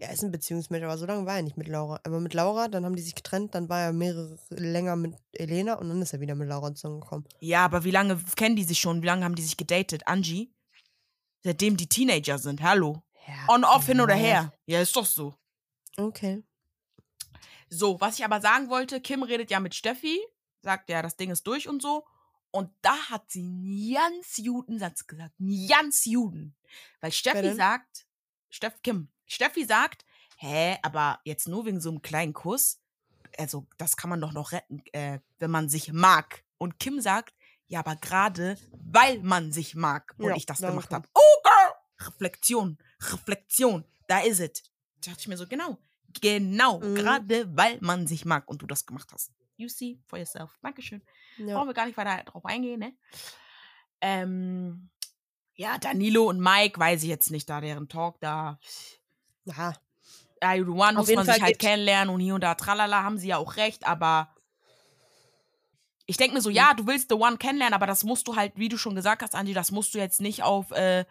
Ja, 0.00 0.08
er 0.08 0.14
ist 0.14 0.24
ein 0.24 0.32
Beziehungsmensch, 0.32 0.82
aber 0.82 0.98
so 0.98 1.06
lange 1.06 1.24
war 1.26 1.36
er 1.36 1.42
nicht 1.42 1.56
mit 1.56 1.68
Laura. 1.68 2.00
Aber 2.02 2.18
mit 2.18 2.34
Laura, 2.34 2.66
dann 2.66 2.84
haben 2.84 2.96
die 2.96 3.02
sich 3.02 3.14
getrennt, 3.14 3.54
dann 3.54 3.68
war 3.68 3.82
er 3.82 3.92
mehrere 3.92 4.36
länger 4.50 4.96
mit 4.96 5.14
Elena 5.30 5.74
und 5.74 5.90
dann 5.90 6.02
ist 6.02 6.12
er 6.12 6.18
wieder 6.18 6.34
mit 6.34 6.48
Laura 6.48 6.74
zusammengekommen. 6.74 7.24
Ja, 7.38 7.64
aber 7.64 7.84
wie 7.84 7.92
lange 7.92 8.20
kennen 8.34 8.56
die 8.56 8.64
sich 8.64 8.80
schon? 8.80 9.00
Wie 9.02 9.06
lange 9.06 9.24
haben 9.24 9.36
die 9.36 9.42
sich 9.42 9.56
gedatet? 9.56 10.08
Angie? 10.08 10.52
Seitdem 11.44 11.76
die 11.76 11.88
Teenager 11.88 12.38
sind. 12.38 12.62
Hallo. 12.62 13.04
Ja, 13.28 13.54
On, 13.54 13.62
off, 13.62 13.86
hin 13.86 14.00
oder 14.00 14.14
her. 14.14 14.52
Ja, 14.66 14.80
ist 14.80 14.96
doch 14.96 15.06
so. 15.06 15.36
Okay. 15.96 16.42
So, 17.68 18.00
was 18.00 18.18
ich 18.18 18.24
aber 18.24 18.40
sagen 18.40 18.68
wollte, 18.70 19.00
Kim 19.00 19.22
redet 19.22 19.52
ja 19.52 19.60
mit 19.60 19.76
Steffi, 19.76 20.18
sagt 20.64 20.88
ja, 20.90 21.00
das 21.02 21.16
Ding 21.16 21.30
ist 21.30 21.46
durch 21.46 21.68
und 21.68 21.80
so. 21.80 22.04
Und 22.50 22.70
da 22.82 22.96
hat 23.10 23.30
sie 23.30 23.40
einen 23.40 23.92
ganz 23.94 24.36
guten 24.44 24.78
Satz 24.78 25.06
gesagt. 25.06 25.34
Einen 25.40 25.68
ganz 25.68 26.04
guten. 26.04 26.54
Weil 27.00 27.12
Steffi 27.12 27.54
sagt, 27.54 28.06
Steff, 28.50 28.80
Kim, 28.82 29.08
Steffi 29.26 29.64
sagt, 29.64 30.04
hä, 30.38 30.78
aber 30.82 31.20
jetzt 31.24 31.48
nur 31.48 31.66
wegen 31.66 31.80
so 31.80 31.90
einem 31.90 32.02
kleinen 32.02 32.32
Kuss, 32.32 32.80
also 33.38 33.66
das 33.78 33.96
kann 33.96 34.10
man 34.10 34.20
doch 34.20 34.32
noch 34.32 34.52
retten, 34.52 34.82
äh, 34.92 35.18
wenn 35.38 35.50
man 35.50 35.68
sich 35.68 35.92
mag. 35.92 36.44
Und 36.58 36.78
Kim 36.78 37.00
sagt, 37.00 37.34
ja, 37.66 37.80
aber 37.80 37.96
gerade, 37.96 38.56
weil 38.72 39.20
man 39.22 39.52
sich 39.52 39.74
mag 39.74 40.14
und 40.18 40.28
Ja, 40.30 40.36
ich 40.36 40.46
das 40.46 40.58
danke. 40.58 40.76
gemacht 40.76 40.92
habe. 40.92 41.08
Oh, 41.14 41.42
girl! 41.42 42.08
Reflexion, 42.08 42.78
Reflexion, 43.00 43.84
da 44.06 44.20
ist 44.20 44.38
es. 44.40 44.62
Da 45.00 45.10
dachte 45.10 45.20
ich 45.20 45.28
mir 45.28 45.36
so, 45.36 45.46
genau, 45.48 45.78
genau, 46.20 46.78
Mhm. 46.78 46.94
gerade 46.94 47.56
weil 47.56 47.78
man 47.80 48.06
sich 48.06 48.24
mag 48.24 48.46
und 48.48 48.62
du 48.62 48.66
das 48.66 48.86
gemacht 48.86 49.10
hast. 49.12 49.32
You 49.56 49.68
see 49.68 50.00
for 50.06 50.18
yourself. 50.18 50.58
Dankeschön. 50.62 51.02
Ja. 51.38 51.56
Brauchen 51.56 51.68
wir 51.68 51.74
gar 51.74 51.86
nicht 51.86 51.96
weiter 51.96 52.22
drauf 52.24 52.44
eingehen, 52.44 52.80
ne? 52.80 52.96
Ähm, 54.00 54.90
ja, 55.54 55.78
Danilo 55.78 56.28
und 56.28 56.40
Mike, 56.40 56.78
weiß 56.78 57.02
ich 57.02 57.08
jetzt 57.08 57.30
nicht, 57.30 57.48
da 57.48 57.60
deren 57.60 57.88
Talk 57.88 58.20
da. 58.20 58.58
ja. 59.44 59.74
Ja, 60.42 60.52
one 60.52 60.92
muss 60.94 61.08
man 61.14 61.24
Fall 61.24 61.34
sich 61.34 61.42
halt 61.42 61.58
kennenlernen 61.58 62.12
und 62.12 62.20
hier 62.20 62.34
und 62.34 62.42
da, 62.42 62.54
tralala, 62.54 63.02
haben 63.02 63.16
sie 63.16 63.28
ja 63.28 63.38
auch 63.38 63.56
recht, 63.56 63.86
aber 63.86 64.34
ich 66.04 66.18
denke 66.18 66.34
mir 66.34 66.42
so, 66.42 66.50
ja, 66.50 66.74
du 66.74 66.86
willst 66.86 67.08
the 67.08 67.14
one 67.14 67.38
kennenlernen, 67.38 67.72
aber 67.72 67.86
das 67.86 68.04
musst 68.04 68.28
du 68.28 68.36
halt, 68.36 68.52
wie 68.56 68.68
du 68.68 68.76
schon 68.76 68.94
gesagt 68.94 69.22
hast, 69.22 69.34
Angie, 69.34 69.54
das 69.54 69.70
musst 69.70 69.94
du 69.94 69.98
jetzt 69.98 70.20
nicht 70.20 70.42
auf, 70.42 70.70
äh, 70.72 71.00
äh, 71.00 71.06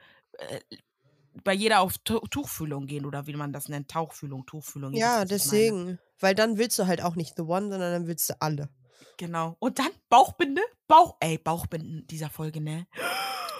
bei 1.43 1.53
jeder 1.53 1.81
auf 1.81 1.97
Tu- 1.99 2.19
Tuchfühlung 2.27 2.85
gehen 2.87 3.05
oder 3.05 3.25
wie 3.27 3.33
man 3.35 3.53
das 3.53 3.69
nennt, 3.69 3.89
Tauchfühlung, 3.89 4.45
Tuchfühlung. 4.45 4.93
Ja, 4.93 5.25
deswegen. 5.25 5.99
Weil 6.19 6.35
dann 6.35 6.57
willst 6.57 6.77
du 6.79 6.87
halt 6.87 7.01
auch 7.01 7.15
nicht 7.15 7.35
The 7.35 7.41
One, 7.43 7.69
sondern 7.69 7.91
dann 7.93 8.07
willst 8.07 8.29
du 8.29 8.35
alle. 8.41 8.69
Genau. 9.17 9.55
Und 9.59 9.79
dann 9.79 9.89
Bauchbinde, 10.09 10.61
Bauch, 10.87 11.17
ey, 11.19 11.37
Bauchbinden 11.37 12.05
dieser 12.07 12.29
Folge, 12.29 12.61
ne? 12.61 12.87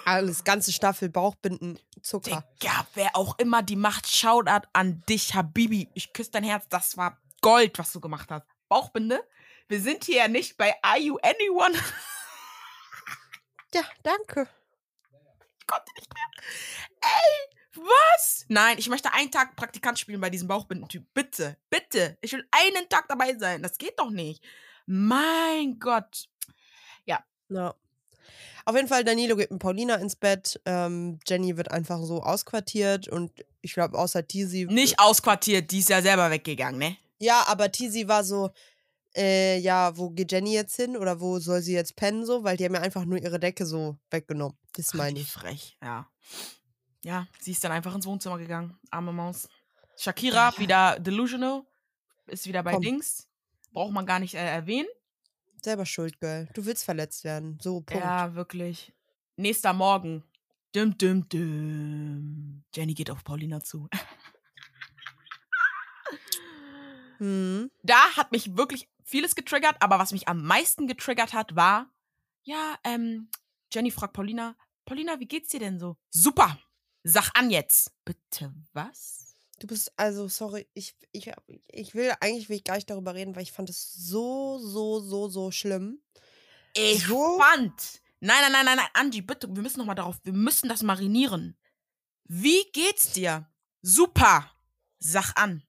Alles, 0.05 0.43
ganze 0.43 0.71
Staffel, 0.73 1.09
Bauchbinden, 1.09 1.79
Zucker. 2.01 2.43
Digga, 2.61 2.87
wer 2.93 3.15
auch 3.15 3.37
immer 3.39 3.61
die 3.63 3.75
macht, 3.77 4.07
Shoutout 4.07 4.67
an 4.73 5.01
dich, 5.07 5.33
Habibi. 5.33 5.89
Ich 5.93 6.11
küsse 6.13 6.31
dein 6.31 6.43
Herz, 6.43 6.65
das 6.69 6.97
war 6.97 7.17
Gold, 7.41 7.77
was 7.79 7.91
du 7.93 8.01
gemacht 8.01 8.29
hast. 8.31 8.45
Bauchbinde, 8.67 9.23
wir 9.69 9.79
sind 9.81 10.03
hier 10.03 10.17
ja 10.17 10.27
nicht 10.27 10.57
bei 10.57 10.73
Are 10.81 10.99
You 10.99 11.17
Anyone? 11.21 11.75
Ja, 13.73 13.83
danke. 14.03 14.47
Ich 15.59 15.67
konnte 15.67 15.91
nicht 15.95 16.13
mehr. 16.13 16.25
Ey, 17.01 17.52
was? 17.75 18.45
Nein, 18.49 18.77
ich 18.77 18.89
möchte 18.89 19.13
einen 19.13 19.31
Tag 19.31 19.55
Praktikant 19.55 19.99
spielen 19.99 20.21
bei 20.21 20.29
diesem 20.29 20.47
Bauchbindentyp. 20.47 21.05
Bitte, 21.13 21.57
bitte. 21.69 22.17
Ich 22.21 22.33
will 22.33 22.47
einen 22.51 22.87
Tag 22.89 23.07
dabei 23.07 23.35
sein. 23.37 23.63
Das 23.63 23.77
geht 23.77 23.99
doch 23.99 24.09
nicht. 24.09 24.43
Mein 24.85 25.79
Gott. 25.79 26.29
Ja. 27.49 27.75
Auf 28.65 28.75
jeden 28.75 28.87
Fall, 28.87 29.03
Danilo 29.03 29.35
geht 29.35 29.51
mit 29.51 29.59
Paulina 29.59 29.95
ins 29.95 30.15
Bett. 30.15 30.59
Ähm, 30.65 31.19
Jenny 31.27 31.57
wird 31.57 31.71
einfach 31.71 32.01
so 32.03 32.23
ausquartiert 32.23 33.07
und 33.07 33.31
ich 33.61 33.73
glaube, 33.73 33.97
außer 33.97 34.25
Tizi. 34.25 34.67
Nicht 34.69 34.99
ausquartiert, 34.99 35.71
die 35.71 35.79
ist 35.79 35.89
ja 35.89 36.01
selber 36.01 36.31
weggegangen, 36.31 36.79
ne? 36.79 36.97
Ja, 37.19 37.43
aber 37.47 37.71
Tizi 37.71 38.07
war 38.07 38.23
so, 38.23 38.51
äh, 39.15 39.57
ja, 39.59 39.95
wo 39.97 40.09
geht 40.09 40.31
Jenny 40.31 40.53
jetzt 40.53 40.75
hin 40.75 40.97
oder 40.97 41.19
wo 41.19 41.39
soll 41.39 41.61
sie 41.61 41.73
jetzt 41.73 41.95
pennen 41.95 42.25
so? 42.25 42.43
Weil 42.43 42.57
die 42.57 42.65
haben 42.65 42.73
ja 42.73 42.81
einfach 42.81 43.05
nur 43.05 43.21
ihre 43.21 43.39
Decke 43.39 43.65
so 43.65 43.97
weggenommen. 44.09 44.57
Das 44.75 44.93
meine 44.93 45.19
ich. 45.19 45.31
frech, 45.31 45.77
ja. 45.81 46.07
Ja, 47.03 47.27
sie 47.39 47.51
ist 47.51 47.63
dann 47.63 47.71
einfach 47.71 47.93
ins 47.95 48.05
Wohnzimmer 48.05 48.37
gegangen. 48.37 48.77
Arme 48.89 49.11
Maus. 49.11 49.49
Shakira, 49.97 50.49
Ja. 50.53 50.57
wieder 50.59 50.99
delusional. 50.99 51.63
Ist 52.27 52.47
wieder 52.47 52.63
bei 52.63 52.71
Komm. 52.71 52.81
Dings. 52.81 53.27
Braucht 53.71 53.91
man 53.91 54.05
gar 54.05 54.19
nicht 54.19 54.35
äh, 54.35 54.45
erwähnen. 54.45 54.87
Selber 55.61 55.85
schuld, 55.85 56.19
Girl. 56.19 56.47
Du 56.53 56.65
willst 56.65 56.83
verletzt 56.85 57.23
werden. 57.23 57.57
So, 57.61 57.81
Punkt. 57.81 58.03
Ja, 58.03 58.33
wirklich. 58.35 58.93
Nächster 59.35 59.73
Morgen. 59.73 60.23
Düm, 60.75 60.97
düm, 60.97 61.27
düm. 61.29 62.63
Jenny 62.73 62.93
geht 62.93 63.09
auf 63.11 63.23
Paulina 63.23 63.61
zu. 63.61 63.89
Hm. 67.19 67.69
Da 67.83 68.15
hat 68.15 68.31
mich 68.31 68.57
wirklich 68.57 68.89
vieles 69.03 69.35
getriggert, 69.35 69.75
aber 69.79 69.99
was 69.99 70.11
mich 70.11 70.27
am 70.27 70.43
meisten 70.43 70.87
getriggert 70.87 71.33
hat, 71.33 71.55
war, 71.55 71.91
ja, 72.43 72.75
ähm, 72.83 73.29
Jenny 73.71 73.91
fragt 73.91 74.13
Paulina, 74.13 74.55
Paulina, 74.85 75.19
wie 75.19 75.27
geht's 75.27 75.49
dir 75.49 75.59
denn 75.59 75.79
so? 75.79 75.97
Super. 76.09 76.57
Sag 77.03 77.29
an 77.33 77.49
jetzt. 77.49 77.91
Bitte 78.05 78.53
was? 78.73 79.35
Du 79.59 79.67
bist, 79.67 79.91
also, 79.97 80.27
sorry, 80.27 80.67
ich, 80.73 80.95
ich, 81.11 81.31
ich 81.67 81.95
will, 81.95 82.13
eigentlich 82.19 82.49
will 82.49 82.57
ich 82.57 82.63
gar 82.63 82.75
nicht 82.75 82.89
darüber 82.89 83.13
reden, 83.13 83.35
weil 83.35 83.43
ich 83.43 83.51
fand 83.51 83.69
es 83.69 83.93
so, 83.93 84.57
so, 84.59 84.99
so, 84.99 85.29
so 85.29 85.51
schlimm. 85.51 86.01
Ich 86.73 87.05
So? 87.05 87.37
fand. 87.39 88.01
Nein, 88.19 88.37
nein, 88.41 88.51
nein, 88.51 88.65
nein, 88.65 88.77
nein, 88.77 88.87
Angie, 88.93 89.21
bitte, 89.21 89.47
wir 89.53 89.61
müssen 89.61 89.79
noch 89.79 89.85
mal 89.85 89.95
darauf, 89.95 90.17
wir 90.23 90.33
müssen 90.33 90.69
das 90.69 90.81
marinieren. 90.81 91.57
Wie 92.25 92.63
geht's 92.71 93.11
dir? 93.11 93.47
Super. 93.81 94.49
Sag 94.99 95.33
an. 95.35 95.63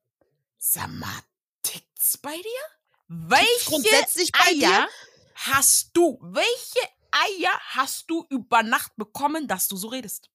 Sag 0.59 0.89
mal, 0.89 1.21
tickt's 1.63 2.17
bei 2.19 2.37
dir? 2.37 2.65
Welche 3.09 3.65
grundsätzlich 3.71 4.31
bei 4.33 4.39
Eier 4.47 4.55
dir? 4.55 4.89
hast 5.35 5.91
du? 5.95 6.19
Welche 6.23 6.89
Eier 7.11 7.53
hast 7.71 8.09
du 8.09 8.25
über 8.31 8.63
Nacht 8.63 8.97
bekommen, 8.97 9.47
dass 9.49 9.69
du 9.69 9.77
so 9.77 9.89
redest? 9.89 10.31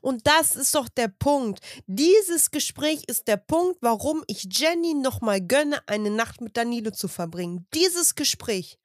Und 0.00 0.26
das 0.26 0.56
ist 0.56 0.74
doch 0.74 0.88
der 0.88 1.08
Punkt. 1.08 1.60
Dieses 1.86 2.50
Gespräch 2.50 3.04
ist 3.06 3.28
der 3.28 3.36
Punkt, 3.36 3.78
warum 3.80 4.24
ich 4.26 4.46
Jenny 4.50 4.94
nochmal 4.94 5.40
gönne, 5.40 5.80
eine 5.88 6.10
Nacht 6.10 6.40
mit 6.40 6.56
Danilo 6.56 6.90
zu 6.90 7.08
verbringen. 7.08 7.66
Dieses 7.74 8.14
Gespräch. 8.14 8.78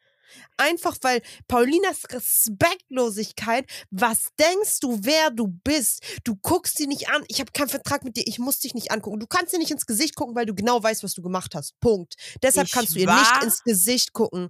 Einfach 0.57 0.97
weil 1.01 1.21
Paulinas 1.47 2.03
Respektlosigkeit, 2.11 3.69
was 3.91 4.29
denkst 4.39 4.79
du, 4.79 4.99
wer 5.03 5.29
du 5.29 5.47
bist? 5.63 6.03
Du 6.23 6.35
guckst 6.35 6.77
sie 6.77 6.87
nicht 6.87 7.09
an. 7.09 7.23
Ich 7.27 7.39
habe 7.39 7.51
keinen 7.51 7.69
Vertrag 7.69 8.03
mit 8.03 8.17
dir. 8.17 8.23
Ich 8.25 8.39
muss 8.39 8.59
dich 8.59 8.73
nicht 8.73 8.91
angucken. 8.91 9.19
Du 9.19 9.27
kannst 9.27 9.53
dir 9.53 9.59
nicht 9.59 9.71
ins 9.71 9.85
Gesicht 9.85 10.15
gucken, 10.15 10.35
weil 10.35 10.45
du 10.45 10.55
genau 10.55 10.81
weißt, 10.81 11.03
was 11.03 11.13
du 11.13 11.21
gemacht 11.21 11.53
hast. 11.55 11.79
Punkt. 11.79 12.15
Deshalb 12.41 12.67
Ich 12.67 12.73
kannst 12.73 12.95
du 12.95 12.99
ihr 12.99 13.05
nicht 13.13 13.43
ins 13.43 13.63
Gesicht 13.63 14.13
gucken. 14.13 14.49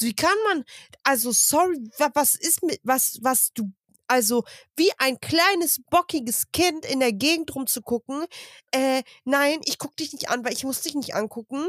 Wie 0.00 0.14
kann 0.14 0.36
man, 0.48 0.64
also 1.02 1.32
sorry, 1.32 1.78
wa- 1.98 2.10
was 2.14 2.34
ist 2.34 2.62
mit, 2.62 2.80
was, 2.82 3.18
was 3.22 3.50
du, 3.54 3.72
also 4.08 4.44
wie 4.76 4.90
ein 4.98 5.18
kleines, 5.20 5.80
bockiges 5.90 6.50
Kind 6.52 6.84
in 6.86 7.00
der 7.00 7.12
Gegend 7.12 7.54
rumzugucken. 7.54 8.24
Äh, 8.72 9.02
nein, 9.24 9.60
ich 9.64 9.78
guck 9.78 9.96
dich 9.96 10.12
nicht 10.12 10.28
an, 10.30 10.44
weil 10.44 10.52
ich 10.52 10.64
muss 10.64 10.80
dich 10.82 10.94
nicht 10.94 11.14
angucken. 11.14 11.68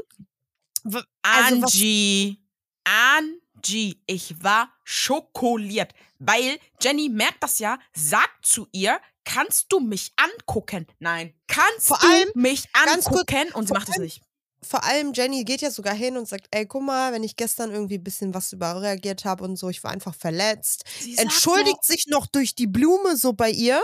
W- 0.84 1.02
Also 1.22 1.56
Angie, 1.64 2.42
Angie, 2.84 4.02
ich 4.08 4.42
war 4.44 4.74
schokoliert, 4.84 5.94
weil 6.20 6.60
Jenny 6.82 7.10
merkt 7.10 7.44
das 7.44 7.60
ja, 7.60 7.80
sagt 7.94 8.46
zu 8.46 8.68
ihr, 8.72 9.00
kannst 9.26 9.66
du 9.74 9.80
mich 9.80 10.14
angucken? 10.16 10.88
Nein, 11.00 11.34
kannst 11.48 11.88
Vor 11.88 11.98
du 12.02 12.08
allem, 12.08 12.30
mich 12.36 12.72
ganz 12.72 13.06
kurz, 13.06 13.30
angucken? 13.32 13.54
Und 13.54 13.68
sie 13.68 13.74
macht 13.74 13.90
es 13.90 13.98
nicht. 13.98 14.22
Vor 14.62 14.84
allem 14.84 15.14
Jenny 15.14 15.44
geht 15.44 15.62
ja 15.62 15.70
sogar 15.70 15.94
hin 15.94 16.18
und 16.18 16.28
sagt, 16.28 16.48
ey, 16.52 16.66
guck 16.66 16.82
mal, 16.82 17.14
wenn 17.14 17.24
ich 17.24 17.36
gestern 17.36 17.72
irgendwie 17.72 17.98
ein 17.98 18.04
bisschen 18.04 18.34
was 18.34 18.52
überreagiert 18.52 19.24
habe 19.24 19.44
und 19.44 19.56
so, 19.56 19.70
ich 19.70 19.84
war 19.84 19.92
einfach 19.92 20.16
verletzt. 20.16 20.84
Sie 21.00 21.18
Entschuldigt 21.18 21.84
sich 21.84 22.08
noch 22.08 22.26
durch 22.26 22.56
die 22.56 22.68
Blume 22.68 23.16
so 23.18 23.34
bei 23.34 23.52
ihr 23.52 23.84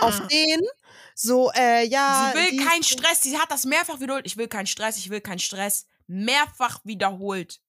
auf 0.00 0.18
noch, 0.18 0.28
den. 0.28 0.60
So, 1.14 1.52
äh, 1.52 1.86
ja. 1.86 2.32
sie 2.34 2.38
will 2.38 2.66
keinen 2.66 2.82
Stress, 2.82 3.22
sie 3.22 3.38
hat 3.38 3.50
das 3.50 3.64
mehrfach 3.64 4.00
wiederholt. 4.00 4.26
Ich 4.26 4.36
will 4.36 4.48
keinen 4.48 4.66
Stress, 4.66 4.96
ich 4.96 5.10
will 5.10 5.20
keinen 5.20 5.38
Stress. 5.38 5.86
Mehrfach 6.06 6.80
wiederholt. 6.84 7.60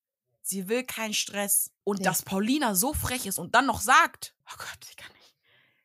Sie 0.42 0.68
will 0.68 0.84
keinen 0.84 1.14
Stress. 1.14 1.72
Und 1.84 2.00
Ja. 2.00 2.06
dass 2.06 2.24
Paulina 2.24 2.76
so 2.76 2.94
frech 2.94 3.26
ist 3.26 3.40
und 3.40 3.56
dann 3.56 3.66
noch 3.66 3.82
sagt, 3.82 4.34
oh 4.48 4.56
Gott, 4.58 4.88
ich 4.90 4.98
kann 4.98 5.12
nicht. 5.14 5.36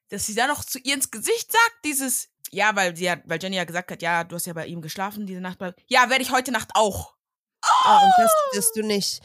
Dass 0.09 0.27
sie 0.27 0.35
dann 0.35 0.49
noch 0.49 0.65
zu 0.65 0.79
ihr 0.79 0.95
ins 0.95 1.11
Gesicht 1.11 1.53
sagt, 1.53 1.85
dieses, 1.85 2.29
ja, 2.51 2.75
weil 2.77 2.97
sie 2.97 3.05
ja, 3.05 3.17
weil 3.25 3.43
Jenny 3.43 3.57
ja 3.57 3.65
gesagt 3.65 3.91
hat, 3.91 4.03
ja, 4.03 4.25
du 4.25 4.37
hast 4.37 4.47
ja 4.47 4.53
bei 4.53 4.67
ihm 4.67 4.83
geschlafen 4.83 5.27
diese 5.27 5.41
Nacht. 5.41 5.59
Ja, 5.87 6.11
werde 6.11 6.23
ich 6.23 6.31
heute 6.31 6.53
Nacht 6.53 6.71
auch. 6.75 7.15
Ah, 7.61 8.05
und 8.05 8.13
das 8.19 8.33
wirst 8.53 8.77
du 8.77 8.83
nicht. 8.83 9.21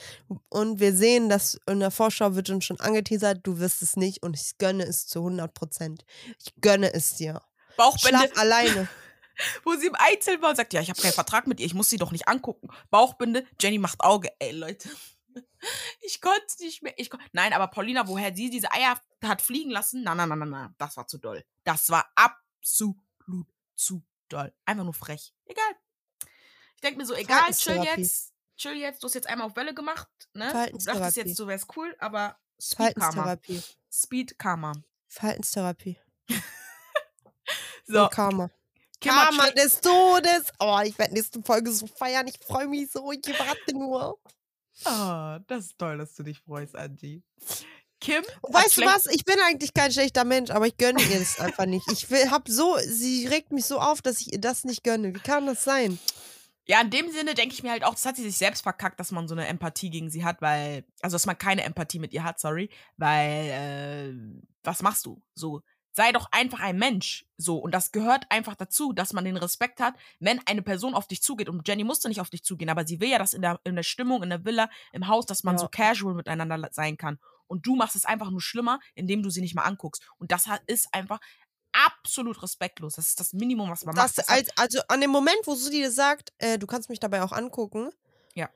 Und 0.50 0.80
wir 0.80 0.94
sehen, 0.94 1.30
dass 1.30 1.60
in 1.68 1.80
der 1.80 1.92
Vorschau 1.92 2.36
wird 2.36 2.50
uns 2.50 2.66
schon 2.66 2.80
angeteasert, 2.80 3.40
du 3.44 3.60
wirst 3.60 3.82
es 3.82 3.96
nicht 3.96 4.24
und 4.24 4.36
ich 4.36 4.58
gönne 4.58 4.84
es 4.84 5.08
zu 5.08 5.20
100 5.20 5.54
Prozent. 5.54 6.06
Ich 6.40 6.54
gönne 6.60 6.94
es 6.94 7.16
dir. 7.16 7.42
Bauchbinde, 7.78 8.20
Schlaf 8.20 8.38
alleine. 8.38 8.88
wo 9.64 9.74
sie 9.76 9.88
im 9.88 9.96
und 10.44 10.56
sagt, 10.56 10.74
ja, 10.74 10.82
ich 10.82 10.90
habe 10.90 11.02
keinen 11.02 11.14
Vertrag 11.14 11.48
mit 11.48 11.60
ihr, 11.60 11.66
ich 11.66 11.74
muss 11.74 11.90
sie 11.90 11.98
doch 11.98 12.12
nicht 12.12 12.28
angucken. 12.28 12.70
Bauchbinde, 12.90 13.46
Jenny 13.60 13.78
macht 13.78 14.02
Auge. 14.02 14.30
Ey, 14.40 14.52
Leute. 14.52 14.90
Ich 16.02 16.20
konnte 16.20 16.44
es 16.46 16.60
nicht 16.60 16.84
mehr. 16.84 16.94
Ich 16.98 17.10
kon 17.10 17.22
Nein, 17.32 17.54
aber 17.54 17.68
Paulina, 17.68 18.08
woher 18.08 18.36
sie 18.36 18.50
diese 18.50 18.72
Eier 18.72 19.00
hat 19.24 19.42
fliegen 19.42 19.72
lassen? 19.72 20.04
Na, 20.04 20.14
na, 20.14 20.28
na, 20.28 20.36
na, 20.36 20.46
na. 20.46 20.74
Das 20.78 20.98
war 20.98 21.08
zu 21.08 21.18
doll. 21.18 21.44
Das 21.64 21.90
war 21.90 22.06
absolut 22.16 22.98
zu 23.76 24.04
doll. 24.30 24.54
Einfach 24.66 24.84
nur 24.84 24.94
frech. 24.94 25.34
Egal. 25.46 25.76
Ich 26.76 26.82
denke 26.82 26.98
mir 26.98 27.06
so, 27.06 27.14
egal, 27.16 27.52
chill 27.54 27.84
jetzt. 27.84 28.34
Chill 28.58 28.78
jetzt. 28.78 29.02
Du 29.02 29.08
hast 29.08 29.14
jetzt 29.16 29.28
einmal 29.28 29.48
auf 29.48 29.56
Welle 29.56 29.74
gemacht. 29.74 30.10
Ne? 30.34 30.48
Du 30.72 30.78
dachtest 30.78 31.18
jetzt, 31.18 31.40
du 31.40 31.48
wärst 31.48 31.66
cool, 31.76 31.96
aber 32.00 32.38
Speed 32.60 32.96
Karma. 32.96 33.12
Verhaltenstherapie. 33.12 33.64
Speed 33.92 34.40
Karma. 34.40 34.72
Verhaltenstherapie. 35.08 35.98
So, 37.86 38.04
Und 38.04 38.12
Karma. 38.12 38.50
Karma 39.02 39.50
des 39.52 39.82
Todes. 39.82 40.54
Oh, 40.60 40.80
ich 40.86 40.98
werde 40.98 41.14
nächste 41.14 41.42
Folge 41.42 41.70
so 41.72 41.86
feiern. 41.86 42.26
Ich 42.28 42.40
freue 42.40 42.68
mich 42.68 42.90
so. 42.90 43.12
Ich 43.12 43.28
warte 43.28 43.74
nur. 43.74 44.18
Ah, 44.86 45.40
das 45.48 45.66
ist 45.66 45.78
toll, 45.78 45.98
dass 45.98 46.16
du 46.16 46.24
dich 46.24 46.40
freust, 46.40 46.76
Angie. 46.76 47.22
Kim, 48.04 48.24
weißt 48.42 48.78
du 48.78 48.82
was? 48.86 49.06
Ich 49.08 49.24
bin 49.24 49.36
eigentlich 49.48 49.74
kein 49.74 49.92
schlechter 49.92 50.26
Mensch, 50.26 50.52
aber 50.52 50.68
ich 50.68 50.78
gönne 50.78 51.02
ihr 51.02 51.20
das 51.20 51.40
einfach 51.40 51.66
nicht. 51.66 51.90
Ich 51.92 52.10
will, 52.12 52.30
hab 52.30 52.48
so, 52.50 52.78
sie 52.86 53.26
regt 53.28 53.52
mich 53.54 53.66
so 53.66 53.80
auf, 53.80 54.02
dass 54.02 54.20
ich 54.20 54.34
ihr 54.34 54.42
das 54.42 54.66
nicht 54.66 54.84
gönne. 54.84 55.16
Wie 55.16 55.20
kann 55.20 55.46
das 55.46 55.64
sein? 55.64 55.98
Ja, 56.66 56.80
in 56.82 56.90
dem 56.90 57.12
Sinne 57.12 57.34
denke 57.34 57.54
ich 57.54 57.64
mir 57.64 57.72
halt 57.72 57.84
auch, 57.84 57.94
das 57.94 58.06
hat 58.06 58.16
sie 58.16 58.24
sich 58.24 58.38
selbst 58.38 58.62
verkackt, 58.64 59.00
dass 59.00 59.12
man 59.12 59.28
so 59.28 59.36
eine 59.36 59.48
Empathie 59.48 59.90
gegen 59.90 60.10
sie 60.10 60.24
hat, 60.24 60.42
weil, 60.42 60.86
also 61.02 61.16
dass 61.16 61.26
man 61.26 61.38
keine 61.38 61.64
Empathie 61.64 62.00
mit 62.00 62.14
ihr 62.14 62.24
hat, 62.24 62.40
sorry, 62.40 62.70
weil, 62.98 63.50
äh, 63.50 64.42
was 64.64 64.82
machst 64.82 65.06
du? 65.06 65.22
So, 65.36 65.62
sei 65.92 66.12
doch 66.12 66.28
einfach 66.32 66.60
ein 66.62 66.78
Mensch. 66.78 67.26
So, 67.38 67.58
und 67.58 67.74
das 67.74 67.92
gehört 67.92 68.26
einfach 68.30 68.56
dazu, 68.56 68.94
dass 68.94 69.14
man 69.14 69.26
den 69.26 69.38
Respekt 69.38 69.80
hat, 69.82 69.94
wenn 70.20 70.40
eine 70.48 70.62
Person 70.62 70.94
auf 70.96 71.08
dich 71.08 71.22
zugeht. 71.22 71.50
Und 71.50 71.68
Jenny 71.68 71.84
musste 71.84 72.08
nicht 72.10 72.22
auf 72.22 72.30
dich 72.30 72.44
zugehen, 72.44 72.70
aber 72.70 72.86
sie 72.88 73.00
will 73.00 73.10
ja 73.10 73.18
das 73.20 73.34
in 73.34 73.42
der, 73.42 73.60
in 73.64 73.76
der 73.76 73.84
Stimmung, 73.84 74.24
in 74.24 74.30
der 74.30 74.44
Villa, 74.46 74.70
im 74.94 75.08
Haus, 75.08 75.26
dass 75.26 75.44
man 75.44 75.56
Ja. 75.56 75.60
so 75.60 75.68
casual 75.68 76.16
miteinander 76.16 76.70
sein 76.72 76.98
kann. 76.98 77.20
Und 77.48 77.66
du 77.66 77.76
machst 77.76 77.96
es 77.96 78.06
einfach 78.06 78.30
nur 78.30 78.42
schlimmer, 78.42 78.80
indem 78.96 79.24
du 79.24 79.30
sie 79.30 79.42
nicht 79.42 79.56
mal 79.56 79.64
anguckst. 79.64 80.04
Und 80.18 80.32
das 80.32 80.46
ist 80.68 80.94
einfach 80.94 81.20
absolut 81.72 82.42
respektlos. 82.44 82.96
Das 82.96 83.08
ist 83.08 83.20
das 83.20 83.34
Minimum, 83.34 83.70
was 83.70 83.84
man 83.86 83.96
Das, 83.96 84.18
macht. 84.18 84.30
Als, 84.30 84.50
also 84.58 84.80
an 84.88 85.02
dem 85.02 85.10
Moment, 85.12 85.40
wo 85.46 85.56
sie 85.56 85.72
dir 85.72 85.92
sagt, 85.92 86.32
äh, 86.38 86.58
du 86.60 86.68
kannst 86.68 86.90
mich 86.90 87.00
dabei 87.00 87.24
auch 87.24 87.32
angucken, 87.32 87.90
Ja. 88.36 88.50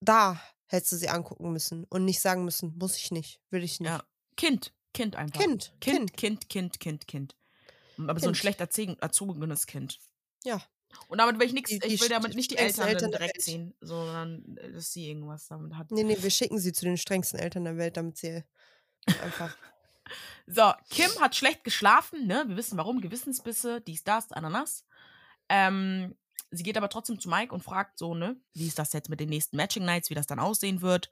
da 0.00 0.40
hättest 0.66 0.92
du 0.92 0.96
sie 0.96 1.08
angucken 1.08 1.52
müssen 1.52 1.84
und 1.84 2.04
nicht 2.04 2.20
sagen 2.20 2.44
müssen, 2.44 2.76
muss 2.78 2.96
ich 2.96 3.10
nicht, 3.10 3.40
will 3.50 3.62
ich 3.62 3.78
nicht. 3.80 3.88
ja, 3.90 4.02
Kind, 4.36 4.72
Kind 4.94 5.16
einfach. 5.16 5.38
Kind, 5.40 5.72
Kind, 5.80 6.16
Kind. 6.16 6.16
Kind, 6.16 6.48
Kind, 6.48 6.80
Kind, 6.80 7.06
Kind. 7.06 7.36
Aber 7.98 8.18
so 8.20 8.26
ein 8.26 8.32
Kind. 8.32 8.36
schlecht 8.38 8.60
erzogen, 8.60 8.98
erzogenes 9.00 9.66
Kind. 9.66 9.98
Ja. 10.44 10.60
Und 11.08 11.18
damit 11.18 11.38
will 11.38 11.46
ich 11.46 11.52
nichts, 11.52 11.70
ich 11.70 12.00
will 12.00 12.08
damit 12.08 12.34
nicht 12.34 12.50
die 12.50 12.56
Eltern, 12.56 12.88
Eltern 12.88 13.10
direkt 13.10 13.40
ziehen, 13.42 13.74
sondern 13.80 14.56
äh, 14.56 14.72
dass 14.72 14.92
sie 14.92 15.08
irgendwas 15.08 15.46
damit 15.48 15.74
hat. 15.76 15.90
Nee, 15.90 16.04
nee, 16.04 16.16
wir 16.20 16.30
schicken 16.30 16.58
sie 16.58 16.72
zu 16.72 16.84
den 16.84 16.96
strengsten 16.96 17.38
Eltern 17.38 17.64
der 17.64 17.76
Welt, 17.76 17.96
damit 17.96 18.16
sie 18.18 18.42
einfach. 19.22 19.56
So, 20.48 20.72
Kim 20.88 21.10
hat 21.18 21.34
schlecht 21.34 21.64
geschlafen, 21.64 22.28
ne? 22.28 22.44
Wir 22.46 22.56
wissen 22.56 22.78
warum, 22.78 23.00
Gewissensbisse, 23.00 23.80
dies, 23.80 24.04
das, 24.04 24.30
Ananas. 24.30 24.84
Ähm, 25.48 26.14
sie 26.50 26.62
geht 26.62 26.76
aber 26.76 26.88
trotzdem 26.88 27.18
zu 27.18 27.28
Mike 27.28 27.52
und 27.52 27.62
fragt 27.64 27.98
so, 27.98 28.14
ne, 28.14 28.36
wie 28.54 28.66
ist 28.66 28.78
das 28.78 28.92
jetzt 28.92 29.08
mit 29.08 29.20
den 29.20 29.28
nächsten 29.28 29.56
Matching 29.56 29.84
Nights, 29.84 30.10
wie 30.10 30.14
das 30.14 30.26
dann 30.26 30.38
aussehen 30.38 30.82
wird. 30.82 31.10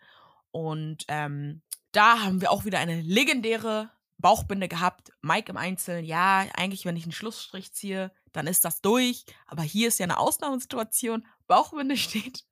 Und 0.51 1.05
ähm, 1.09 1.63
da 1.93 2.21
haben 2.21 2.41
wir 2.41 2.51
auch 2.51 2.65
wieder 2.65 2.79
eine 2.79 3.01
legendäre 3.01 3.91
Bauchbinde 4.19 4.69
gehabt. 4.69 5.13
Mike 5.23 5.51
im 5.51 5.57
Einzelnen, 5.57 6.05
ja, 6.05 6.47
eigentlich, 6.55 6.85
wenn 6.85 6.97
ich 6.97 7.05
einen 7.05 7.13
Schlussstrich 7.13 7.73
ziehe, 7.73 8.13
dann 8.35 8.47
ist 8.47 8.65
das 8.65 8.83
durch. 8.83 9.25
Aber 9.47 9.63
hier 9.63 9.89
ist 9.89 9.99
ja 9.99 10.05
eine 10.05 10.19
Ausnahmesituation. 10.19 11.27
Bauchbinde 11.47 11.97
steht, 11.97 12.45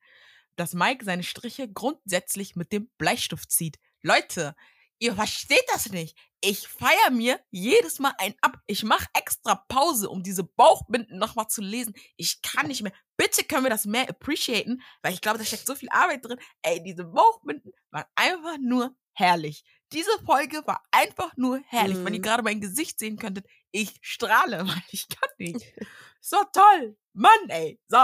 dass 0.57 0.75
Mike 0.75 1.05
seine 1.05 1.23
Striche 1.23 1.71
grundsätzlich 1.71 2.57
mit 2.57 2.73
dem 2.73 2.89
Bleistift 2.99 3.51
zieht. 3.51 3.79
Leute, 4.03 4.55
ihr 4.99 5.15
versteht 5.15 5.65
das 5.73 5.91
nicht. 5.91 6.17
Ich 6.45 6.67
feier 6.67 7.11
mir 7.13 7.39
jedes 7.51 8.01
Mal 8.01 8.15
ein 8.19 8.35
ab. 8.41 8.59
Ich 8.67 8.83
mache 8.83 9.07
extra 9.17 9.55
Pause, 9.69 10.09
um 10.11 10.23
diese 10.25 10.43
Bauchbinden 10.43 11.19
nochmal 11.19 11.47
zu 11.49 11.61
lesen. 11.63 11.95
Ich 12.17 12.43
kann 12.43 12.67
nicht 12.67 12.83
mehr. 12.83 12.93
Bitte 13.17 13.45
können 13.45 13.65
wir 13.65 13.71
das 13.71 13.85
mehr 13.85 14.09
appreciaten, 14.09 14.83
weil 15.03 15.15
ich 15.15 15.21
glaube, 15.21 15.39
da 15.39 15.45
steckt 15.45 15.67
so 15.67 15.77
viel 15.77 15.89
Arbeit 15.91 16.25
drin. 16.25 16.39
Ey, 16.63 16.83
diese 16.83 17.05
Bauchbinden 17.05 17.73
waren 17.91 18.07
einfach 18.17 18.59
nur 18.61 18.97
herrlich. 19.13 19.65
Diese 19.93 20.11
Folge 20.25 20.63
war 20.67 20.83
einfach 20.91 21.37
nur 21.37 21.61
herrlich. 21.67 21.99
Wenn 22.05 22.15
ihr 22.15 22.19
Mhm. 22.19 22.25
gerade 22.25 22.43
mein 22.43 22.61
Gesicht 22.61 22.99
sehen 22.99 23.19
könntet, 23.19 23.47
ich 23.73 23.95
strahle, 24.01 24.59
weil 24.67 24.83
ich 24.91 25.09
kann 25.09 25.31
nicht. 25.39 25.61
So 26.25 26.37
toll. 26.53 26.97
Mann, 27.15 27.49
ey. 27.49 27.81
So, 27.89 27.99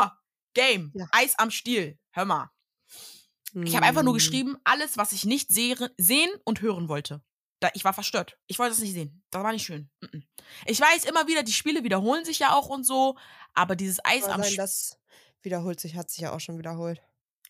Game. 0.52 0.90
Ja. 0.96 1.06
Eis 1.12 1.38
am 1.38 1.52
Stiel. 1.52 1.96
Hör 2.10 2.24
mal. 2.24 2.50
Ich 3.54 3.76
habe 3.76 3.86
einfach 3.86 4.02
nur 4.02 4.12
Mm. 4.14 4.16
geschrieben, 4.16 4.56
alles, 4.64 4.96
was 4.96 5.12
ich 5.12 5.24
nicht 5.24 5.52
sehe, 5.52 5.76
sehen 5.96 6.28
und 6.44 6.60
hören 6.60 6.88
wollte. 6.88 7.22
Da, 7.60 7.70
ich 7.74 7.84
war 7.84 7.92
verstört. 7.94 8.36
Ich 8.48 8.58
wollte 8.58 8.72
es 8.74 8.80
nicht 8.80 8.92
sehen. 8.94 9.22
Das 9.30 9.44
war 9.44 9.52
nicht 9.52 9.64
schön. 9.64 9.88
Ich 10.66 10.80
weiß 10.80 11.04
immer 11.04 11.28
wieder, 11.28 11.44
die 11.44 11.52
Spiele 11.52 11.84
wiederholen 11.84 12.24
sich 12.24 12.40
ja 12.40 12.54
auch 12.54 12.68
und 12.68 12.82
so, 12.82 13.16
aber 13.54 13.76
dieses 13.76 14.00
Eis 14.04 14.24
Aber 14.24 14.34
am 14.34 14.40
nein, 14.40 14.50
St- 14.52 14.56
das 14.56 14.98
wiederholt 15.42 15.78
sich, 15.78 15.94
hat 15.94 16.10
sich 16.10 16.20
ja 16.22 16.32
auch 16.32 16.40
schon 16.40 16.58
wiederholt. 16.58 17.00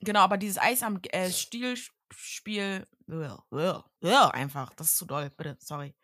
genau, 0.00 0.20
aber 0.20 0.36
dieses 0.36 0.58
Eis 0.58 0.82
am 0.82 1.00
äh, 1.12 1.30
Stielspiel 1.30 2.86
ugh, 3.08 3.38
ugh, 3.50 3.84
ugh, 4.02 4.30
einfach, 4.34 4.74
das 4.74 4.88
ist 4.88 4.98
zu 4.98 5.06
doll. 5.06 5.30
Bitte, 5.30 5.56
sorry. 5.60 5.94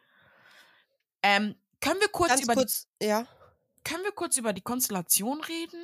Ähm, 1.23 1.55
können 1.85 2.01
wir 2.01 2.09
kurz 2.09 2.31
Ganz 2.31 2.43
über 2.43 2.55
kurz, 2.55 2.87
ja. 3.03 3.23
die, 3.23 3.83
können 3.91 4.05
wir 4.05 4.13
kurz 4.13 4.37
über 4.37 4.53
die 4.53 4.63
Konstellation 4.63 5.41
reden? 5.43 5.81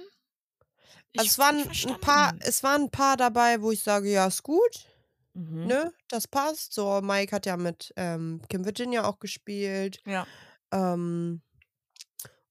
Also 1.17 1.25
Ich- 1.25 1.31
es 1.31 1.39
waren 1.39 1.59
ein 1.59 2.01
paar, 2.01 2.35
es 2.41 2.63
waren 2.63 2.83
ein 2.83 2.91
paar 2.91 3.17
dabei, 3.17 3.61
wo 3.63 3.71
ich 3.73 3.83
sage, 3.83 4.11
ja, 4.11 4.27
ist 4.27 4.43
gut, 4.43 4.87
Mhm. 5.35 5.67
ne, 5.67 5.93
das 6.09 6.27
passt. 6.29 6.73
So, 6.73 7.01
Mike 7.03 7.35
hat 7.35 7.47
ja 7.47 7.57
mit 7.57 7.93
ähm, 7.97 8.41
Kim 8.49 8.65
Virginia 8.65 9.05
auch 9.05 9.19
gespielt. 9.19 10.01
Ja. 10.07 10.27
Ähm, 10.73 11.43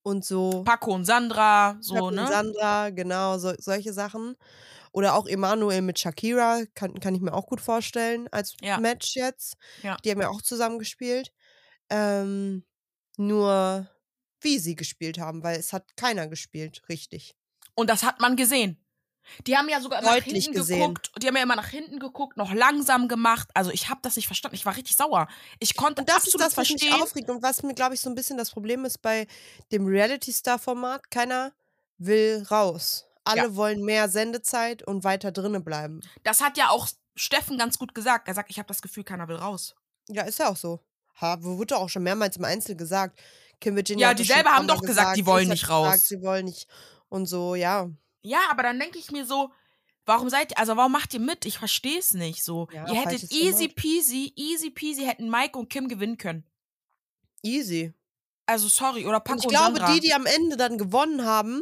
und 0.02 0.26
so. 0.26 0.64
Paco 0.64 0.94
und 0.94 1.06
Sandra, 1.06 1.78
so, 1.82 1.94
Paco 1.94 2.08
und 2.08 2.16
ne? 2.16 2.28
Sandra, 2.28 2.90
genau, 2.90 3.38
so, 3.38 3.54
solche 3.58 3.94
Sachen. 3.94 4.36
Oder 4.92 5.14
auch 5.16 5.28
Emanuel 5.28 5.82
mit 5.82 6.00
Shakira, 6.00 6.64
kann, 6.74 7.00
kann 7.00 7.14
ich 7.16 7.22
mir 7.22 7.34
auch 7.34 7.46
gut 7.48 7.62
vorstellen, 7.62 8.28
als 8.32 8.56
Ja. 8.62 8.80
Match 8.80 9.16
jetzt. 9.16 9.56
Ja. 9.84 9.98
Die 10.04 10.10
haben 10.12 10.22
ja 10.22 10.30
auch 10.30 10.42
zusammen 10.42 10.80
gespielt. 10.80 11.32
Ähm, 11.90 12.66
nur 13.20 13.88
wie 14.42 14.60
sie 14.60 14.76
gespielt 14.76 15.20
haben, 15.20 15.44
weil 15.44 15.60
es 15.60 15.74
hat 15.74 15.96
keiner 15.98 16.28
gespielt, 16.28 16.82
richtig. 16.90 17.36
Und 17.76 17.90
das 17.90 18.04
hat 18.04 18.20
man 18.20 18.36
gesehen. 18.36 18.78
Die 19.46 19.56
haben 19.58 19.70
ja 19.70 19.80
sogar 19.80 20.00
immer 20.00 20.10
nach 20.10 20.16
Deutlich 20.18 20.46
hinten 20.46 20.60
gesehen. 20.60 20.80
geguckt. 20.80 21.12
Die 21.22 21.28
haben 21.28 21.36
ja 21.36 21.44
immer 21.44 21.56
nach 21.56 21.68
hinten 21.68 22.00
geguckt, 22.00 22.38
noch 22.38 22.52
langsam 22.52 23.08
gemacht. 23.08 23.50
Also 23.54 23.70
ich 23.72 23.90
habe 23.90 24.00
das 24.02 24.16
nicht 24.16 24.26
verstanden. 24.26 24.56
Ich 24.56 24.66
war 24.66 24.76
richtig 24.76 24.96
sauer. 24.96 25.28
Ich 25.60 25.76
konnte 25.76 26.02
Und 26.02 26.10
das 26.10 26.28
ist 26.28 26.36
absolut 26.36 26.48
das, 26.48 26.58
was 26.58 26.70
mich 26.70 26.94
aufregt 26.94 27.30
und 27.30 27.44
was 27.44 27.62
mir, 27.62 27.76
glaube 27.76 27.94
ich, 27.94 28.02
so 28.02 28.10
ein 28.10 28.16
bisschen 28.16 28.38
das 28.38 28.50
Problem 28.50 28.86
ist 28.86 29.00
bei 29.02 29.28
dem 29.72 29.86
Reality-Star-Format. 29.86 31.12
Keiner 31.12 31.54
will 31.98 32.46
raus. 32.50 33.06
Alle 33.24 33.56
wollen 33.56 33.84
mehr 33.84 34.10
Sendezeit 34.10 34.82
und 34.84 35.04
weiter 35.04 35.32
drinnen 35.32 35.64
bleiben. 35.64 36.02
Das 36.24 36.42
hat 36.42 36.58
ja 36.58 36.70
auch 36.70 36.88
Steffen 37.16 37.58
ganz 37.58 37.78
gut 37.78 37.94
gesagt. 37.94 38.28
Er 38.28 38.34
sagt, 38.34 38.50
ich 38.50 38.58
habe 38.58 38.68
das 38.68 38.82
Gefühl, 38.82 39.04
keiner 39.04 39.28
will 39.28 39.36
raus. 39.36 39.76
Ja, 40.08 40.24
ist 40.24 40.40
ja 40.40 40.50
auch 40.50 40.58
so. 40.58 40.80
Ha, 41.22 41.38
wurde 41.42 41.78
auch 41.78 41.90
schon 41.90 42.04
mehrmals 42.04 42.38
im 42.38 42.46
Einzel 42.46 42.76
gesagt. 42.76 43.20
Kim 43.60 43.76
Virginia 43.76 44.10
Ja, 44.10 44.14
die 44.14 44.24
selber 44.24 44.52
haben 44.52 44.68
doch 44.68 44.82
Mal 44.82 44.88
gesagt, 44.88 45.18
die 45.18 45.26
wollen 45.26 45.50
nicht 45.50 45.64
gesagt, 45.64 45.72
raus. 45.72 46.04
Sie 46.04 46.22
wollen 46.22 46.46
nicht. 46.46 46.68
Und 47.10 47.26
so, 47.26 47.56
ja. 47.56 47.90
Ja, 48.22 48.40
aber 48.52 48.64
dann 48.64 48.80
denke 48.80 49.00
ich 49.00 49.12
mir 49.12 49.26
so, 49.26 49.52
warum 50.06 50.30
seid 50.30 50.52
ihr, 50.52 50.58
also 50.58 50.78
warum 50.78 50.92
macht 50.92 51.14
ihr 51.14 51.20
mit? 51.20 51.46
Ich 51.46 51.58
verstehe 51.58 52.00
es 52.00 52.14
nicht 52.14 52.44
so. 52.44 52.68
Ja, 52.74 52.88
ihr 52.88 53.02
hättet 53.02 53.32
easy 53.32 53.70
Format. 53.70 53.76
peasy, 53.76 54.34
easy 54.36 54.70
peasy 54.70 55.04
hätten 55.06 55.30
Mike 55.30 55.58
und 55.58 55.70
Kim 55.70 55.88
gewinnen 55.88 56.18
können. 56.18 56.46
Easy. 57.42 57.94
Also 58.46 58.68
sorry, 58.68 59.06
oder 59.06 59.20
Paco 59.20 59.34
Und 59.34 59.40
ich 59.40 59.46
und 59.46 59.52
glaube, 59.52 59.78
Sandra. 59.78 59.94
die, 59.94 60.00
die 60.00 60.14
am 60.14 60.26
Ende 60.26 60.58
dann 60.58 60.78
gewonnen 60.78 61.26
haben 61.26 61.62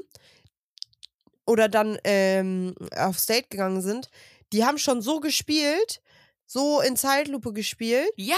oder 1.45 1.67
dann 1.69 1.97
ähm, 2.03 2.75
aufs 2.95 3.25
Date 3.25 3.49
gegangen 3.49 3.81
sind, 3.81 4.09
die 4.53 4.65
haben 4.65 4.77
schon 4.77 5.01
so 5.01 5.19
gespielt, 5.19 6.01
so 6.47 6.81
in 6.81 6.95
Zeitlupe 6.97 7.53
gespielt, 7.53 8.09
ja, 8.15 8.35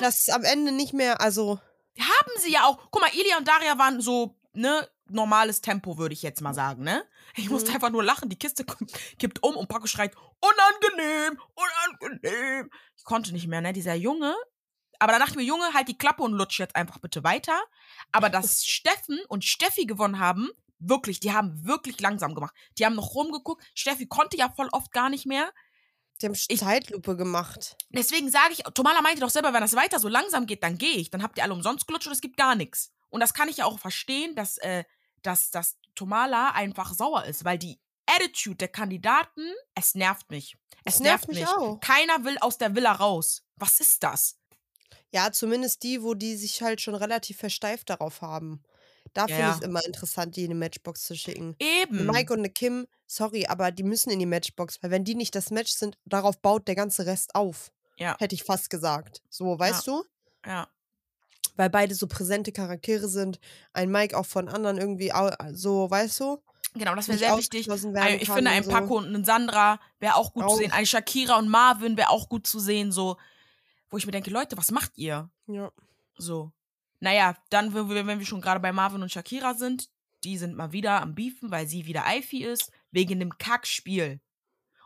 dass 0.00 0.20
es 0.20 0.28
am 0.28 0.44
Ende 0.44 0.70
nicht 0.72 0.92
mehr, 0.92 1.20
also 1.20 1.58
haben 1.98 2.32
sie 2.40 2.52
ja 2.52 2.64
auch. 2.66 2.78
Guck 2.90 3.00
mal, 3.02 3.10
Ilia 3.14 3.38
und 3.38 3.48
Daria 3.48 3.78
waren 3.78 4.00
so, 4.00 4.38
ne, 4.52 4.86
normales 5.08 5.60
Tempo, 5.62 5.96
würde 5.98 6.12
ich 6.12 6.22
jetzt 6.22 6.40
mal 6.42 6.52
sagen, 6.54 6.82
ne? 6.84 7.04
Ich 7.36 7.48
musste 7.48 7.70
Mhm. 7.70 7.76
einfach 7.76 7.90
nur 7.90 8.04
lachen. 8.04 8.28
Die 8.28 8.38
Kiste 8.38 8.64
kippt 9.18 9.42
um 9.42 9.56
und 9.56 9.68
Paco 9.68 9.86
schreit, 9.86 10.14
unangenehm, 10.40 11.40
unangenehm. 12.00 12.70
Ich 12.96 13.04
konnte 13.04 13.32
nicht 13.32 13.46
mehr, 13.46 13.60
ne? 13.60 13.72
Dieser 13.72 13.94
Junge. 13.94 14.34
Aber 14.98 15.12
da 15.12 15.18
dachte 15.18 15.32
ich 15.32 15.36
mir, 15.36 15.42
Junge, 15.44 15.72
halt 15.74 15.88
die 15.88 15.98
Klappe 15.98 16.22
und 16.22 16.32
lutsch 16.32 16.58
jetzt 16.58 16.74
einfach 16.76 16.98
bitte 16.98 17.22
weiter. 17.24 17.58
Aber 18.12 18.30
dass 18.30 18.64
Steffen 18.66 19.18
und 19.28 19.44
Steffi 19.44 19.86
gewonnen 19.86 20.18
haben, 20.18 20.50
wirklich, 20.78 21.20
die 21.20 21.32
haben 21.32 21.64
wirklich 21.66 22.00
langsam 22.00 22.34
gemacht. 22.34 22.54
Die 22.78 22.84
haben 22.84 22.96
noch 22.96 23.14
rumgeguckt. 23.14 23.64
Steffi 23.74 24.06
konnte 24.06 24.36
ja 24.36 24.50
voll 24.54 24.68
oft 24.72 24.92
gar 24.92 25.08
nicht 25.10 25.26
mehr. 25.26 25.50
Die 26.22 26.26
haben 26.26 26.36
Ich- 26.48 26.58
Zeitlupe 26.58 27.16
gemacht. 27.16 27.76
Deswegen 27.90 28.30
sage 28.30 28.52
ich, 28.54 28.62
Tomala 28.74 29.02
meinte 29.02 29.20
doch 29.20 29.30
selber, 29.30 29.52
wenn 29.52 29.60
das 29.60 29.74
weiter 29.74 29.98
so 29.98 30.08
langsam 30.08 30.46
geht, 30.46 30.62
dann 30.62 30.78
gehe 30.78 30.96
ich. 30.96 31.10
Dann 31.10 31.22
habt 31.22 31.38
ihr 31.38 31.44
alle 31.44 31.52
umsonst 31.52 31.86
gelutscht 31.86 32.06
und 32.06 32.12
es 32.12 32.20
gibt 32.20 32.36
gar 32.36 32.54
nichts. 32.54 32.90
Und 33.10 33.20
das 33.20 33.34
kann 33.34 33.48
ich 33.48 33.58
ja 33.58 33.64
auch 33.66 33.78
verstehen, 33.78 34.34
dass, 34.34 34.58
äh, 34.58 34.84
dass, 35.22 35.50
dass 35.50 35.76
Tomala 35.94 36.50
einfach 36.50 36.92
sauer 36.92 37.24
ist, 37.24 37.44
weil 37.44 37.58
die 37.58 37.78
Attitude 38.06 38.56
der 38.56 38.68
Kandidaten, 38.68 39.52
es 39.74 39.94
nervt 39.94 40.30
mich. 40.30 40.56
Es, 40.84 41.00
nervt 41.00 41.26
mich 41.28 41.40
mich. 41.40 41.48
auch. 41.48 41.80
Keiner 41.80 42.24
will 42.24 42.38
aus 42.38 42.58
der 42.58 42.74
Villa 42.76 42.92
raus. 42.92 43.42
Was 43.56 43.80
ist 43.80 44.02
das? 44.02 44.38
Ja, 45.12 45.32
zumindest 45.32 45.82
die, 45.82 46.02
wo 46.02 46.14
die 46.14 46.36
sich 46.36 46.62
halt 46.62 46.80
schon 46.80 46.94
relativ 46.94 47.38
versteift 47.38 47.90
darauf 47.90 48.22
haben. 48.22 48.62
Da 49.16 49.22
Ja, 49.22 49.26
finde 49.28 49.40
ja. 49.42 49.50
ich 49.50 49.56
es 49.56 49.62
immer 49.62 49.84
interessant, 49.84 50.36
die 50.36 50.44
in 50.44 50.50
eine 50.50 50.58
Matchbox 50.60 51.06
zu 51.06 51.16
schicken. 51.16 51.56
Eben. 51.58 52.00
Eine 52.00 52.12
Mike 52.12 52.32
und 52.32 52.40
eine 52.40 52.50
Kim, 52.50 52.86
sorry, 53.06 53.46
aber 53.46 53.70
die 53.72 53.82
müssen 53.82 54.10
in 54.10 54.18
die 54.18 54.26
Matchbox, 54.26 54.82
weil 54.82 54.90
wenn 54.90 55.04
die 55.04 55.14
nicht 55.14 55.34
das 55.34 55.50
Match 55.50 55.72
sind, 55.72 55.96
darauf 56.04 56.38
baut 56.40 56.68
der 56.68 56.74
ganze 56.74 57.06
Rest 57.06 57.34
auf. 57.34 57.72
ja, 57.98 58.16
Hätte 58.18 58.34
ich 58.34 58.42
fast 58.44 58.68
gesagt. 58.70 59.22
So, 59.30 59.58
weißt 59.58 59.86
du? 59.86 60.04
ja. 60.46 60.68
Weil 61.58 61.70
beide 61.70 61.94
so 61.94 62.06
präsente 62.06 62.52
Charaktere 62.52 63.08
sind. 63.08 63.40
Ein 63.72 63.90
Mike 63.90 64.14
auch 64.18 64.26
von 64.26 64.46
anderen 64.50 64.76
irgendwie 64.76 65.14
au- 65.14 65.32
so, 65.54 65.90
weißt 65.90 66.20
du? 66.20 66.42
Genau, 66.74 66.94
das 66.94 67.08
wäre 67.08 67.16
sehr 67.16 67.34
wichtig. 67.38 67.70
Ein, 67.70 68.20
ich 68.20 68.28
finde, 68.30 68.50
ein 68.50 68.62
so. 68.62 68.70
Paco 68.70 68.98
und 68.98 69.14
ein 69.14 69.24
Sandra 69.24 69.80
wäre 69.98 70.16
auch 70.16 70.34
gut 70.34 70.42
zu 70.42 70.48
Auch. 70.50 70.58
sehen. 70.58 70.70
Ein 70.72 70.84
Shakira 70.84 71.38
und 71.38 71.48
Marvin 71.48 71.96
wäre 71.96 72.10
auch 72.10 72.28
gut 72.28 72.46
zu 72.46 72.58
sehen. 72.60 72.92
So, 72.92 73.16
wo 73.88 73.96
ich 73.96 74.04
mir 74.04 74.12
denke, 74.12 74.28
Leute, 74.28 74.58
was 74.58 74.70
macht 74.70 74.98
ihr? 74.98 75.30
Ja. 75.46 75.72
So. 76.18 76.52
Naja, 77.00 77.36
dann, 77.50 77.74
wenn 77.74 78.18
wir, 78.18 78.26
schon 78.26 78.40
gerade 78.40 78.60
bei 78.60 78.72
Marvin 78.72 79.02
und 79.02 79.12
Shakira 79.12 79.54
sind, 79.54 79.88
die 80.24 80.38
sind 80.38 80.56
mal 80.56 80.72
wieder 80.72 81.02
am 81.02 81.14
Beefen, 81.14 81.50
weil 81.50 81.66
sie 81.66 81.86
wieder 81.86 82.06
Eifi 82.06 82.42
ist. 82.42 82.72
wegen 82.90 83.20
dem 83.20 83.36
Kackspiel. 83.38 84.20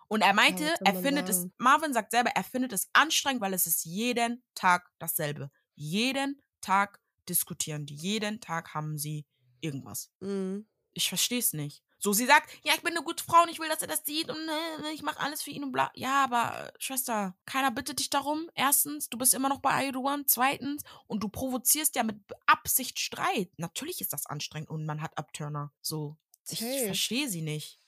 Und 0.09 0.23
er 0.23 0.35
meinte, 0.35 0.65
soll 0.65 0.77
er 0.87 0.95
findet 0.95 1.29
es? 1.29 1.47
Marvin 1.59 1.93
sagt 1.93 2.11
selber, 2.11 2.31
er 2.35 2.43
findet 2.43 2.73
es 2.73 2.91
anstrengend, 2.93 3.41
weil 3.41 3.55
es 3.55 3.67
ist 3.67 3.85
jeden 3.85 4.43
Tag 4.57 4.91
dasselbe. 4.99 5.53
Jeden 5.77 6.43
Tag 6.61 7.01
diskutieren 7.29 7.87
die. 7.87 7.95
Jeden 7.95 8.41
Tag 8.41 8.75
haben 8.75 8.99
sie 8.99 9.25
irgendwas. 9.61 10.11
Mhm. 10.19 10.67
Ich 10.93 11.09
verstehe 11.09 11.39
es 11.39 11.53
nicht. 11.53 11.85
So, 12.03 12.15
sie 12.15 12.25
sagt, 12.27 12.51
ja, 12.65 12.73
ich 12.75 12.81
bin 12.83 12.97
eine 12.97 13.05
gute 13.05 13.23
Frau 13.23 13.43
und 13.43 13.51
ich 13.51 13.59
will, 13.59 13.69
dass 13.69 13.83
er 13.83 13.89
das 13.89 14.05
sieht 14.07 14.31
und 14.31 14.37
äh, 14.39 14.91
ich 14.93 15.03
mache 15.03 15.21
alles 15.21 15.43
für 15.43 15.51
ihn 15.51 15.63
und 15.63 15.71
bla. 15.73 15.91
Ja, 15.95 16.25
aber 16.25 16.69
äh, 16.69 16.73
Schwester, 16.79 17.37
keiner 17.45 17.71
bittet 17.71 17.99
dich 17.99 18.09
darum. 18.09 18.49
Erstens, 18.55 19.11
du 19.11 19.19
bist 19.19 19.35
immer 19.35 19.51
noch 19.51 19.61
bei 19.61 19.71
Ayruan. 19.71 20.25
Zweitens, 20.27 20.83
und 21.07 21.23
du 21.23 21.29
provozierst 21.29 21.95
ja 21.97 22.03
mit 22.03 22.17
Absicht 22.47 22.99
Streit. 22.99 23.51
Natürlich 23.59 24.01
ist 24.01 24.15
das 24.15 24.25
anstrengend 24.27 24.71
und 24.71 24.87
man 24.87 25.03
hat 25.03 25.17
Abturner. 25.19 25.73
So, 25.83 26.17
ich, 26.49 26.63
ich 26.63 26.73
Safe. 26.73 26.85
verstehe 26.87 27.29
sie 27.29 27.43
nicht. 27.43 27.79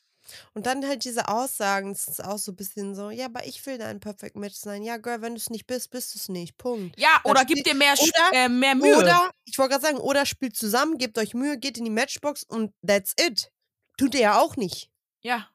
Und 0.55 0.67
dann 0.67 0.87
halt 0.87 1.05
diese 1.05 1.27
Aussagen, 1.29 1.93
das 1.93 2.07
ist 2.07 2.23
auch 2.23 2.39
so 2.39 2.53
ein 2.53 2.57
bisschen 2.57 2.95
so, 2.95 3.11
ja, 3.11 3.25
aber 3.27 3.45
ich 3.47 3.65
will 3.67 3.77
dein 3.79 3.99
Perfect 3.99 4.37
Match 4.37 4.55
sein. 4.57 4.83
Ja, 4.85 4.99
Girl, 4.99 5.21
wenn 5.21 5.33
du 5.35 5.39
es 5.41 5.51
nicht 5.51 5.67
bist, 5.67 5.91
bist 5.91 6.15
du 6.15 6.19
es 6.19 6.29
nicht. 6.29 6.57
Punkt. 6.59 6.97
Ja, 6.99 7.19
Dann 7.25 7.31
oder 7.33 7.45
gib 7.45 7.65
dir 7.65 7.75
mehr, 7.75 7.95
oder- 7.95 8.33
äh, 8.33 8.49
mehr 8.49 8.75
Mühe. 8.77 8.97
Oder, 8.99 9.31
ich 9.47 9.59
wollte 9.59 9.71
gerade 9.73 9.83
sagen, 9.87 9.99
oder 9.99 10.25
spielt 10.25 10.55
zusammen, 10.57 10.97
gebt 10.99 11.19
euch 11.19 11.35
Mühe, 11.35 11.59
geht 11.59 11.77
in 11.79 11.85
die 11.85 11.91
Matchbox 11.91 12.45
und 12.45 12.73
that's 12.87 13.15
it. 13.19 13.51
Tut 13.97 14.15
ihr 14.15 14.21
ja 14.21 14.41
auch 14.41 14.57
nicht. 14.57 14.91
Ja. 15.21 15.49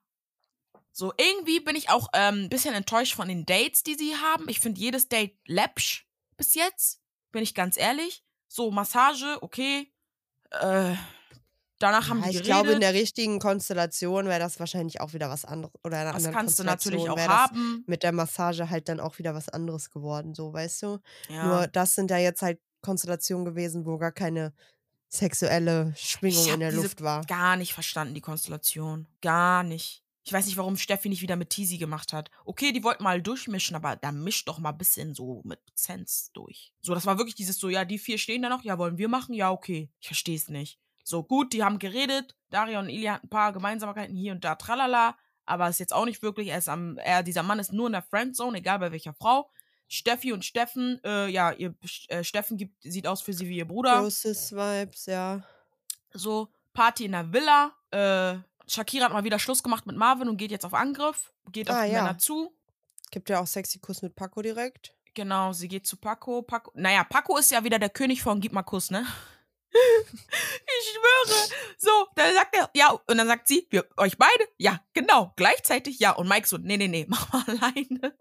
So, 0.91 1.13
irgendwie 1.17 1.59
bin 1.59 1.75
ich 1.75 1.89
auch 1.89 2.07
ähm, 2.13 2.45
ein 2.45 2.49
bisschen 2.49 2.73
enttäuscht 2.73 3.13
von 3.15 3.27
den 3.27 3.45
Dates, 3.45 3.83
die 3.83 3.95
sie 3.95 4.15
haben. 4.15 4.49
Ich 4.49 4.59
finde 4.59 4.79
jedes 4.79 5.09
Date 5.09 5.37
läppsch 5.45 6.07
bis 6.37 6.55
jetzt. 6.55 7.01
Bin 7.31 7.43
ich 7.43 7.53
ganz 7.53 7.77
ehrlich. 7.77 8.23
So, 8.47 8.71
Massage, 8.71 9.37
okay. 9.41 9.91
Äh, 10.51 10.95
danach 11.77 12.09
haben 12.09 12.19
Ja, 12.21 12.23
die 12.23 12.29
ich 12.29 12.37
geredet. 12.37 12.45
glaube, 12.45 12.71
in 12.71 12.79
der 12.79 12.93
richtigen 12.93 13.39
Konstellation 13.39 14.25
wäre 14.25 14.39
das 14.39 14.59
wahrscheinlich 14.59 15.01
auch 15.01 15.13
wieder 15.13 15.29
was 15.29 15.45
anderes. 15.45 15.73
Oder 15.83 16.01
in 16.01 16.07
einer 16.07 16.19
das 16.19 16.31
kannst 16.31 16.57
du 16.57 16.63
natürlich 16.63 17.09
auch 17.09 17.19
haben. 17.19 17.83
Mit 17.85 18.01
der 18.03 18.11
Massage 18.11 18.69
halt 18.69 18.89
dann 18.89 18.99
auch 18.99 19.19
wieder 19.19 19.35
was 19.35 19.49
anderes 19.49 19.89
geworden, 19.91 20.33
so, 20.33 20.53
weißt 20.53 20.81
du? 20.83 20.99
Ja. 21.29 21.45
Nur 21.45 21.67
das 21.67 21.93
sind 21.95 22.09
ja 22.09 22.17
jetzt 22.17 22.41
halt 22.41 22.59
Konstellationen 22.81 23.45
gewesen, 23.45 23.85
wo 23.85 23.97
gar 23.97 24.11
keine 24.11 24.53
sexuelle 25.09 25.93
Schwingung 25.97 26.47
in 26.53 26.59
der 26.59 26.71
Luft 26.71 27.01
war. 27.01 27.23
Gar 27.25 27.55
nicht 27.57 27.73
verstanden, 27.73 28.13
die 28.13 28.21
Konstellation. 28.21 29.07
Gar 29.21 29.63
nicht. 29.63 30.03
Ich 30.23 30.33
weiß 30.33 30.45
nicht, 30.45 30.57
warum 30.57 30.75
Steffi 30.75 31.07
nicht 31.07 31.21
wieder 31.21 31.37
mit 31.37 31.51
Teasy 31.51 31.77
gemacht 31.77 32.11
hat. 32.11 32.29
Okay, 32.43 32.73
die 32.73 32.83
wollten 32.83 33.03
mal 33.03 33.21
durchmischen, 33.21 33.77
aber 33.77 33.95
da 33.95 34.11
mischt 34.11 34.49
doch 34.49 34.59
mal 34.59 34.71
ein 34.71 34.77
bisschen 34.77 35.15
so 35.15 35.41
mit 35.45 35.61
Sense 35.73 36.31
durch. 36.33 36.73
So, 36.81 36.93
das 36.93 37.05
war 37.05 37.17
wirklich 37.17 37.35
dieses 37.35 37.57
so, 37.57 37.69
ja, 37.69 37.85
die 37.85 37.97
vier 37.97 38.17
stehen 38.17 38.41
da 38.41 38.49
noch, 38.49 38.63
ja, 38.63 38.77
wollen 38.77 38.97
wir 38.97 39.07
machen? 39.07 39.33
Ja, 39.33 39.51
okay. 39.51 39.89
Ich 40.01 40.07
verstehe 40.07 40.35
es 40.35 40.49
nicht. 40.49 40.79
So, 41.05 41.23
gut, 41.23 41.53
die 41.53 41.63
haben 41.63 41.79
geredet. 41.79 42.35
Daria 42.49 42.79
und 42.79 42.89
Ilya 42.89 43.13
hatten 43.13 43.27
ein 43.27 43.29
paar 43.29 43.53
Gemeinsamkeiten 43.53 44.17
hier 44.17 44.33
und 44.33 44.43
da, 44.43 44.55
tralala. 44.55 45.15
Aber 45.45 45.69
ist 45.69 45.79
jetzt 45.79 45.93
auch 45.93 46.03
nicht 46.03 46.21
wirklich, 46.21 46.49
er 46.49 46.57
ist 46.57 46.67
am, 46.67 46.97
er, 46.97 47.23
dieser 47.23 47.43
Mann 47.43 47.59
ist 47.59 47.71
nur 47.71 47.87
in 47.87 47.93
der 47.93 48.01
Friendzone, 48.01 48.57
egal 48.57 48.79
bei 48.79 48.91
welcher 48.91 49.13
Frau. 49.13 49.49
Steffi 49.87 50.33
und 50.33 50.43
Steffen, 50.43 50.99
äh, 51.03 51.27
ja, 51.27 51.51
ihr, 51.51 51.73
äh, 52.09 52.23
Steffen 52.23 52.57
gibt, 52.57 52.81
sieht 52.83 53.07
aus 53.07 53.21
für 53.21 53.33
sie 53.33 53.47
wie 53.47 53.57
ihr 53.57 53.67
Bruder 53.67 54.01
Großes 54.01 54.51
Vibes, 54.53 55.05
ja. 55.05 55.43
so 56.13 56.49
Party 56.73 57.05
in 57.05 57.13
der 57.13 57.31
Villa. 57.31 57.73
Äh, 57.91 58.39
Shakira 58.69 59.05
hat 59.05 59.13
mal 59.13 59.23
wieder 59.23 59.39
Schluss 59.39 59.63
gemacht 59.63 59.85
mit 59.85 59.95
Marvin 59.95 60.27
und 60.27 60.37
geht 60.37 60.51
jetzt 60.51 60.65
auf 60.65 60.73
Angriff. 60.73 61.31
Geht 61.51 61.69
auf 61.69 61.77
Ah, 61.77 61.85
die 61.85 61.93
ja. 61.93 62.03
Männer 62.03 62.17
zu. 62.17 62.53
Gibt 63.11 63.29
ja 63.29 63.39
auch 63.39 63.47
sexy 63.47 63.79
Kuss 63.79 64.01
mit 64.01 64.15
Paco 64.15 64.41
direkt. 64.41 64.93
Genau, 65.13 65.53
sie 65.53 65.67
geht 65.67 65.87
zu 65.87 65.97
Paco. 65.97 66.41
Paco. 66.41 66.71
Naja, 66.75 67.03
Paco 67.03 67.37
ist 67.37 67.49
ja 67.49 67.63
wieder 67.63 67.79
der 67.79 67.89
König 67.89 68.21
von 68.21 68.41
Gib 68.41 68.51
mal 68.51 68.63
Kuss, 68.63 68.91
ne? 68.91 69.07
ich 69.71 70.93
schwöre. 70.93 71.49
So, 71.77 72.07
dann 72.15 72.33
sagt 72.33 72.55
er, 72.55 72.69
ja, 72.73 72.91
und 72.91 73.17
dann 73.17 73.27
sagt 73.27 73.47
sie, 73.47 73.65
wir, 73.69 73.87
euch 73.97 74.17
beide? 74.17 74.47
Ja, 74.57 74.81
genau, 74.93 75.33
gleichzeitig, 75.35 75.99
ja. 75.99 76.11
Und 76.11 76.27
Mike 76.27 76.47
so, 76.47 76.57
nee, 76.57 76.77
nee, 76.77 76.87
nee, 76.87 77.05
mach 77.09 77.31
mal 77.31 77.43
alleine. 77.47 78.15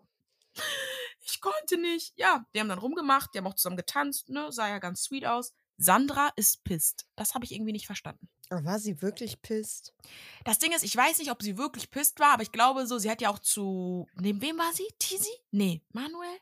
Ich 1.29 1.41
konnte 1.41 1.77
nicht. 1.77 2.13
Ja, 2.17 2.47
die 2.55 2.61
haben 2.61 2.69
dann 2.69 2.79
rumgemacht, 2.79 3.35
die 3.35 3.39
haben 3.39 3.47
auch 3.47 3.55
zusammen 3.55 3.77
getanzt, 3.77 4.29
ne? 4.29 4.53
Sah 4.53 4.69
ja 4.69 4.79
ganz 4.79 5.03
sweet 5.03 5.27
aus. 5.27 5.55
Sandra 5.77 6.31
ist 6.37 6.65
pisst. 6.65 7.07
Das 7.17 7.35
habe 7.35 7.45
ich 7.45 7.53
irgendwie 7.53 7.73
nicht 7.73 7.87
verstanden. 7.87 8.29
Aber 8.49 8.65
war 8.65 8.79
sie 8.79 9.03
wirklich 9.03 9.43
pisst? 9.43 9.93
Das 10.45 10.59
Ding 10.59 10.73
ist, 10.73 10.85
ich 10.85 10.97
weiß 10.97 11.19
nicht, 11.19 11.31
ob 11.33 11.43
sie 11.43 11.59
wirklich 11.59 11.91
pisst 11.91 12.21
war, 12.21 12.33
aber 12.35 12.43
ich 12.45 12.53
glaube 12.53 12.87
so, 12.87 12.99
sie 12.99 13.11
hat 13.11 13.21
ja 13.21 13.29
auch 13.29 13.41
zu. 13.41 14.07
Neben 14.15 14.41
wem 14.41 14.57
war 14.57 14.73
sie? 14.73 14.87
Tizi? 14.99 15.33
Nee, 15.51 15.83
Manuel? 15.93 16.39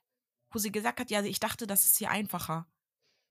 Wo 0.52 0.58
sie 0.58 0.70
gesagt 0.70 1.00
hat, 1.00 1.10
ja, 1.10 1.22
ich 1.24 1.40
dachte, 1.40 1.66
das 1.66 1.84
ist 1.86 1.98
hier 1.98 2.10
einfacher. 2.10 2.68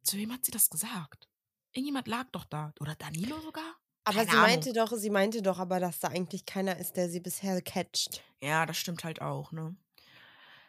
Zu 0.04 0.18
wem 0.18 0.34
hat 0.34 0.44
sie 0.44 0.52
das 0.52 0.70
gesagt? 0.70 1.30
Irgendjemand 1.72 2.08
lag 2.08 2.26
doch 2.32 2.46
da. 2.46 2.74
Oder 2.80 2.96
Danilo 2.96 3.40
sogar? 3.42 3.78
Aber 4.04 4.18
Keine 4.18 4.30
sie 4.32 4.36
Ahnung. 4.38 4.50
meinte 4.50 4.74
doch, 4.74 4.92
sie 4.92 5.10
meinte 5.10 5.42
doch 5.42 5.60
aber, 5.60 5.80
dass 5.80 6.00
da 6.00 6.10
eigentlich 6.10 6.46
keiner 6.46 6.78
ist, 6.78 6.98
der 6.98 7.10
sie 7.10 7.22
bisher 7.22 7.62
catcht. 7.62 8.22
Ja, 8.42 8.66
das 8.66 8.78
stimmt 8.78 9.06
halt 9.06 9.22
auch, 9.22 9.54
ne? 9.54 9.78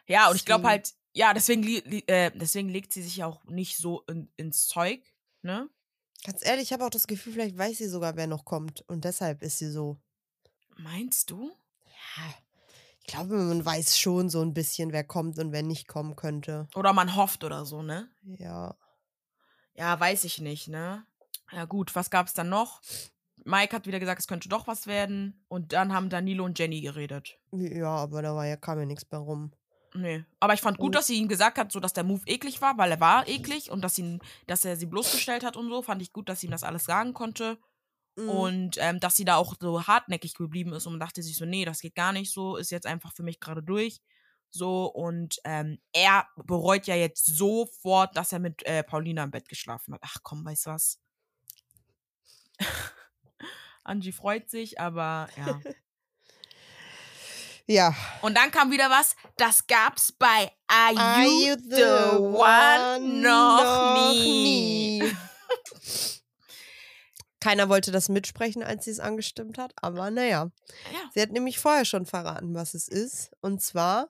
Ja, 0.07 0.29
und 0.29 0.35
ich 0.35 0.45
glaube 0.45 0.67
halt, 0.67 0.93
ja, 1.13 1.33
deswegen, 1.33 1.63
äh, 2.07 2.31
deswegen 2.35 2.69
legt 2.69 2.93
sie 2.93 3.01
sich 3.01 3.23
auch 3.23 3.43
nicht 3.45 3.77
so 3.77 4.01
in, 4.01 4.31
ins 4.35 4.67
Zeug, 4.67 5.01
ne? 5.41 5.69
Ganz 6.25 6.45
ehrlich, 6.45 6.63
ich 6.63 6.73
habe 6.73 6.85
auch 6.85 6.89
das 6.89 7.07
Gefühl, 7.07 7.33
vielleicht 7.33 7.57
weiß 7.57 7.77
sie 7.77 7.87
sogar, 7.87 8.15
wer 8.15 8.27
noch 8.27 8.45
kommt. 8.45 8.81
Und 8.89 9.05
deshalb 9.05 9.41
ist 9.43 9.59
sie 9.59 9.69
so. 9.69 10.01
Meinst 10.75 11.29
du? 11.29 11.51
Ja. 11.85 12.33
Ich 12.99 13.05
glaube, 13.05 13.35
man 13.35 13.63
weiß 13.63 13.99
schon 13.99 14.29
so 14.29 14.41
ein 14.41 14.53
bisschen, 14.55 14.91
wer 14.91 15.03
kommt 15.03 15.37
und 15.37 15.51
wer 15.51 15.61
nicht 15.61 15.87
kommen 15.87 16.15
könnte. 16.15 16.67
Oder 16.75 16.91
man 16.93 17.15
hofft 17.15 17.43
oder 17.43 17.63
so, 17.63 17.83
ne? 17.83 18.09
Ja. 18.23 18.75
Ja, 19.75 19.99
weiß 19.99 20.23
ich 20.23 20.41
nicht, 20.41 20.67
ne? 20.67 21.05
Ja, 21.51 21.65
gut, 21.65 21.95
was 21.95 22.09
gab's 22.09 22.33
dann 22.33 22.49
noch? 22.49 22.81
Mike 23.43 23.75
hat 23.75 23.85
wieder 23.85 23.99
gesagt, 23.99 24.21
es 24.21 24.27
könnte 24.27 24.49
doch 24.49 24.65
was 24.65 24.87
werden. 24.87 25.45
Und 25.47 25.73
dann 25.73 25.93
haben 25.93 26.09
Danilo 26.09 26.43
und 26.43 26.57
Jenny 26.57 26.81
geredet. 26.81 27.37
Ja, 27.51 27.89
aber 27.89 28.23
da 28.23 28.35
war 28.35 28.47
ja, 28.47 28.57
kam 28.57 28.79
ja 28.79 28.85
nichts 28.85 29.09
mehr 29.11 29.19
rum. 29.19 29.53
Nee. 29.95 30.25
Aber 30.41 30.53
ich 30.53 30.61
fand 30.61 30.77
gut, 30.77 30.87
Und- 30.87 30.95
dass 30.95 31.07
sie 31.07 31.15
ihm 31.15 31.29
gesagt 31.29 31.57
hat, 31.57 31.71
so 31.71 31.79
dass 31.79 31.93
der 31.93 32.03
Move 32.03 32.21
eklig 32.25 32.61
war, 32.61 32.77
weil 32.77 32.91
er 32.91 32.99
war 32.99 33.27
eklig 33.27 33.71
und 33.71 33.81
dass, 33.81 33.97
ihn, 33.97 34.19
dass 34.45 34.65
er 34.65 34.75
sie 34.75 34.85
bloßgestellt 34.87 35.43
hat 35.43 35.55
und 35.55 35.69
so. 35.69 35.81
Fand 35.81 36.01
ich 36.01 36.11
gut, 36.11 36.27
dass 36.27 36.41
sie 36.41 36.47
ihm 36.47 36.51
das 36.51 36.63
alles 36.63 36.83
sagen 36.83 37.13
konnte. 37.13 37.57
Mhm. 38.17 38.29
Und 38.29 38.77
ähm, 38.79 38.99
dass 38.99 39.15
sie 39.15 39.23
da 39.25 39.37
auch 39.37 39.55
so 39.59 39.87
hartnäckig 39.87 40.33
geblieben 40.35 40.73
ist 40.73 40.85
und 40.85 40.93
man 40.93 40.99
dachte 40.99 41.23
sich 41.23 41.35
so, 41.37 41.45
nee, 41.45 41.63
das 41.65 41.79
geht 41.79 41.95
gar 41.95 42.11
nicht 42.11 42.31
so, 42.31 42.57
ist 42.57 42.71
jetzt 42.71 42.85
einfach 42.87 43.13
für 43.13 43.23
mich 43.23 43.39
gerade 43.39 43.63
durch. 43.63 44.01
So, 44.49 44.85
und 44.85 45.39
ähm, 45.43 45.79
er 45.91 46.27
bereut 46.35 46.87
ja 46.87 46.95
jetzt 46.95 47.25
sofort, 47.25 48.15
dass 48.15 48.31
er 48.31 48.39
mit 48.39 48.65
äh, 48.65 48.83
Paulina 48.83 49.23
im 49.23 49.31
Bett 49.31 49.49
geschlafen 49.49 49.93
hat. 49.93 50.01
Ach 50.03 50.17
komm, 50.23 50.45
weißt 50.45 50.65
du 50.67 50.69
was? 50.71 50.99
Angie 53.83 54.11
freut 54.13 54.49
sich, 54.49 54.79
aber 54.79 55.29
ja. 55.37 55.59
Ja. 57.67 57.95
Und 58.21 58.35
dann 58.37 58.51
kam 58.51 58.71
wieder 58.71 58.89
was, 58.89 59.15
das 59.37 59.65
gab's 59.67 60.11
bei 60.11 60.51
Are, 60.67 60.97
Are 60.97 61.23
You, 61.23 61.47
you 61.47 61.55
the, 61.69 62.17
One 62.17 63.21
noch 63.21 64.11
nie. 64.13 65.03
Keiner 67.39 67.69
wollte 67.69 67.91
das 67.91 68.09
mitsprechen, 68.09 68.63
als 68.63 68.85
sie 68.85 68.91
es 68.91 68.99
angestimmt 68.99 69.57
hat, 69.57 69.71
aber 69.75 70.09
naja. 70.09 70.49
Ja. 70.91 70.99
Sie 71.13 71.21
hat 71.21 71.31
nämlich 71.31 71.59
vorher 71.59 71.85
schon 71.85 72.05
verraten, 72.05 72.55
was 72.55 72.73
es 72.73 72.87
ist. 72.87 73.31
Und 73.41 73.61
zwar 73.61 74.09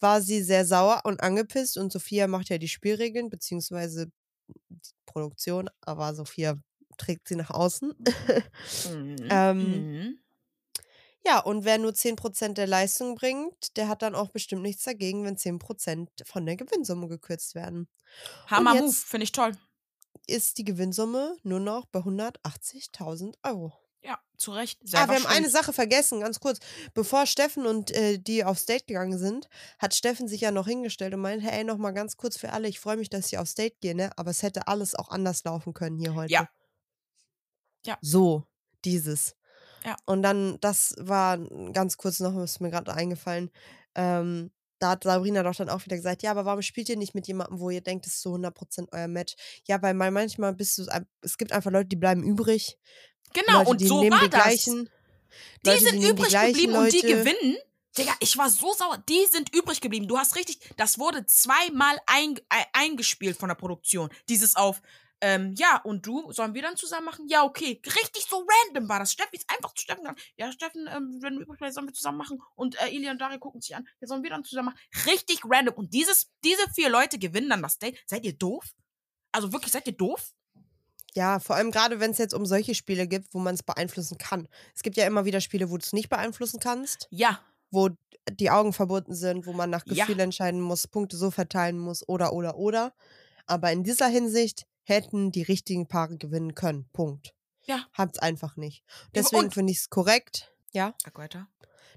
war 0.00 0.20
sie 0.20 0.42
sehr 0.42 0.64
sauer 0.64 1.02
und 1.04 1.22
angepisst 1.22 1.76
und 1.76 1.92
Sophia 1.92 2.26
macht 2.26 2.48
ja 2.48 2.58
die 2.58 2.68
Spielregeln, 2.68 3.30
beziehungsweise 3.30 4.10
die 4.48 4.90
Produktion, 5.06 5.68
aber 5.80 6.14
Sophia 6.14 6.56
trägt 6.98 7.28
sie 7.28 7.36
nach 7.36 7.50
außen. 7.50 7.94
Mhm. 8.92 9.16
Ähm, 9.30 9.58
Mhm. 9.58 10.18
Ja, 11.24 11.40
und 11.40 11.64
wer 11.64 11.78
nur 11.78 11.92
10% 11.92 12.54
der 12.54 12.66
Leistung 12.66 13.14
bringt, 13.14 13.76
der 13.76 13.88
hat 13.88 14.02
dann 14.02 14.14
auch 14.14 14.30
bestimmt 14.30 14.62
nichts 14.62 14.84
dagegen, 14.84 15.24
wenn 15.24 15.36
10% 15.36 16.08
von 16.24 16.46
der 16.46 16.56
Gewinnsumme 16.56 17.08
gekürzt 17.08 17.54
werden. 17.54 17.88
Hammer 18.46 18.74
Move, 18.74 18.92
finde 18.92 19.24
ich 19.24 19.32
toll. 19.32 19.52
Ist 20.26 20.58
die 20.58 20.64
Gewinnsumme 20.64 21.36
nur 21.42 21.60
noch 21.60 21.86
bei 21.86 22.00
180.000 22.00 23.34
Euro. 23.42 23.72
Ja, 24.00 24.18
zu 24.36 24.52
Recht. 24.52 24.78
Ah, 24.82 24.86
Selber 24.86 25.12
wir 25.12 25.18
haben 25.18 25.26
eine. 25.26 25.50
Sache 25.50 25.72
vergessen, 25.72 26.20
ganz 26.20 26.38
kurz. 26.40 26.60
Bevor 26.94 27.26
Steffen 27.26 27.66
und 27.66 27.90
äh, 27.90 28.18
die 28.18 28.44
aufs 28.44 28.64
Date 28.66 28.86
gegangen 28.86 29.18
sind, 29.18 29.48
hat 29.78 29.94
Steffen 29.94 30.28
sich 30.28 30.40
ja 30.42 30.50
noch 30.50 30.66
hingestellt 30.66 31.14
und 31.14 31.20
meinte, 31.20 31.44
hey, 31.46 31.64
noch 31.64 31.78
mal 31.78 31.90
ganz 31.90 32.16
kurz 32.16 32.36
für 32.36 32.52
alle, 32.52 32.68
ich 32.68 32.78
freue 32.78 32.96
mich, 32.96 33.10
dass 33.10 33.26
ich 33.26 33.38
aufs 33.38 33.54
Date 33.54 33.80
gehe, 33.80 33.94
ne? 33.94 34.10
Aber 34.16 34.30
es 34.30 34.42
hätte 34.42 34.68
alles 34.68 34.94
auch 34.94 35.08
anders 35.08 35.42
laufen 35.44 35.74
können 35.74 35.98
hier 35.98 36.14
heute. 36.14 36.32
Ja. 36.32 36.48
Ja. 37.84 37.98
So, 38.00 38.44
dieses. 38.84 39.34
Ja. 39.84 39.96
Und 40.06 40.22
dann, 40.22 40.58
das 40.60 40.94
war 40.98 41.38
ganz 41.72 41.96
kurz 41.96 42.20
noch, 42.20 42.36
ist 42.42 42.60
mir 42.60 42.70
gerade 42.70 42.92
eingefallen, 42.94 43.50
ähm, 43.94 44.50
da 44.80 44.90
hat 44.90 45.04
Sabrina 45.04 45.42
doch 45.42 45.54
dann 45.56 45.68
auch 45.70 45.84
wieder 45.84 45.96
gesagt, 45.96 46.22
ja, 46.22 46.30
aber 46.30 46.44
warum 46.44 46.62
spielt 46.62 46.88
ihr 46.88 46.96
nicht 46.96 47.14
mit 47.14 47.26
jemandem, 47.26 47.58
wo 47.58 47.68
ihr 47.70 47.80
denkt, 47.80 48.06
es 48.06 48.14
ist 48.14 48.22
so 48.22 48.34
100% 48.34 48.88
euer 48.92 49.08
Match? 49.08 49.34
Ja, 49.66 49.82
weil 49.82 49.94
mal- 49.94 50.10
manchmal 50.12 50.54
bist 50.54 50.78
du, 50.78 50.86
es 51.20 51.36
gibt 51.36 51.50
einfach 51.52 51.70
Leute, 51.72 51.88
die 51.88 51.96
bleiben 51.96 52.22
übrig. 52.22 52.78
Genau, 53.34 53.58
Leute, 53.58 53.70
und 53.70 53.80
die 53.80 53.86
so 53.88 54.00
nehmen 54.00 54.12
war 54.12 54.20
die 54.24 54.30
das. 54.30 54.42
gleichen. 54.42 54.88
Die 55.64 55.70
Leute, 55.70 55.84
sind 55.84 55.98
nehmen 55.98 56.10
übrig 56.12 56.28
gleichen 56.28 56.52
geblieben 56.54 56.74
und 56.76 56.92
die 56.92 57.00
Leute. 57.00 57.08
gewinnen. 57.16 57.56
Digga, 57.96 58.12
ich 58.20 58.38
war 58.38 58.48
so 58.48 58.72
sauer. 58.72 59.02
Die 59.08 59.26
sind 59.30 59.54
übrig 59.54 59.80
geblieben. 59.80 60.06
Du 60.06 60.16
hast 60.16 60.36
richtig, 60.36 60.60
das 60.76 60.98
wurde 61.00 61.26
zweimal 61.26 61.98
ein, 62.06 62.38
ein, 62.48 62.64
eingespielt 62.72 63.36
von 63.36 63.48
der 63.48 63.56
Produktion. 63.56 64.08
Dieses 64.28 64.54
auf, 64.54 64.80
Ähm, 65.20 65.54
ja, 65.58 65.80
und 65.82 66.06
du, 66.06 66.30
sollen 66.32 66.54
wir 66.54 66.62
dann 66.62 66.76
zusammen 66.76 67.06
machen? 67.06 67.26
Ja, 67.28 67.42
okay. 67.42 67.80
Richtig 67.84 68.24
so 68.28 68.46
random 68.66 68.88
war 68.88 69.00
das. 69.00 69.12
Steffi 69.12 69.36
ist 69.36 69.50
einfach 69.50 69.74
zu 69.74 69.82
Steffen 69.82 70.02
gegangen. 70.02 70.18
Ja, 70.36 70.52
Steffen, 70.52 70.88
ähm, 70.94 71.18
wenn 71.20 71.34
du 71.36 71.42
übrig 71.42 71.58
bleibst, 71.58 71.74
sollen 71.74 71.88
wir 71.88 71.92
zusammen 71.94 72.18
machen. 72.18 72.40
Und 72.54 72.80
äh, 72.80 72.88
Ili 72.88 73.10
und 73.10 73.18
Daria 73.20 73.38
gucken 73.38 73.60
sich 73.60 73.74
an. 73.74 73.86
Ja, 74.00 74.06
sollen 74.06 74.22
wir 74.22 74.30
dann 74.30 74.44
zusammen 74.44 74.66
machen? 74.66 74.78
Richtig 75.06 75.40
random. 75.44 75.74
Und 75.74 75.92
dieses, 75.92 76.30
diese 76.44 76.62
vier 76.74 76.88
Leute 76.88 77.18
gewinnen 77.18 77.50
dann 77.50 77.62
das 77.62 77.78
Date. 77.78 77.98
Seid 78.06 78.24
ihr 78.24 78.32
doof? 78.34 78.64
Also 79.32 79.52
wirklich, 79.52 79.72
seid 79.72 79.86
ihr 79.86 79.92
doof? 79.96 80.32
Ja, 81.14 81.40
vor 81.40 81.56
allem 81.56 81.72
gerade, 81.72 81.98
wenn 82.00 82.12
es 82.12 82.18
jetzt 82.18 82.34
um 82.34 82.46
solche 82.46 82.74
Spiele 82.76 83.08
gibt, 83.08 83.34
wo 83.34 83.38
man 83.40 83.54
es 83.54 83.62
beeinflussen 83.62 84.18
kann. 84.18 84.46
Es 84.74 84.82
gibt 84.82 84.96
ja 84.96 85.06
immer 85.06 85.24
wieder 85.24 85.40
Spiele, 85.40 85.70
wo 85.70 85.76
du 85.76 85.82
es 85.82 85.92
nicht 85.92 86.10
beeinflussen 86.10 86.60
kannst, 86.60 87.08
Ja. 87.10 87.40
wo 87.70 87.88
die 88.30 88.50
Augen 88.50 88.72
verbunden 88.72 89.14
sind, 89.14 89.46
wo 89.46 89.52
man 89.52 89.70
nach 89.70 89.84
Ja. 89.86 90.04
Gefühl 90.04 90.20
entscheiden 90.20 90.60
muss, 90.60 90.86
Punkte 90.86 91.16
so 91.16 91.30
verteilen 91.30 91.78
muss 91.78 92.06
oder, 92.08 92.34
oder, 92.34 92.56
oder. 92.56 92.92
Aber 93.46 93.72
in 93.72 93.82
dieser 93.82 94.06
Hinsicht 94.06 94.66
hätten 94.88 95.32
die 95.32 95.42
richtigen 95.42 95.86
Paare 95.86 96.16
gewinnen 96.16 96.54
können. 96.54 96.88
Punkt. 96.92 97.34
Ja. 97.64 97.86
Hab's 97.92 98.18
einfach 98.18 98.56
nicht. 98.56 98.82
Deswegen 99.14 99.50
finde 99.50 99.72
ich 99.72 99.78
es 99.78 99.90
korrekt. 99.90 100.52
Ja. 100.72 100.94
Sag 101.04 101.18
weiter. 101.18 101.48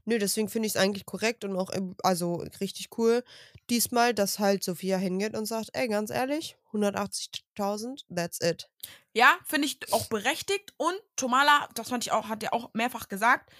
Nö, 0.05 0.17
deswegen 0.17 0.49
finde 0.49 0.67
ich 0.67 0.73
es 0.73 0.81
eigentlich 0.81 1.05
korrekt 1.05 1.45
und 1.45 1.55
auch 1.55 1.71
ähm, 1.73 1.95
also 2.03 2.35
richtig 2.59 2.89
cool 2.97 3.23
diesmal, 3.69 4.13
dass 4.13 4.39
halt 4.39 4.63
Sophia 4.63 4.97
hingeht 4.97 5.35
und 5.35 5.45
sagt, 5.45 5.69
ey, 5.73 5.87
ganz 5.87 6.09
ehrlich, 6.09 6.57
180.000, 6.73 8.03
that's 8.13 8.41
it. 8.41 8.69
Ja, 9.13 9.37
finde 9.45 9.67
ich 9.67 9.93
auch 9.93 10.07
berechtigt. 10.07 10.73
Und 10.77 10.95
Tomala, 11.15 11.69
das 11.75 11.89
fand 11.89 12.05
ich 12.05 12.11
auch, 12.11 12.27
hat 12.27 12.43
ja 12.43 12.51
auch 12.51 12.73
mehrfach 12.73 13.07
gesagt, 13.07 13.51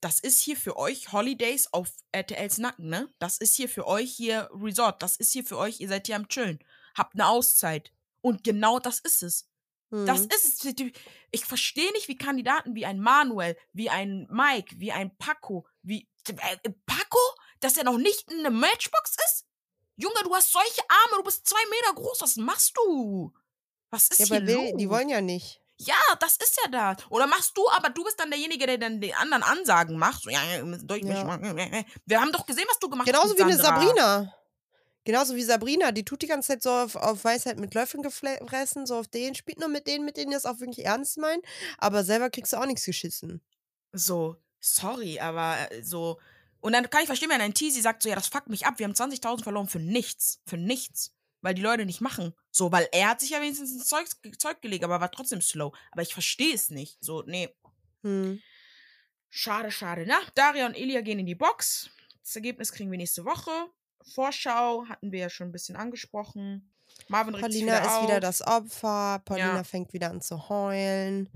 das 0.00 0.18
ist 0.20 0.40
hier 0.40 0.56
für 0.56 0.76
euch 0.76 1.12
Holidays 1.12 1.72
auf 1.72 1.90
RTLs 2.12 2.58
Nacken, 2.58 2.88
ne? 2.88 3.08
Das 3.18 3.36
ist 3.36 3.54
hier 3.54 3.68
für 3.68 3.86
euch 3.86 4.10
hier 4.10 4.48
Resort. 4.54 5.02
Das 5.02 5.16
ist 5.16 5.32
hier 5.32 5.44
für 5.44 5.58
euch, 5.58 5.80
ihr 5.80 5.88
seid 5.88 6.06
hier 6.06 6.16
am 6.16 6.28
Chillen. 6.28 6.58
Habt 6.94 7.14
eine 7.14 7.28
Auszeit. 7.28 7.92
Und 8.22 8.44
genau 8.44 8.78
das 8.78 9.00
ist 9.00 9.22
es. 9.22 9.46
Das 9.90 10.20
Mhm. 10.20 10.28
ist 10.32 10.64
es. 10.64 10.74
Ich 11.32 11.44
verstehe 11.44 11.90
nicht, 11.92 12.06
wie 12.06 12.16
Kandidaten 12.16 12.74
wie 12.76 12.86
ein 12.86 13.00
Manuel, 13.00 13.56
wie 13.72 13.90
ein 13.90 14.28
Mike, 14.30 14.76
wie 14.78 14.92
ein 14.92 15.16
Paco, 15.18 15.66
wie. 15.82 16.08
Äh, 16.28 16.70
Paco? 16.86 17.18
Dass 17.60 17.76
er 17.76 17.84
noch 17.84 17.98
nicht 17.98 18.30
in 18.30 18.38
eine 18.40 18.50
Matchbox 18.50 19.16
ist? 19.26 19.46
Junge, 19.96 20.22
du 20.24 20.34
hast 20.34 20.52
solche 20.52 20.80
Arme, 20.88 21.16
du 21.18 21.24
bist 21.24 21.46
zwei 21.46 21.58
Meter 21.70 21.94
groß, 21.94 22.20
was 22.22 22.36
machst 22.36 22.72
du? 22.76 23.32
Was 23.90 24.08
ist 24.08 24.20
Ja, 24.20 24.26
hier 24.26 24.36
aber 24.36 24.46
will, 24.46 24.54
los? 24.54 24.72
die 24.76 24.88
wollen 24.88 25.08
ja 25.08 25.20
nicht. 25.20 25.60
Ja, 25.78 25.96
das 26.20 26.36
ist 26.36 26.58
ja 26.62 26.70
das. 26.70 27.10
Oder 27.10 27.26
machst 27.26 27.56
du, 27.56 27.68
aber 27.70 27.90
du 27.90 28.04
bist 28.04 28.20
dann 28.20 28.30
derjenige, 28.30 28.66
der 28.66 28.78
dann 28.78 29.00
den 29.00 29.14
anderen 29.14 29.42
Ansagen 29.42 29.98
macht. 29.98 30.22
So, 30.22 30.30
ja, 30.30 30.42
ja, 30.44 30.64
wir 30.64 30.78
Ja. 31.06 31.84
Wir 32.06 32.20
haben 32.20 32.32
doch 32.32 32.46
gesehen, 32.46 32.66
was 32.68 32.78
du 32.78 32.88
gemacht 32.90 33.06
Genauso 33.06 33.30
hast. 33.30 33.38
wie 33.38 33.44
mit 33.44 33.54
eine. 33.54 33.62
Sabrina. 33.62 34.34
Genauso 35.10 35.34
wie 35.34 35.42
Sabrina, 35.42 35.90
die 35.90 36.04
tut 36.04 36.22
die 36.22 36.28
ganze 36.28 36.52
Zeit 36.52 36.62
so 36.62 36.70
auf, 36.70 36.94
auf 36.94 37.24
Weisheit 37.24 37.58
mit 37.58 37.74
Löffeln 37.74 38.04
gefressen, 38.04 38.86
so 38.86 38.94
auf 38.94 39.08
den, 39.08 39.34
spielt 39.34 39.58
nur 39.58 39.68
mit 39.68 39.88
denen, 39.88 40.04
mit 40.04 40.16
denen 40.16 40.30
das 40.30 40.46
auch 40.46 40.60
wirklich 40.60 40.86
ernst 40.86 41.18
meinen, 41.18 41.42
aber 41.78 42.04
selber 42.04 42.30
kriegst 42.30 42.52
du 42.52 42.58
auch 42.58 42.64
nichts 42.64 42.84
geschissen. 42.84 43.40
So, 43.90 44.36
sorry, 44.60 45.18
aber 45.18 45.56
äh, 45.72 45.82
so. 45.82 46.20
Und 46.60 46.74
dann 46.74 46.88
kann 46.90 47.00
ich 47.00 47.08
verstehen, 47.08 47.28
wenn 47.28 47.40
ein 47.40 47.54
Teasy 47.54 47.80
sagt, 47.80 48.04
so, 48.04 48.08
ja, 48.08 48.14
das 48.14 48.28
fuckt 48.28 48.50
mich 48.50 48.66
ab, 48.66 48.78
wir 48.78 48.84
haben 48.84 48.92
20.000 48.92 49.42
verloren 49.42 49.66
für 49.66 49.80
nichts. 49.80 50.42
Für 50.46 50.56
nichts. 50.56 51.12
Weil 51.40 51.54
die 51.54 51.62
Leute 51.62 51.86
nicht 51.86 52.00
machen. 52.00 52.32
So, 52.52 52.70
weil 52.70 52.88
er 52.92 53.08
hat 53.08 53.18
sich 53.18 53.30
ja 53.30 53.40
wenigstens 53.40 53.72
ins 53.72 53.88
Zeug, 53.88 54.06
Zeug 54.38 54.62
gelegt, 54.62 54.84
aber 54.84 55.00
war 55.00 55.10
trotzdem 55.10 55.40
slow. 55.40 55.76
Aber 55.90 56.02
ich 56.02 56.12
verstehe 56.12 56.54
es 56.54 56.70
nicht. 56.70 56.98
So, 57.00 57.24
nee. 57.26 57.48
Hm. 58.04 58.40
Schade, 59.28 59.72
schade. 59.72 60.04
Na, 60.06 60.20
Daria 60.36 60.66
und 60.66 60.76
Elia 60.76 61.00
gehen 61.00 61.18
in 61.18 61.26
die 61.26 61.34
Box. 61.34 61.90
Das 62.22 62.36
Ergebnis 62.36 62.70
kriegen 62.70 62.92
wir 62.92 62.98
nächste 62.98 63.24
Woche. 63.24 63.50
Vorschau 64.02 64.84
hatten 64.88 65.12
wir 65.12 65.20
ja 65.20 65.30
schon 65.30 65.48
ein 65.48 65.52
bisschen 65.52 65.76
angesprochen. 65.76 66.70
Marvin 67.08 67.34
Paulina 67.40 67.66
wieder 67.78 67.82
ist 67.82 67.88
auf. 67.88 68.02
wieder 68.04 68.20
das 68.20 68.42
Opfer, 68.46 69.22
Paulina 69.24 69.56
Ja. 69.56 69.64
fängt 69.64 69.92
wieder 69.92 70.10
an 70.10 70.20
zu 70.20 70.48
heulen. 70.48 71.28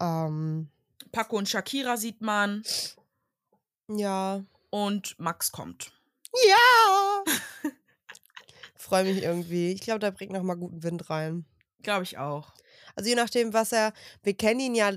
Ähm, 0.00 0.68
Paco 1.12 1.36
und 1.38 1.48
Shakira 1.48 1.96
sieht 1.96 2.20
man. 2.20 2.62
ja. 3.88 4.42
Und 4.70 5.18
Max 5.18 5.52
kommt. 5.52 5.92
Ja! 6.48 7.24
Freue 8.74 9.04
mich 9.04 9.22
irgendwie. 9.22 9.72
Ich 9.72 9.82
glaube, 9.82 9.98
der 10.00 10.10
bringt 10.12 10.32
nochmal 10.32 10.56
guten 10.56 10.82
Wind 10.82 11.10
rein. 11.10 11.44
Glaube 11.82 12.04
ich 12.04 12.16
auch. 12.16 12.52
Also 12.96 13.08
je 13.10 13.16
nachdem, 13.16 13.52
was 13.52 13.72
er. 13.72 13.92
Wir 14.22 14.34
kennen 14.34 14.60
ihn 14.60 14.74
ja 14.74 14.92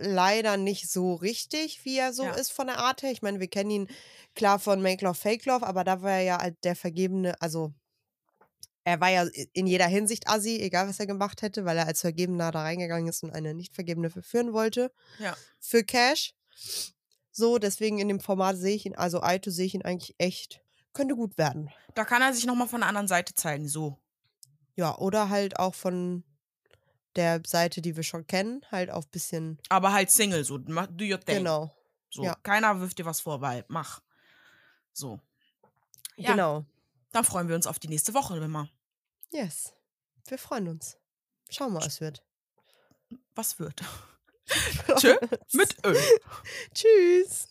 leider 0.00 0.56
nicht 0.56 0.90
so 0.90 1.14
richtig, 1.14 1.84
wie 1.84 1.98
er 1.98 2.12
so 2.12 2.24
Ja. 2.24 2.32
ist 2.32 2.52
von 2.52 2.66
der 2.66 2.78
Art 2.78 3.02
her. 3.02 3.10
Ich 3.10 3.22
meine, 3.22 3.40
wir 3.40 3.48
kennen 3.48 3.70
ihn 3.70 3.88
klar 4.34 4.58
von 4.58 4.80
Make 4.80 5.04
Love, 5.04 5.14
Fake 5.18 5.44
Love, 5.46 5.66
aber 5.66 5.84
da 5.84 6.02
war 6.02 6.12
er 6.12 6.22
ja 6.22 6.36
als 6.36 6.56
der 6.62 6.76
Vergebene, 6.76 7.40
also 7.40 7.72
er 8.84 9.00
war 9.00 9.10
ja 9.10 9.26
in 9.52 9.66
jeder 9.66 9.86
Hinsicht 9.86 10.28
assi, 10.28 10.60
egal 10.60 10.88
was 10.88 10.98
er 10.98 11.06
gemacht 11.06 11.42
hätte, 11.42 11.64
weil 11.66 11.76
er 11.76 11.86
als 11.86 12.00
Vergebener 12.00 12.50
da 12.50 12.62
reingegangen 12.62 13.08
ist 13.08 13.22
und 13.22 13.32
eine 13.32 13.52
Nicht-Vergebene 13.52 14.08
verführen 14.08 14.54
wollte. 14.54 14.90
Ja. 15.18 15.36
Für 15.58 15.84
Cash. 15.84 16.34
So, 17.30 17.58
deswegen 17.58 17.98
in 17.98 18.08
dem 18.08 18.20
Format 18.20 18.56
sehe 18.56 18.74
ich 18.74 18.86
ihn, 18.86 18.96
also 18.96 19.22
Aito 19.22 19.50
sehe 19.50 19.66
ich 19.66 19.74
ihn 19.74 19.82
eigentlich 19.82 20.14
echt, 20.18 20.62
könnte 20.94 21.16
gut 21.16 21.36
werden. 21.36 21.70
Da 21.94 22.04
kann 22.04 22.22
er 22.22 22.32
sich 22.32 22.46
nochmal 22.46 22.66
von 22.68 22.80
der 22.80 22.88
anderen 22.88 23.08
Seite 23.08 23.34
zeigen. 23.34 23.68
So. 23.68 23.98
Ja, 24.74 24.96
oder 24.96 25.28
halt 25.28 25.58
auch 25.58 25.74
von 25.74 26.24
der 27.18 27.42
Seite, 27.46 27.82
die 27.82 27.94
wir 27.96 28.02
schon 28.02 28.26
kennen, 28.26 28.64
halt 28.70 28.90
auf 28.90 29.08
bisschen, 29.08 29.58
Aber 29.68 29.92
halt 29.92 30.10
Single, 30.10 30.44
so. 30.44 30.56
Do 30.58 30.70
your 31.04 31.20
thing. 31.20 31.38
genau, 31.38 31.74
So. 32.10 32.24
ja. 32.24 32.34
Keiner 32.42 32.80
wirft 32.80 32.98
dir 32.98 33.04
was 33.04 33.20
vor, 33.20 33.40
weil 33.42 33.64
mach. 33.68 34.00
So. 34.92 35.20
Ja. 36.16 36.30
genau. 36.30 36.64
Dann 37.12 37.24
freuen 37.24 37.48
wir 37.48 37.54
uns 37.56 37.66
auf 37.66 37.78
die 37.78 37.88
nächste 37.88 38.14
Woche 38.14 38.36
immer. 38.38 38.68
Yes. 39.30 39.74
Wir 40.26 40.38
freuen 40.38 40.68
uns. 40.68 40.96
Schauen 41.50 41.72
wir, 41.72 41.80
was 41.80 42.00
wird. 42.00 42.22
Was 43.34 43.58
wird? 43.58 43.80
Tschö. 44.96 45.14
Mit 45.52 45.76
Ö. 45.86 45.94
Tschüss. 46.74 47.48